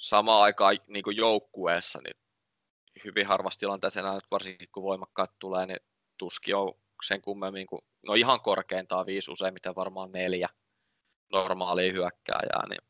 samaan 0.00 0.42
aikaan 0.42 0.76
niin 0.86 1.02
kuin 1.02 1.16
joukkueessa, 1.16 2.00
niin 2.04 2.16
hyvin 3.04 3.26
harvassa 3.26 3.60
tilanteessa 3.60 4.00
enää, 4.00 4.18
varsinkin 4.30 4.68
kun 4.72 4.82
voimakkaat 4.82 5.38
tulee, 5.38 5.66
niin 5.66 5.80
tuski 6.18 6.54
on 6.54 6.72
sen 7.06 7.22
kummemmin 7.22 7.66
kuin, 7.66 7.82
no 8.06 8.14
ihan 8.14 8.40
korkeintaan 8.40 9.06
viisi, 9.06 9.30
useimmiten 9.30 9.74
varmaan 9.74 10.12
neljä 10.12 10.48
normaalia 11.32 11.92
hyökkääjää, 11.92 12.68
niin 12.68 12.88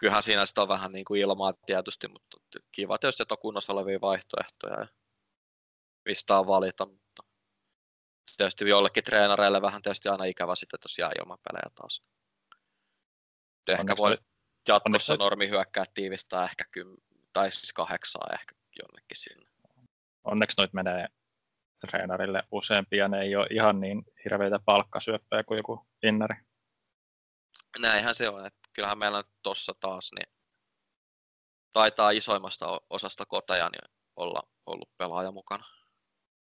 kyllähän 0.00 0.22
siinä 0.22 0.46
sitä 0.46 0.62
on 0.62 0.68
vähän 0.68 0.92
niin 0.92 1.04
kuin 1.04 1.20
ilmaa 1.20 1.52
tietysti, 1.66 2.08
mutta 2.08 2.36
kiva 2.72 2.98
tietysti, 2.98 3.22
että 3.22 3.34
on 3.34 3.38
kunnossa 3.38 3.72
olevia 3.72 4.00
vaihtoehtoja 4.00 4.80
ja 4.80 4.86
mistä 6.04 6.38
on 6.38 6.46
valita, 6.46 6.86
mutta 6.86 7.22
tietysti 8.36 8.68
jollekin 8.68 9.04
treenareille 9.04 9.62
vähän 9.62 9.82
tietysti 9.82 10.08
aina 10.08 10.24
ikävä 10.24 10.56
sitten, 10.56 10.78
jos 10.84 10.98
jää 10.98 11.10
ilman 11.20 11.38
pelejä 11.48 11.70
taas. 11.74 12.02
Ehkä 13.68 13.80
onneksi 13.80 14.02
voi 14.02 14.18
jatkossa 14.68 15.12
onneksi... 15.12 15.24
normi 15.24 15.48
hyökkää 15.48 15.84
tiivistää 15.94 16.44
ehkä 16.44 16.64
kym... 16.72 16.96
tai 17.32 17.52
siis 17.52 17.72
kahdeksaa 17.72 18.28
ehkä 18.32 18.54
jonnekin 18.82 19.16
sinne. 19.16 19.50
Onneksi 20.24 20.60
noit 20.60 20.72
menee 20.72 21.08
treenarille 21.80 22.42
useampia, 22.52 23.08
ne 23.08 23.20
ei 23.20 23.36
ole 23.36 23.46
ihan 23.50 23.80
niin 23.80 24.02
hirveitä 24.24 24.58
palkkasyöppejä 24.64 25.44
kuin 25.44 25.56
joku 25.56 25.86
innari. 26.02 26.34
Näinhän 27.78 28.14
se 28.14 28.28
on, 28.28 28.46
että 28.46 28.67
kyllähän 28.78 28.98
meillä 28.98 29.24
tuossa 29.42 29.74
taas 29.80 30.10
niin 30.18 30.34
taitaa 31.72 32.10
isoimmasta 32.10 32.80
osasta 32.90 33.26
koteja 33.26 33.68
niin 33.68 33.94
olla 34.16 34.42
ollut 34.66 34.90
pelaaja 34.98 35.32
mukana. 35.32 35.64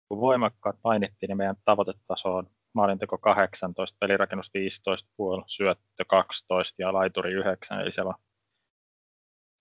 Kun 0.08 0.20
voimakkaat 0.20 0.76
mainittiin, 0.84 1.28
niin 1.28 1.36
meidän 1.36 1.56
tavoitetaso 1.64 2.34
on 2.34 2.50
maalinteko 2.74 3.18
18, 3.18 3.96
pelirakennus 4.00 4.50
15, 4.54 5.10
puol, 5.16 5.42
syöttö 5.46 6.04
12 6.08 6.82
ja 6.82 6.92
laituri 6.92 7.32
9, 7.32 7.80
eli 7.80 7.92
siellä 7.92 8.08
on 8.08 8.22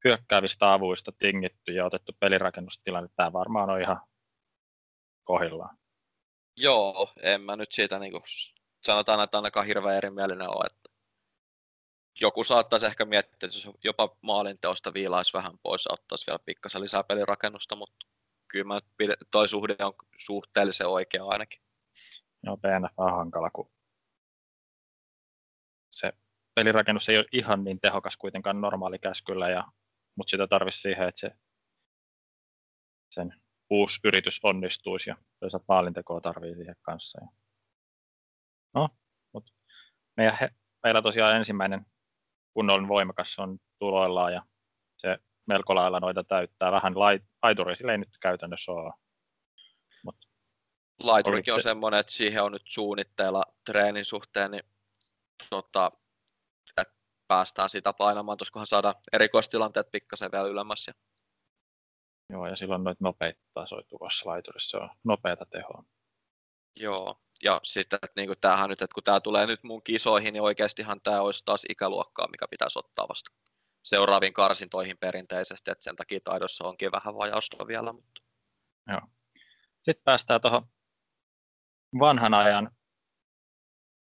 hyökkäävistä 0.03 0.73
avuista 0.73 1.11
tingitty 1.11 1.71
ja 1.71 1.86
otettu 1.86 2.11
pelirakennustilanne. 2.19 3.09
Tämä 3.15 3.34
varmaan 3.34 3.69
on 3.69 3.82
ihan 3.82 4.01
kohillaan. 5.23 5.78
Joo, 6.57 7.09
en 7.21 7.41
mä 7.41 7.55
nyt 7.55 7.71
siitä 7.71 7.99
niin 7.99 8.11
kuin, 8.11 8.23
sanotaan, 8.86 9.23
että 9.23 9.38
ainakaan 9.38 9.65
hirveän 9.65 9.97
erimielinen 9.97 10.49
ole. 10.49 10.65
Että 10.65 10.95
joku 12.22 12.43
saattaisi 12.43 12.86
ehkä 12.86 13.05
miettiä, 13.05 13.34
että 13.34 13.45
jos 13.45 13.70
jopa 13.84 14.18
maalinteosta 14.22 14.93
viilaisi 14.93 15.34
vähän 15.34 15.59
pois 15.63 15.86
ja 15.86 15.93
ottaisi 15.93 16.28
vielä 16.28 16.39
pikkasen 16.45 16.82
lisää 16.82 17.03
pelirakennusta, 17.03 17.76
mutta 17.76 18.05
kyllä 18.47 18.66
mä 18.66 18.80
toi 19.32 19.47
suhde 19.47 19.76
on 19.80 19.93
suhteellisen 20.18 20.88
oikea 20.88 21.26
ainakin. 21.26 21.61
Joo, 22.43 22.57
PNF 22.57 22.93
on 22.97 23.11
hankala, 23.11 23.49
kun 23.49 23.72
se 25.91 26.13
pelirakennus 26.55 27.09
ei 27.09 27.18
ole 27.18 27.26
ihan 27.32 27.63
niin 27.63 27.80
tehokas 27.80 28.18
kuitenkaan 28.18 28.61
normaali 28.61 28.99
käskyllä, 28.99 29.49
ja, 29.49 29.63
mutta 30.16 30.32
sitä 30.32 30.47
tarvitsisi 30.47 30.82
siihen, 30.82 31.07
että 31.07 31.20
se, 31.20 31.32
sen 33.11 33.41
uusi 33.70 33.99
yritys 34.03 34.39
onnistuisi 34.43 35.09
ja 35.09 35.16
toisaalta 35.39 35.66
maalintekoa 35.68 36.22
tarvii 36.22 36.55
siihen 36.55 36.76
kanssa. 36.82 37.22
Ja... 37.22 37.28
No, 38.74 38.89
mutta 39.34 39.51
meidän, 40.18 40.38
he, 40.41 40.49
meillä 40.84 41.01
tosiaan 41.01 41.36
ensimmäinen 41.36 41.86
kunnollinen 42.56 42.89
voimakas 42.89 43.39
on 43.39 43.60
tuloillaan 43.80 44.34
ja 44.34 44.45
se 44.97 45.18
melko 45.45 45.76
lailla 45.76 45.99
noita 45.99 46.24
täyttää. 46.24 46.72
Vähän 46.72 46.93
laituri 47.43 47.76
sillä 47.76 47.91
ei 47.91 47.97
nyt 47.97 48.18
käytännössä 48.22 48.72
ole. 48.72 48.93
Mut 50.03 50.16
Laiturikin 50.99 51.53
on 51.53 51.60
se... 51.60 51.64
semmoinen, 51.64 51.99
että 51.99 52.12
siihen 52.12 52.43
on 52.43 52.51
nyt 52.51 52.64
suunnitteilla 52.66 53.43
treenin 53.66 54.06
suhteen, 54.06 54.51
niin 54.51 54.64
tota, 55.49 55.91
että 56.82 56.93
päästään 57.28 57.70
sitä 57.70 57.93
painamaan, 57.93 58.38
koskahan 58.38 58.68
saada 58.68 58.95
erikoistilanteet 59.14 59.91
pikkasen 59.91 60.32
vielä 60.32 60.47
ylemmäs. 60.47 60.88
Ja... 60.88 60.93
Joo, 62.30 62.47
ja 62.47 62.56
silloin 62.56 62.84
noita 62.84 63.03
nopeita 63.03 63.41
tasoja 63.53 63.84
tulossa 63.84 64.30
laiturissa, 64.30 64.78
se 64.78 64.84
on 64.84 64.89
nopeata 65.03 65.45
tehoa. 65.45 65.84
Joo, 66.80 67.20
ja 67.43 67.59
sitten, 67.63 67.99
että 68.03 68.21
niin 68.21 68.36
tämähän 68.41 68.69
nyt, 68.69 68.81
että 68.81 68.93
kun 68.93 69.03
tämä 69.03 69.19
tulee 69.19 69.47
nyt 69.47 69.63
mun 69.63 69.83
kisoihin, 69.83 70.33
niin 70.33 70.43
oikeastihan 70.43 71.01
tämä 71.01 71.21
olisi 71.21 71.45
taas 71.45 71.65
ikäluokkaa, 71.69 72.27
mikä 72.27 72.47
pitäisi 72.49 72.79
ottaa 72.79 73.07
vasta 73.07 73.31
seuraaviin 73.83 74.33
karsintoihin 74.33 74.97
perinteisesti, 74.97 75.71
että 75.71 75.83
sen 75.83 75.95
takia 75.95 76.19
taidossa 76.23 76.67
onkin 76.67 76.91
vähän 76.91 77.15
vajausta 77.15 77.67
vielä. 77.67 77.93
Mutta... 77.93 78.21
Joo. 78.89 79.01
Sitten 79.83 80.03
päästään 80.03 80.41
tuohon 80.41 80.67
vanhan 81.99 82.33
ajan 82.33 82.71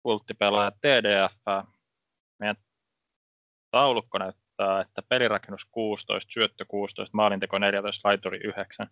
kulttipelaaja 0.02 0.70
TDF. 0.70 1.36
Meidän 2.38 2.56
taulukko 3.70 4.18
näyttää, 4.18 4.80
että 4.80 5.02
pelirakennus 5.08 5.64
16, 5.64 6.32
syöttö 6.32 6.64
16, 6.68 7.16
maalinteko 7.16 7.58
14, 7.58 8.08
laituri 8.08 8.38
9 8.44 8.86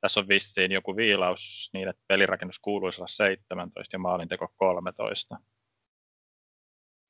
tässä 0.00 0.20
on 0.20 0.28
vissiin 0.28 0.72
joku 0.72 0.96
viilaus 0.96 1.70
niin, 1.72 1.88
että 1.88 2.02
pelirakennus 2.08 2.58
kuuluisi 2.58 3.00
olla 3.00 3.08
17 3.08 3.94
ja 3.94 3.98
maalinteko 3.98 4.48
13. 4.56 5.36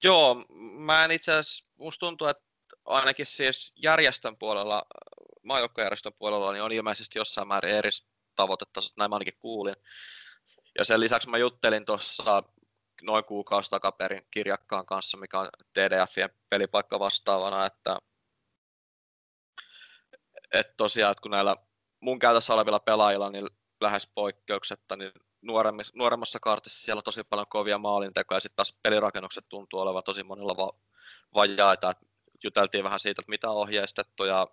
Joo, 0.05 0.45
mä 0.79 1.05
en 1.05 1.11
itse 1.11 1.33
asiassa, 1.33 1.67
musta 1.77 2.07
tuntuu, 2.07 2.27
että 2.27 2.45
ainakin 2.85 3.27
siis 3.27 3.73
järjestön 3.77 4.37
puolella, 4.37 4.87
maajoukkojärjestön 5.43 6.13
puolella, 6.19 6.53
niin 6.53 6.63
on 6.63 6.73
ilmeisesti 6.73 7.19
jossain 7.19 7.49
määrin 7.49 7.75
eri 7.75 7.91
tavoitetaso, 8.37 8.95
näin 8.97 9.11
mä 9.11 9.17
ainakin 9.17 9.39
kuulin. 9.39 9.77
Ja 10.79 10.85
sen 10.85 11.01
lisäksi 11.01 11.31
mä 11.31 11.39
juttelin 11.39 11.85
tuossa 11.85 12.43
noin 13.03 13.25
kuukausi 13.25 13.71
takaperin 13.71 14.27
kirjakkaan 14.31 14.87
kanssa, 14.87 15.19
mikä 15.19 15.41
on 15.41 15.49
TDFien 15.73 16.31
pelipaikka 16.49 16.99
vastaavana, 16.99 17.67
että, 17.67 17.99
että 20.53 20.75
tosiaan, 20.77 21.13
että 21.13 21.23
kun 21.23 21.31
näillä 21.31 21.57
mun 22.01 22.19
käytössä 22.19 22.55
olevilla 22.55 22.81
pelaajilla 22.81 23.31
niin 23.31 23.49
lähes 23.81 24.07
poikkeuksetta, 24.15 24.97
niin 24.97 25.13
nuoremmassa, 25.43 25.93
nuoremmassa 25.97 26.41
kartissa 26.41 26.85
siellä 26.85 26.99
on 26.99 27.05
tosi 27.05 27.25
paljon 27.25 27.47
kovia 27.49 27.79
maalintekoja, 27.79 28.37
ja 28.37 28.41
sitten 28.41 28.57
taas 28.57 28.79
pelirakennukset 28.83 29.45
tuntuu 29.49 29.81
olevan 29.81 30.05
tosi 30.05 30.23
monilla 30.23 30.57
va- 30.57 30.79
vajaita. 31.35 31.93
Juteltiin 32.45 32.85
vähän 32.85 33.01
siitä, 33.01 33.21
että 33.21 33.31
mitä 33.31 33.51
on 33.51 33.57
ohjeistettu 33.57 34.25
ja 34.25 34.49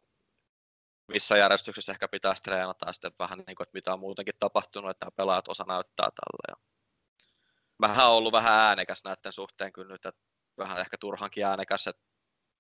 missä 1.08 1.38
järjestyksessä 1.38 1.91
ehkä 1.91 2.08
pitäisi 2.08 2.43
treenata, 2.43 2.88
ja 2.88 2.93
sitten 2.93 3.12
vähän 3.20 3.38
niin 3.48 3.56
kuin, 3.56 3.64
että 3.66 3.78
mitä 3.78 3.93
on 3.93 4.00
muutenkin 4.00 4.34
tapahtunut, 4.39 4.91
että 4.91 5.12
pelaajat 5.16 5.48
osa 5.48 5.64
näyttää 5.68 6.06
tälle. 6.06 6.43
Ja 6.48 6.68
vähän 7.82 8.10
ollut 8.10 8.32
vähän 8.32 8.54
äänekäs 8.54 9.04
näiden 9.04 9.34
suhteen 9.34 9.74
kyllä 9.74 9.93
nyt, 9.93 10.06
että 10.06 10.22
vähän 10.58 10.80
ehkä 10.80 10.98
turhankin 11.00 11.45
äänekäs, 11.45 11.88
että 11.88 12.04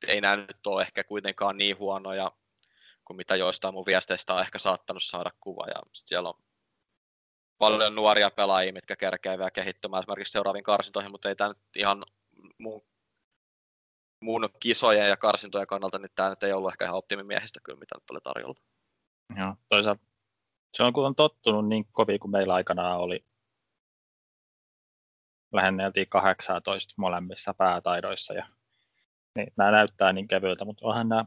ei 0.07 0.21
nämä 0.21 0.35
nyt 0.35 0.67
ole 0.67 0.81
ehkä 0.81 1.03
kuitenkaan 1.03 1.57
niin 1.57 1.77
huonoja 1.77 2.31
kuin 3.07 3.17
mitä 3.17 3.35
joistain 3.35 3.73
mun 3.73 3.85
viesteistä 3.85 4.33
on 4.33 4.41
ehkä 4.41 4.59
saattanut 4.59 5.03
saada 5.03 5.29
kuva. 5.39 5.67
Ja 5.67 5.81
siellä 5.93 6.29
on 6.29 6.43
paljon 7.57 7.95
nuoria 7.95 8.31
pelaajia, 8.31 8.73
mitkä 8.73 8.95
kerkee 8.95 9.37
vielä 9.37 9.51
kehittymään 9.51 9.99
esimerkiksi 9.99 10.31
seuraaviin 10.31 10.63
karsintoihin, 10.63 11.11
mutta 11.11 11.29
ei 11.29 11.35
tämä 11.35 11.47
nyt 11.47 11.57
ihan 11.75 12.03
mun, 12.57 12.85
mun 14.21 14.49
kisojen 14.59 15.09
ja 15.09 15.17
karsintojen 15.17 15.67
kannalta, 15.67 15.99
niin 15.99 16.11
tämä 16.15 16.29
nyt 16.29 16.43
ei 16.43 16.53
ollut 16.53 16.71
ehkä 16.71 16.85
ihan 16.85 16.97
optimimiehistä 16.97 17.59
kyllä, 17.63 17.79
mitä 17.79 17.95
nyt 17.95 18.09
oli 18.09 18.19
tarjolla. 18.21 18.61
Joo, 19.35 19.55
toisaalta 19.69 20.07
se 20.73 20.83
on 20.83 20.93
kun 20.93 21.05
on 21.05 21.15
tottunut 21.15 21.67
niin 21.67 21.87
kovin 21.91 22.19
kuin 22.19 22.31
meillä 22.31 22.53
aikanaan 22.53 22.99
oli. 22.99 23.25
Lähenneltiin 25.53 26.09
18 26.09 26.93
molemmissa 26.97 27.53
päätaidoissa 27.53 28.33
ja 28.33 28.47
niin, 29.35 29.53
nämä 29.57 29.71
näyttää 29.71 30.13
niin 30.13 30.27
kevyiltä, 30.27 30.65
mutta 30.65 30.87
onhan 30.87 31.09
nämä 31.09 31.25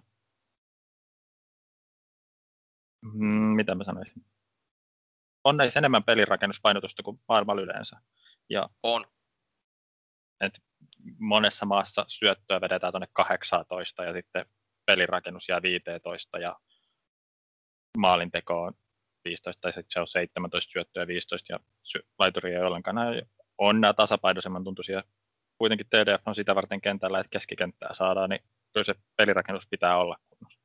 mm, 3.03 3.55
mitä 3.57 3.75
mä 3.75 3.85
sanoisin, 3.85 4.25
on 5.45 5.57
näissä 5.57 5.81
enemmän 5.81 6.05
pelirakennuspainotusta 6.05 7.03
kuin 7.03 7.21
maailmalla 7.29 7.63
yleensä. 7.63 7.97
Ja 8.51 8.69
on. 8.83 9.05
Et 10.41 10.63
monessa 11.19 11.67
maassa 11.67 12.05
syöttöä 12.09 12.61
vedetään 12.61 12.93
tuonne 12.93 13.09
18 13.13 14.05
ja 14.05 14.13
sitten 14.13 14.47
pelirakennus 14.87 15.49
jää 15.49 15.63
15 15.63 16.39
ja 16.39 16.57
maalinteko 17.99 18.63
on 18.63 18.73
15 19.25 19.61
tai 19.61 19.73
sitten 19.73 19.91
se 19.93 20.01
on 20.01 20.09
17 20.09 20.71
syöttöä 20.71 21.07
15 21.07 21.53
ja 21.53 21.61
sy- 21.83 22.07
laituri 22.19 22.55
ei 22.55 22.63
ollenkaan. 22.63 22.95
Nämä 22.95 23.11
on 23.59 23.81
nämä 23.81 23.93
tasapainoisemman 23.93 24.65
tuntuisia. 24.65 25.03
Kuitenkin 25.59 25.87
TDF 25.87 26.29
on 26.29 26.35
sitä 26.35 26.55
varten 26.55 26.81
kentällä, 26.81 27.19
että 27.19 27.31
keskikenttää 27.31 27.95
saadaan, 27.95 28.31
niin 28.31 28.41
kyllä 28.73 28.85
se 28.85 28.95
pelirakennus 29.17 29.67
pitää 29.71 29.97
olla 29.97 30.17
kunnossa. 30.31 30.60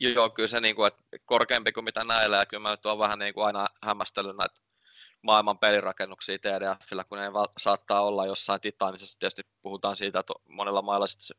Joo, 0.00 0.30
kyllä 0.30 0.48
se 0.48 0.60
niin 0.60 0.76
kuin, 0.76 0.86
että 0.86 1.02
korkeampi 1.24 1.72
kuin 1.72 1.84
mitä 1.84 2.04
näillä, 2.04 2.36
ja 2.36 2.46
kyllä 2.46 2.62
mä 2.62 2.70
nyt 2.70 2.86
olen 2.86 2.98
vähän 2.98 3.18
niin 3.18 3.34
kuin 3.34 3.46
aina 3.46 3.66
hämmästellyt 3.82 4.36
näitä 4.36 4.60
maailman 5.22 5.58
pelirakennuksia 5.58 6.38
TDFillä, 6.38 7.04
kun 7.04 7.18
ne 7.18 7.30
saattaa 7.58 8.00
olla 8.00 8.26
jossain 8.26 8.60
titaanisessa. 8.60 9.18
Tietysti 9.18 9.42
puhutaan 9.62 9.96
siitä, 9.96 10.20
että 10.20 10.34
monella 10.48 10.82
mailla 10.82 11.06
sitten 11.06 11.26
se 11.26 11.34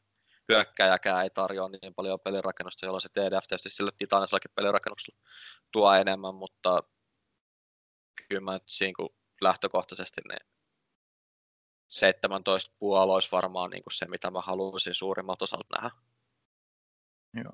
hyökkäjäkään 0.50 1.24
ei 1.24 1.30
tarjoa 1.30 1.70
niin 1.70 1.94
paljon 1.96 2.20
pelirakennusta, 2.20 2.86
jolloin 2.86 3.02
se 3.02 3.10
TDF 3.10 3.48
tietysti 3.48 3.70
sille 3.70 3.92
titaanisellakin 3.98 4.52
pelirakennuksella 4.56 5.20
tuo 5.72 5.94
enemmän, 5.94 6.36
mutta 6.36 6.84
kyllä 8.28 8.42
mä 8.42 8.54
nyt 8.54 8.64
siinä 8.66 8.94
kun 8.98 9.16
lähtökohtaisesti 9.42 10.22
ne 10.28 10.38
17 11.88 12.72
puoli 12.80 13.12
olisi 13.12 13.32
varmaan 13.32 13.70
niin 13.70 13.84
kuin 13.84 13.94
se, 13.94 14.06
mitä 14.06 14.32
mä 14.32 14.42
haluaisin 14.42 14.96
suurimmalta 14.96 15.44
osalta 15.44 15.82
nähdä. 15.82 15.98
Joo. 17.34 17.54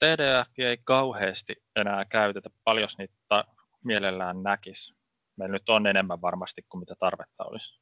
TDF 0.00 0.58
ei 0.58 0.78
kauheasti 0.84 1.56
enää 1.76 2.04
käytetä, 2.04 2.50
paljon 2.64 2.88
niitä 2.98 3.44
mielellään 3.84 4.42
näkisi. 4.42 4.94
Meillä 5.36 5.52
nyt 5.52 5.68
on 5.68 5.86
enemmän 5.86 6.22
varmasti 6.22 6.62
kuin 6.68 6.80
mitä 6.80 6.94
tarvetta 6.98 7.44
olisi. 7.44 7.80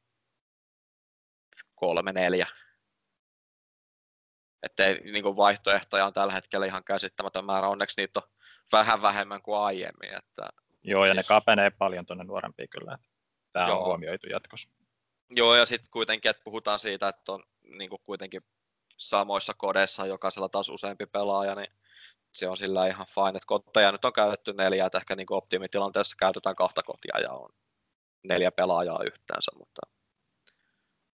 Kolme, 1.75 2.13
neljä. 2.13 2.47
Että 4.63 4.85
niin 4.85 5.23
kuin 5.23 5.37
vaihtoehtoja 5.37 6.07
on 6.07 6.13
tällä 6.13 6.33
hetkellä 6.33 6.67
ihan 6.67 6.85
käsittämätön 6.85 7.45
määrä. 7.45 7.69
Onneksi 7.69 8.01
niitä 8.01 8.21
on 8.21 8.29
vähän 8.73 9.03
vähemmän 9.03 9.43
kuin 9.43 9.59
aiemmin. 9.59 10.15
Että, 10.19 10.49
Joo, 10.83 11.05
ja 11.05 11.15
siis... 11.15 11.17
ne 11.17 11.35
kapenee 11.35 11.71
paljon 11.71 12.07
tuonne 12.07 12.25
nuorempiin 12.25 12.69
kyllä. 12.69 12.99
Tämä 13.53 13.69
Joo. 13.69 13.79
on 13.79 13.85
huomioitu 13.85 14.27
jatkossa. 14.27 14.71
Joo, 15.31 15.55
ja 15.55 15.67
sitten 15.67 15.91
kuitenkin, 15.91 16.31
että 16.31 16.45
puhutaan 16.45 16.79
siitä, 16.79 17.09
että 17.09 17.33
on 17.33 17.43
niin 17.63 17.91
kuin 17.91 18.03
kuitenkin 18.05 18.43
samoissa 18.97 19.55
kodeissa 19.55 20.07
jokaisella 20.07 20.49
taas 20.49 20.69
useampi 20.69 21.07
pelaaja, 21.07 21.55
niin 21.55 21.73
se 22.33 22.49
on 22.49 22.57
sillä 22.57 22.87
ihan 22.87 23.07
fine, 23.07 23.29
että 23.29 23.47
koteja 23.47 23.93
nyt 23.93 24.05
on 24.05 24.13
käytetty 24.13 24.53
neljä, 24.53 24.87
että 24.87 24.99
ehkä 24.99 25.17
niin 25.17 25.33
optimitilanteessa 25.33 26.17
käytetään 26.19 26.57
kahta 26.57 26.83
kotia 26.83 27.21
ja 27.23 27.33
on 27.33 27.51
neljä 28.25 28.53
pelaajaa 28.53 29.03
yhteensä, 29.05 29.53
mutta 29.59 29.81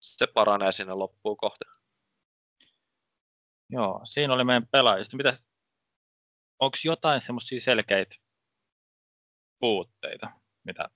se 0.00 0.26
paranee 0.26 0.72
sinne 0.72 0.94
loppuun 0.94 1.36
kohti. 1.36 1.64
Joo, 3.70 4.00
siinä 4.04 4.34
oli 4.34 4.44
meidän 4.44 4.66
pelaajista. 4.66 5.16
Mitäs, 5.16 5.46
onko 6.58 6.76
jotain 6.84 7.20
semmoisia 7.20 7.60
selkeitä 7.60 8.16
puutteita, 9.58 10.30
mitä, 10.64 10.88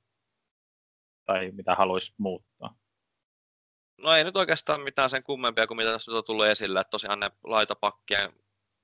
tai 1.25 1.51
mitä 1.51 1.75
haluaisi 1.75 2.14
muuttaa? 2.19 2.79
No 3.99 4.12
ei 4.12 4.25
nyt 4.25 4.37
oikeastaan 4.37 4.81
mitään 4.81 5.11
sen 5.11 5.23
kummempia 5.23 5.66
kuin 5.66 5.77
mitä 5.77 5.93
tässä 5.93 6.11
nyt 6.11 6.19
on 6.19 6.25
tullut 6.25 6.47
esille, 6.47 6.81
että 6.81 6.91
tosiaan 6.91 7.21
ne 7.21 7.31
laitapakkien 7.45 8.33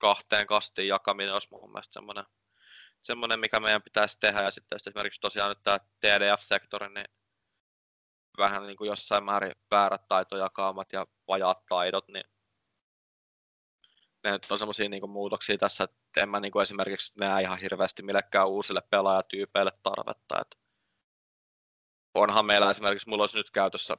kahteen 0.05 0.47
kastiin 0.47 0.89
jakaminen 0.89 1.33
olisi 1.33 1.49
mun 1.51 1.71
mielestä 1.73 1.93
semmoinen, 1.93 2.25
semmoinen 3.03 3.41
mikä 3.41 3.61
meidän 3.61 3.83
pitäisi 3.83 4.21
tehdä, 4.21 4.43
ja 4.43 4.51
sitten 4.51 4.77
esimerkiksi 4.77 5.21
tosiaan 5.21 5.49
nyt 5.49 5.63
tämä 5.63 5.79
TDF-sektori, 5.79 6.95
niin 6.95 7.07
vähän 8.39 8.67
niin 8.67 8.77
kuin 8.77 8.89
jossain 8.89 9.25
määrin 9.25 9.53
väärät 9.71 10.09
taitojakaamat 10.09 10.93
ja 10.93 11.07
vajaat 11.29 11.67
taidot, 11.67 12.09
niin 12.09 12.25
ne 14.25 14.31
nyt 14.33 14.53
on 14.53 14.59
semmoisia 14.59 14.89
niin 14.89 15.11
muutoksia 15.11 15.59
tässä, 15.59 15.85
että 15.85 16.23
en 16.23 16.29
mä 16.29 16.41
niin 16.41 16.53
kuin 16.53 16.63
esimerkiksi 16.63 17.13
näe 17.19 17.43
ihan 17.43 17.59
hirveästi 17.59 18.03
millekään 18.03 18.49
uusille 18.49 18.83
pelaajatyypeille 18.91 19.73
tarvetta. 19.83 20.41
Että 20.41 20.57
onhan 22.15 22.47
meillä 22.47 22.71
esimerkiksi, 22.71 23.09
mulla 23.09 23.23
olisi 23.23 23.37
nyt 23.37 23.51
käytössä 23.51 23.97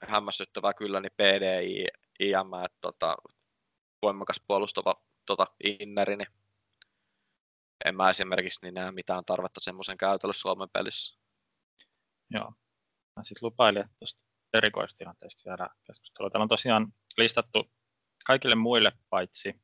hämmästyttävää 0.00 0.74
kyllä, 0.74 1.00
niin 1.00 1.12
PDI, 1.16 1.86
IM, 2.20 2.54
että 2.64 2.78
tota, 2.80 3.16
voimakas 4.02 4.40
puolustava 4.46 5.03
tota, 5.26 5.46
inneri, 5.64 6.16
niin 6.16 6.28
en 7.84 7.96
mä 7.96 8.10
esimerkiksi 8.10 8.60
niin 8.62 8.74
näe 8.74 8.90
mitään 8.90 9.24
tarvetta 9.24 9.60
semmoisen 9.60 9.98
käytölle 9.98 10.34
Suomen 10.34 10.68
pelissä. 10.72 11.20
Joo. 12.30 12.52
Mä 13.16 13.24
sitten 13.24 13.46
lupailin, 13.46 13.84
että 13.84 13.96
tuosta 13.98 14.20
erikoistilanteesta 14.54 15.48
jäädä 15.48 15.68
keskustelua. 15.84 16.30
Täällä 16.30 16.42
on 16.42 16.48
tosiaan 16.48 16.92
listattu 17.16 17.70
kaikille 18.26 18.54
muille 18.54 18.92
paitsi 19.10 19.54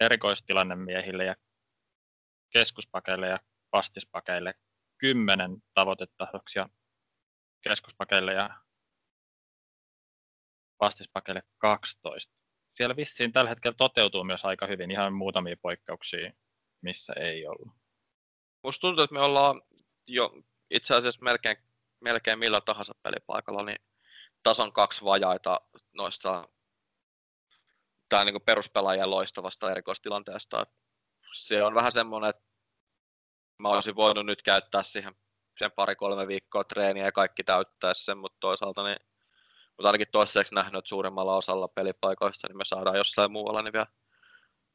erikoistilannemiehille 0.00 1.24
ja 1.24 1.36
keskuspakeille 2.50 3.28
ja 3.28 3.38
vastispakeille 3.72 4.54
kymmenen 4.98 5.62
tavoitetasoksi 5.74 6.58
ja 6.58 6.68
keskuspakeille 7.62 8.32
ja 8.32 8.60
vastispakeille 10.80 11.42
12. 11.58 12.39
Siellä 12.72 12.96
vissiin 12.96 13.32
tällä 13.32 13.48
hetkellä 13.48 13.74
toteutuu 13.74 14.24
myös 14.24 14.44
aika 14.44 14.66
hyvin 14.66 14.90
ihan 14.90 15.12
muutamia 15.12 15.56
poikkeuksia, 15.62 16.32
missä 16.82 17.12
ei 17.12 17.46
ollut. 17.46 17.74
Musta 18.62 18.80
tuntuu, 18.80 19.04
että 19.04 19.14
me 19.14 19.20
ollaan 19.20 19.62
jo 20.06 20.32
itse 20.70 20.94
asiassa 20.94 21.24
melkein, 21.24 21.56
melkein 22.00 22.38
millä 22.38 22.60
tahansa 22.60 22.94
pelipaikalla, 23.02 23.62
niin 23.62 23.78
tason 24.42 24.72
kaksi 24.72 25.04
vajaita 25.04 25.60
noista 25.92 26.48
tai 28.08 28.24
niin 28.24 28.42
peruspelaajien 28.42 29.10
loistavasta 29.10 29.70
erikoistilanteesta. 29.70 30.66
Se 31.34 31.62
on 31.62 31.74
vähän 31.74 31.92
semmoinen, 31.92 32.30
että 32.30 32.42
mä 33.58 33.68
olisin 33.68 33.96
voinut 33.96 34.26
nyt 34.26 34.42
käyttää 34.42 34.82
siihen 34.82 35.14
sen 35.58 35.72
pari-kolme 35.72 36.26
viikkoa 36.28 36.64
treeniä 36.64 37.04
ja 37.04 37.12
kaikki 37.12 37.44
täyttää 37.44 37.94
sen, 37.94 38.18
mutta 38.18 38.36
toisaalta 38.40 38.84
niin, 38.84 38.96
mutta 39.80 39.88
ainakin 39.88 40.06
toiseksi 40.12 40.54
nähnyt, 40.54 40.78
että 40.78 40.88
suurimmalla 40.88 41.36
osalla 41.36 41.68
pelipaikoista 41.68 42.48
niin 42.48 42.56
me 42.56 42.64
saadaan 42.64 42.96
jossain 42.96 43.32
muualla 43.32 43.62
niin 43.62 43.72
vielä 43.72 43.86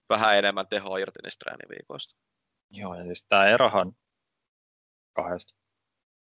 vähän 0.10 0.38
enemmän 0.38 0.68
tehoa 0.68 0.98
irti 0.98 1.20
niistä 1.24 1.44
treeniviikoista. 1.44 2.16
Joo, 2.70 2.96
ja 2.96 3.04
siis 3.04 3.26
tämä 3.30 3.48
erohan 3.48 3.96
kahdesta 5.16 5.56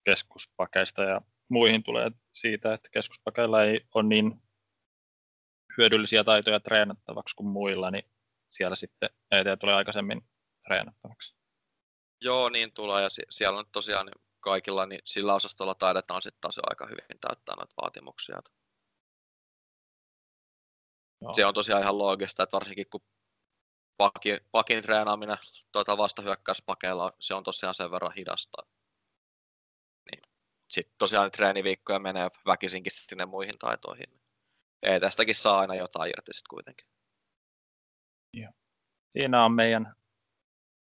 keskuspakeista 0.04 1.04
ja 1.04 1.22
muihin 1.50 1.84
tulee 1.84 2.12
siitä, 2.34 2.74
että 2.74 2.90
keskuspakeilla 2.92 3.64
ei 3.64 3.82
ole 3.96 4.04
niin 4.04 4.42
hyödyllisiä 5.78 6.24
taitoja 6.24 6.60
treenattavaksi 6.60 7.36
kuin 7.36 7.48
muilla, 7.48 7.92
niin 7.92 8.12
siellä 8.50 8.76
sitten 8.76 9.10
ET 9.32 9.60
tulee 9.60 9.76
aikaisemmin 9.76 10.22
treenattavaksi. 10.68 11.36
Joo, 12.22 12.50
niin 12.50 12.74
tulee, 12.74 13.04
ja 13.04 13.10
siellä 13.30 13.60
on 13.60 13.66
tosiaan 13.72 14.12
kaikilla, 14.40 14.86
niin 14.86 15.02
sillä 15.06 15.36
osastolla 15.36 15.76
taidetaan 15.76 16.22
sitten 16.22 16.42
taas 16.42 16.60
aika 16.64 16.86
hyvin 16.86 17.20
täyttää 17.22 17.56
noita 17.56 17.74
vaatimuksia. 17.82 18.42
Joo. 21.22 21.34
Se 21.34 21.46
on 21.46 21.54
tosiaan 21.54 21.82
ihan 21.82 21.98
loogista, 21.98 22.44
että 22.44 22.56
varsinkin 22.56 22.90
kun 22.90 23.02
pakin, 23.98 24.40
pakin 24.52 24.84
treenaaminen 24.84 25.38
tuota 25.72 25.98
vastahyökkäyspakeilla, 25.98 27.12
se 27.20 27.34
on 27.34 27.44
tosiaan 27.44 27.76
sen 27.76 27.92
verran 27.92 28.14
hidasta. 28.18 28.62
Niin. 30.12 30.22
Sitten 30.70 30.96
tosiaan 30.98 31.32
treeniviikkoja 31.32 32.00
menee 32.00 32.30
väkisinkin 32.46 32.92
sinne 32.92 33.26
muihin 33.26 33.60
taitoihin 33.60 34.20
ei 34.84 35.00
tästäkin 35.00 35.36
saa 35.36 35.60
aina 35.60 35.76
jotain 35.76 36.10
irti 36.10 36.34
sitten 36.34 36.50
kuitenkin. 36.50 36.88
Joo. 38.34 38.52
Siinä 39.18 39.46
on 39.46 39.52
meidän 39.52 39.96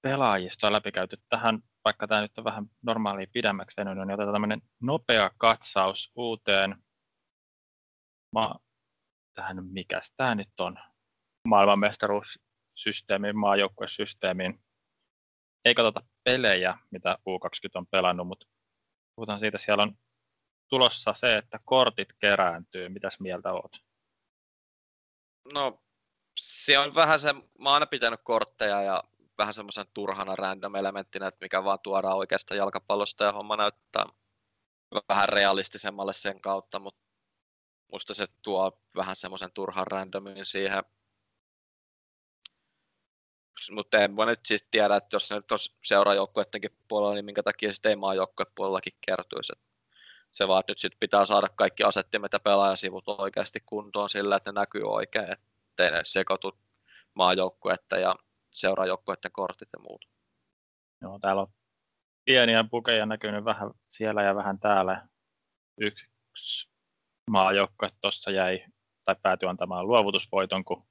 pelaajistoa 0.02 0.72
läpikäyty 0.72 1.18
tähän, 1.30 1.64
vaikka 1.86 2.08
tämä 2.08 2.22
nyt 2.22 2.38
on 2.38 2.44
vähän 2.44 2.66
normaalia 2.82 3.28
pidemmäksi 3.34 3.78
venynyt, 3.78 4.08
niin 4.08 4.14
otetaan 4.14 4.34
tämmöinen 4.34 4.62
nopea 4.80 5.32
katsaus 5.38 6.12
uuteen 6.16 6.84
ma- 8.34 8.60
tähän, 9.34 9.66
mikä 9.66 10.02
tämä 10.18 10.36
nyt 10.36 10.60
on, 10.60 10.78
maailmanmestaruussysteemiin, 11.48 13.38
maajoukkuesysteemiin. 13.38 14.64
Ei 15.66 15.76
katsota 15.76 16.08
pelejä, 16.24 16.78
mitä 16.92 17.18
U20 17.30 17.72
on 17.76 17.88
pelannut, 17.88 18.28
mutta 18.28 18.48
puhutaan 19.16 19.40
siitä, 19.40 19.58
siellä 19.58 19.84
on 19.84 19.98
tulossa 20.70 21.14
se, 21.14 21.38
että 21.38 21.60
kortit 21.66 22.14
kerääntyy. 22.20 22.90
Mitäs 22.90 23.20
mieltä 23.20 23.54
oot? 23.54 23.72
No, 25.54 25.84
se 26.40 26.80
on 26.80 26.96
vähän 26.96 27.20
se, 27.20 27.34
mä 27.34 27.70
oon 27.70 27.74
aina 27.74 27.86
pitänyt 27.86 28.20
kortteja 28.24 28.82
ja 28.82 29.04
vähän 29.38 29.54
semmoisen 29.54 29.86
turhana 29.94 30.36
random 30.36 30.76
elementtinä, 30.76 31.28
että 31.28 31.46
mikä 31.46 31.64
vaan 31.64 31.80
tuodaan 31.84 32.18
oikeasta 32.18 32.56
jalkapallosta 32.56 33.24
ja 33.24 33.32
homma 33.32 33.58
näyttää 33.58 34.06
vähän 35.10 35.30
realistisemmalle 35.30 36.14
sen 36.14 36.42
kautta, 36.42 36.80
mutta 36.80 37.11
musta 37.92 38.14
se 38.14 38.26
tuo 38.42 38.82
vähän 38.96 39.16
semmoisen 39.16 39.52
turhan 39.52 39.88
randomin 39.88 40.46
siihen. 40.46 40.84
Mutta 43.72 44.00
en 44.00 44.16
voi 44.16 44.26
nyt 44.26 44.40
siis 44.46 44.68
tiedä, 44.72 44.96
että 44.96 45.16
jos 45.16 45.28
se 45.28 45.36
nyt 45.36 45.52
on 45.52 45.60
seuraajoukkuettenkin 45.84 46.78
puolella, 46.88 47.14
niin 47.14 47.26
minkä 47.26 47.44
takia 47.44 47.74
sitten 47.74 47.90
ei 47.90 47.96
maajoukkuepuolellakin 47.96 48.94
kertyisi. 49.06 49.54
Että 49.56 49.66
se 50.32 50.48
vaan 50.48 50.64
nyt 50.68 50.80
sit 50.80 51.00
pitää 51.00 51.26
saada 51.26 51.48
kaikki 51.56 51.84
asettimet 51.84 52.34
ja 52.34 52.40
pelaajasivut 52.40 53.08
oikeasti 53.08 53.60
kuntoon 53.66 54.10
sillä, 54.10 54.36
että 54.36 54.52
ne 54.52 54.60
näkyy 54.60 54.84
oikein, 54.84 55.32
ettei 55.32 55.92
ne 55.92 56.02
sekoitu 56.04 56.58
maajoukkuetta 57.14 58.00
ja 58.00 58.16
seuraajoukkueiden 58.52 59.32
kortit 59.32 59.70
ja 59.74 59.80
muut. 59.80 60.06
Joo, 61.02 61.20
täällä 61.20 61.42
on 61.42 61.54
pieniä 62.26 62.66
pukeja 62.72 63.06
näkynyt 63.06 63.46
vähän 63.46 63.72
siellä 63.88 64.24
ja 64.24 64.36
vähän 64.36 64.60
täällä. 64.60 65.08
Yksi 65.78 66.71
maajoukkue 67.30 67.90
tuossa 68.02 68.32
jäi 68.32 68.66
tai 69.06 69.16
päätyi 69.22 69.50
antamaan 69.50 69.88
luovutusvoiton, 69.88 70.66
kun 70.66 70.88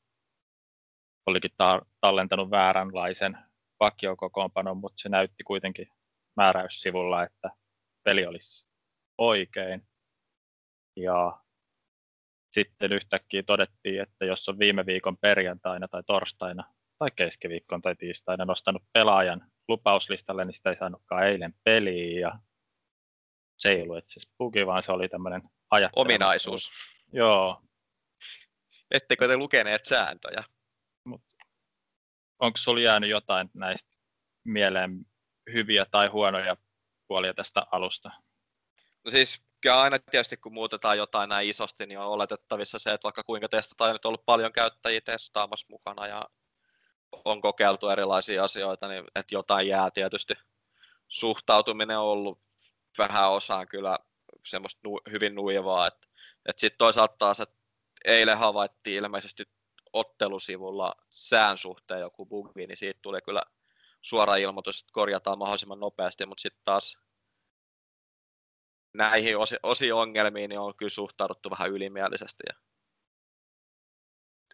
olikin 1.26 1.51
ta- 1.57 1.87
tallentanut 2.01 2.51
vääränlaisen 2.51 3.39
vakiokokoonpanon, 3.81 4.76
mutta 4.76 5.03
se 5.03 5.09
näytti 5.09 5.45
kuitenkin 5.45 5.89
määräyssivulla, 6.37 7.24
että 7.24 7.51
peli 8.05 8.26
olisi 8.26 8.68
oikein. 9.18 9.83
Ja 10.97 11.41
sitten 12.51 12.93
yhtäkkiä 12.93 13.43
todettiin, 13.43 14.03
että 14.03 14.24
jos 14.24 14.49
on 14.49 14.59
viime 14.59 14.87
viikon 14.87 15.16
perjantaina 15.16 15.89
tai 15.89 16.03
torstaina 16.03 16.74
tai 16.99 17.09
keskiviikkoon 17.16 17.83
tai 17.83 17.97
tiistaina 17.97 18.45
nostanut 18.45 18.83
pelaajan 18.93 19.51
lupauslistalle, 19.68 20.45
niin 20.45 20.55
sitä 20.55 20.70
ei 20.70 20.76
saanutkaan 20.76 21.26
eilen 21.26 21.55
peliin. 21.64 22.20
Ja 22.20 22.39
se 23.61 23.68
ei 23.68 23.82
ollut 23.82 23.98
itse 23.98 24.12
asiassa 24.12 24.34
bugi, 24.38 24.66
vaan 24.66 24.82
se 24.82 24.92
oli 24.92 25.08
tämmöinen 25.08 25.42
ajattelu. 25.70 26.02
Ominaisuus. 26.02 26.70
Joo. 27.12 27.62
Ettekö 28.90 29.28
te 29.28 29.36
lukeneet 29.36 29.84
sääntöjä? 29.84 30.44
Mut 31.04 31.22
onko 32.38 32.56
sinulla 32.56 32.82
jäänyt 32.82 33.11
jotain 33.11 33.50
näistä 33.54 33.90
mieleen 34.44 35.06
hyviä 35.52 35.86
tai 35.90 36.06
huonoja 36.08 36.56
puolia 37.08 37.34
tästä 37.34 37.66
alusta? 37.72 38.11
No 39.04 39.11
siis 39.11 39.42
kyllä 39.62 39.80
aina 39.80 39.98
tietysti 39.98 40.36
kun 40.36 40.54
muutetaan 40.54 40.98
jotain 40.98 41.28
näin 41.28 41.48
isosti, 41.48 41.86
niin 41.86 41.98
on 41.98 42.06
oletettavissa 42.06 42.78
se, 42.78 42.92
että 42.92 43.04
vaikka 43.04 43.22
kuinka 43.24 43.48
testataan, 43.48 43.92
nyt 43.92 44.04
on 44.04 44.08
ollut 44.08 44.26
paljon 44.26 44.52
käyttäjiä 44.52 45.00
testaamassa 45.00 45.66
mukana 45.70 46.06
ja 46.06 46.26
on 47.24 47.40
kokeiltu 47.40 47.88
erilaisia 47.88 48.44
asioita, 48.44 48.88
niin 48.88 49.04
että 49.14 49.34
jotain 49.34 49.68
jää 49.68 49.90
tietysti. 49.90 50.34
Suhtautuminen 51.08 51.98
on 51.98 52.04
ollut 52.04 52.49
vähän 52.99 53.30
osaan 53.30 53.68
kyllä 53.68 53.99
semmoista 54.47 54.80
nu, 54.84 55.01
hyvin 55.11 55.34
nuivaa, 55.34 55.86
että, 55.86 56.09
että 56.49 56.61
sitten 56.61 56.78
toisaalta 56.78 57.16
taas, 57.18 57.41
että 57.41 57.57
eilen 58.05 58.38
havaittiin 58.38 59.05
ilmeisesti 59.05 59.43
ottelusivulla 59.93 60.95
sään 61.11 61.59
suhteen 61.59 62.01
joku 62.01 62.26
bugi, 62.26 62.66
niin 62.66 62.76
siitä 62.76 63.01
tuli 63.03 63.22
kyllä 63.22 63.43
suora 64.03 64.36
ilmoitus, 64.36 64.80
että 64.80 64.93
korjataan 64.93 65.38
mahdollisimman 65.38 65.80
nopeasti, 65.80 66.26
mutta 66.26 66.43
sitten 66.43 66.62
taas 66.64 66.99
näihin 68.95 69.38
osi, 69.38 69.57
osi 69.62 69.93
ongelmiin 69.93 70.49
niin 70.49 70.61
on 70.61 70.76
kyllä 70.76 70.91
suhtauduttu 70.91 71.51
vähän 71.51 71.70
ylimielisesti 71.70 72.43
ja 72.49 72.55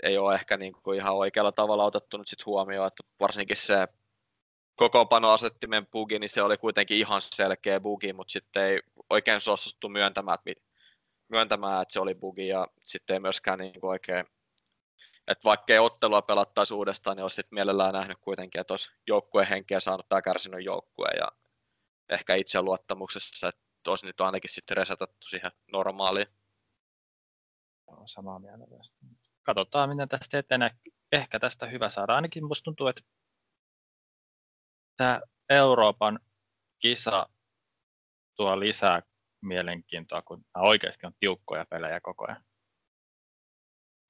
ei 0.03 0.19
ole 0.19 0.35
ehkä 0.35 0.57
niin 0.57 0.73
kuin 0.83 0.99
ihan 0.99 1.15
oikealla 1.15 1.53
tavalla 1.53 1.85
otettu 1.85 2.17
nyt 2.17 2.29
sit 2.29 2.47
huomioon, 2.47 2.87
että 2.87 3.03
varsinkin 3.21 3.57
se 3.57 3.89
kokoonpanoasettimen 4.77 5.87
bugi, 5.87 6.19
niin 6.19 6.31
se 6.31 6.43
oli 6.43 6.57
kuitenkin 6.57 6.97
ihan 6.97 7.23
selkeä 7.23 7.81
bugi, 7.81 8.13
mutta 8.13 8.33
sitten 8.33 8.63
ei 8.63 8.81
oikein 9.11 9.41
suostuttu 9.41 9.89
myöntämään, 9.89 10.39
että, 10.47 10.63
myöntämään, 11.29 11.83
että 11.83 11.93
se 11.93 12.01
oli 12.01 12.15
bugi 12.15 12.49
ja 12.49 12.67
sitten 12.83 13.15
ei 13.15 13.21
myöskään 13.21 13.59
niin 13.59 13.81
kuin 13.81 13.91
oikein 13.91 14.27
että 15.29 15.45
vaikka 15.45 15.73
ei 15.73 15.79
ottelua 15.79 16.23
pelattaisi 16.23 16.75
uudestaan, 16.75 17.17
niin 17.17 17.25
olisi 17.25 17.35
sitten 17.35 17.57
mielellään 17.57 17.95
nähnyt 17.95 18.19
kuitenkin, 18.21 18.61
että 18.61 18.73
olisi 18.73 18.91
joukkueen 19.07 19.49
henkeä 19.49 19.81
saanut 19.81 20.09
tämä 20.09 20.23
kärsinyt 20.23 20.65
joukkue 20.65 21.09
ja 21.17 21.33
ehkä 22.09 22.35
itseluottamuksessa, 22.35 23.49
että 23.49 23.91
olisi 23.91 24.07
nyt 24.07 24.21
ainakin 24.21 24.51
sitten 24.51 24.77
resetattu 24.77 25.27
siihen 25.27 25.51
normaaliin. 25.73 26.27
Joo, 27.89 28.03
samaa 28.07 28.39
mieltä 28.39 28.65
tästä. 28.79 28.97
Katsotaan, 29.43 29.89
miten 29.89 30.09
tästä 30.09 30.39
etenee. 30.39 30.71
Ehkä 31.13 31.41
tästä 31.41 31.67
hyvä 31.67 31.91
saada. 31.91 32.15
Ainakin 32.15 32.45
musta 32.45 32.65
tuntuu, 32.65 32.87
että 32.87 33.03
tämä 34.97 35.21
Euroopan 35.51 36.21
kisa 36.79 37.29
tuo 38.35 38.61
lisää 38.61 39.03
mielenkiintoa, 39.41 40.23
kun 40.23 40.45
nämä 40.55 40.67
oikeasti 40.67 41.07
on 41.07 41.13
tiukkoja 41.21 41.67
pelejä 41.71 42.01
koko 42.01 42.25
ajan. 42.29 42.45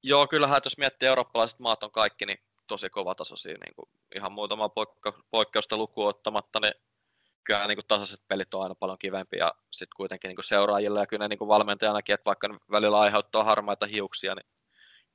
Joo, 0.02 0.26
kyllähän 0.26 0.60
jos 0.64 0.78
miettii 0.78 1.08
eurooppalaiset 1.08 1.58
maat 1.58 1.82
on 1.82 1.92
kaikki 1.92 2.26
niin 2.26 2.38
tosi 2.66 2.90
kovatasoisia, 2.90 3.58
niin 3.64 3.74
kuin 3.74 3.88
ihan 4.14 4.32
muutama 4.32 4.68
poikka, 4.68 5.22
poikkeusta 5.30 5.76
lukuun 5.76 6.08
ottamatta, 6.08 6.60
niin 6.60 6.72
kyllä 7.44 7.66
niin 7.66 7.76
kuin 7.76 7.86
tasaiset 7.86 8.28
pelit 8.28 8.54
on 8.54 8.62
aina 8.62 8.74
paljon 8.74 8.98
kivempiä 8.98 9.44
ja 9.44 9.54
sitten 9.70 9.96
kuitenkin 9.96 10.28
niin 10.28 10.36
kuin 10.36 10.44
seuraajille 10.44 11.00
ja 11.00 11.06
kyllä 11.06 11.28
niin 11.28 11.38
kuin 11.38 11.48
valmentajanakin, 11.48 12.14
että 12.14 12.24
vaikka 12.24 12.58
välillä 12.70 12.98
aiheuttaa 12.98 13.44
harmaita 13.44 13.86
hiuksia, 13.86 14.34
niin 14.34 14.46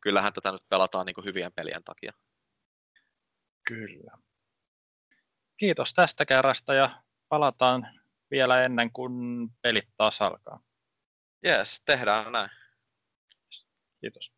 kyllähän 0.01 0.33
tätä 0.33 0.51
nyt 0.51 0.69
pelataan 0.69 1.05
niin 1.05 1.13
kuin 1.13 1.25
hyvien 1.25 1.53
pelien 1.53 1.83
takia. 1.83 2.13
Kyllä. 3.67 4.17
Kiitos 5.61 5.93
tästä 5.93 6.25
kerrasta 6.25 6.73
ja 6.73 7.03
palataan 7.29 7.99
vielä 8.31 8.63
ennen 8.63 8.91
kuin 8.91 9.13
pelit 9.61 9.89
taas 9.97 10.21
alkaa. 10.21 10.63
Yes, 11.45 11.81
tehdään 11.85 12.31
näin. 12.31 12.49
Kiitos. 13.99 14.33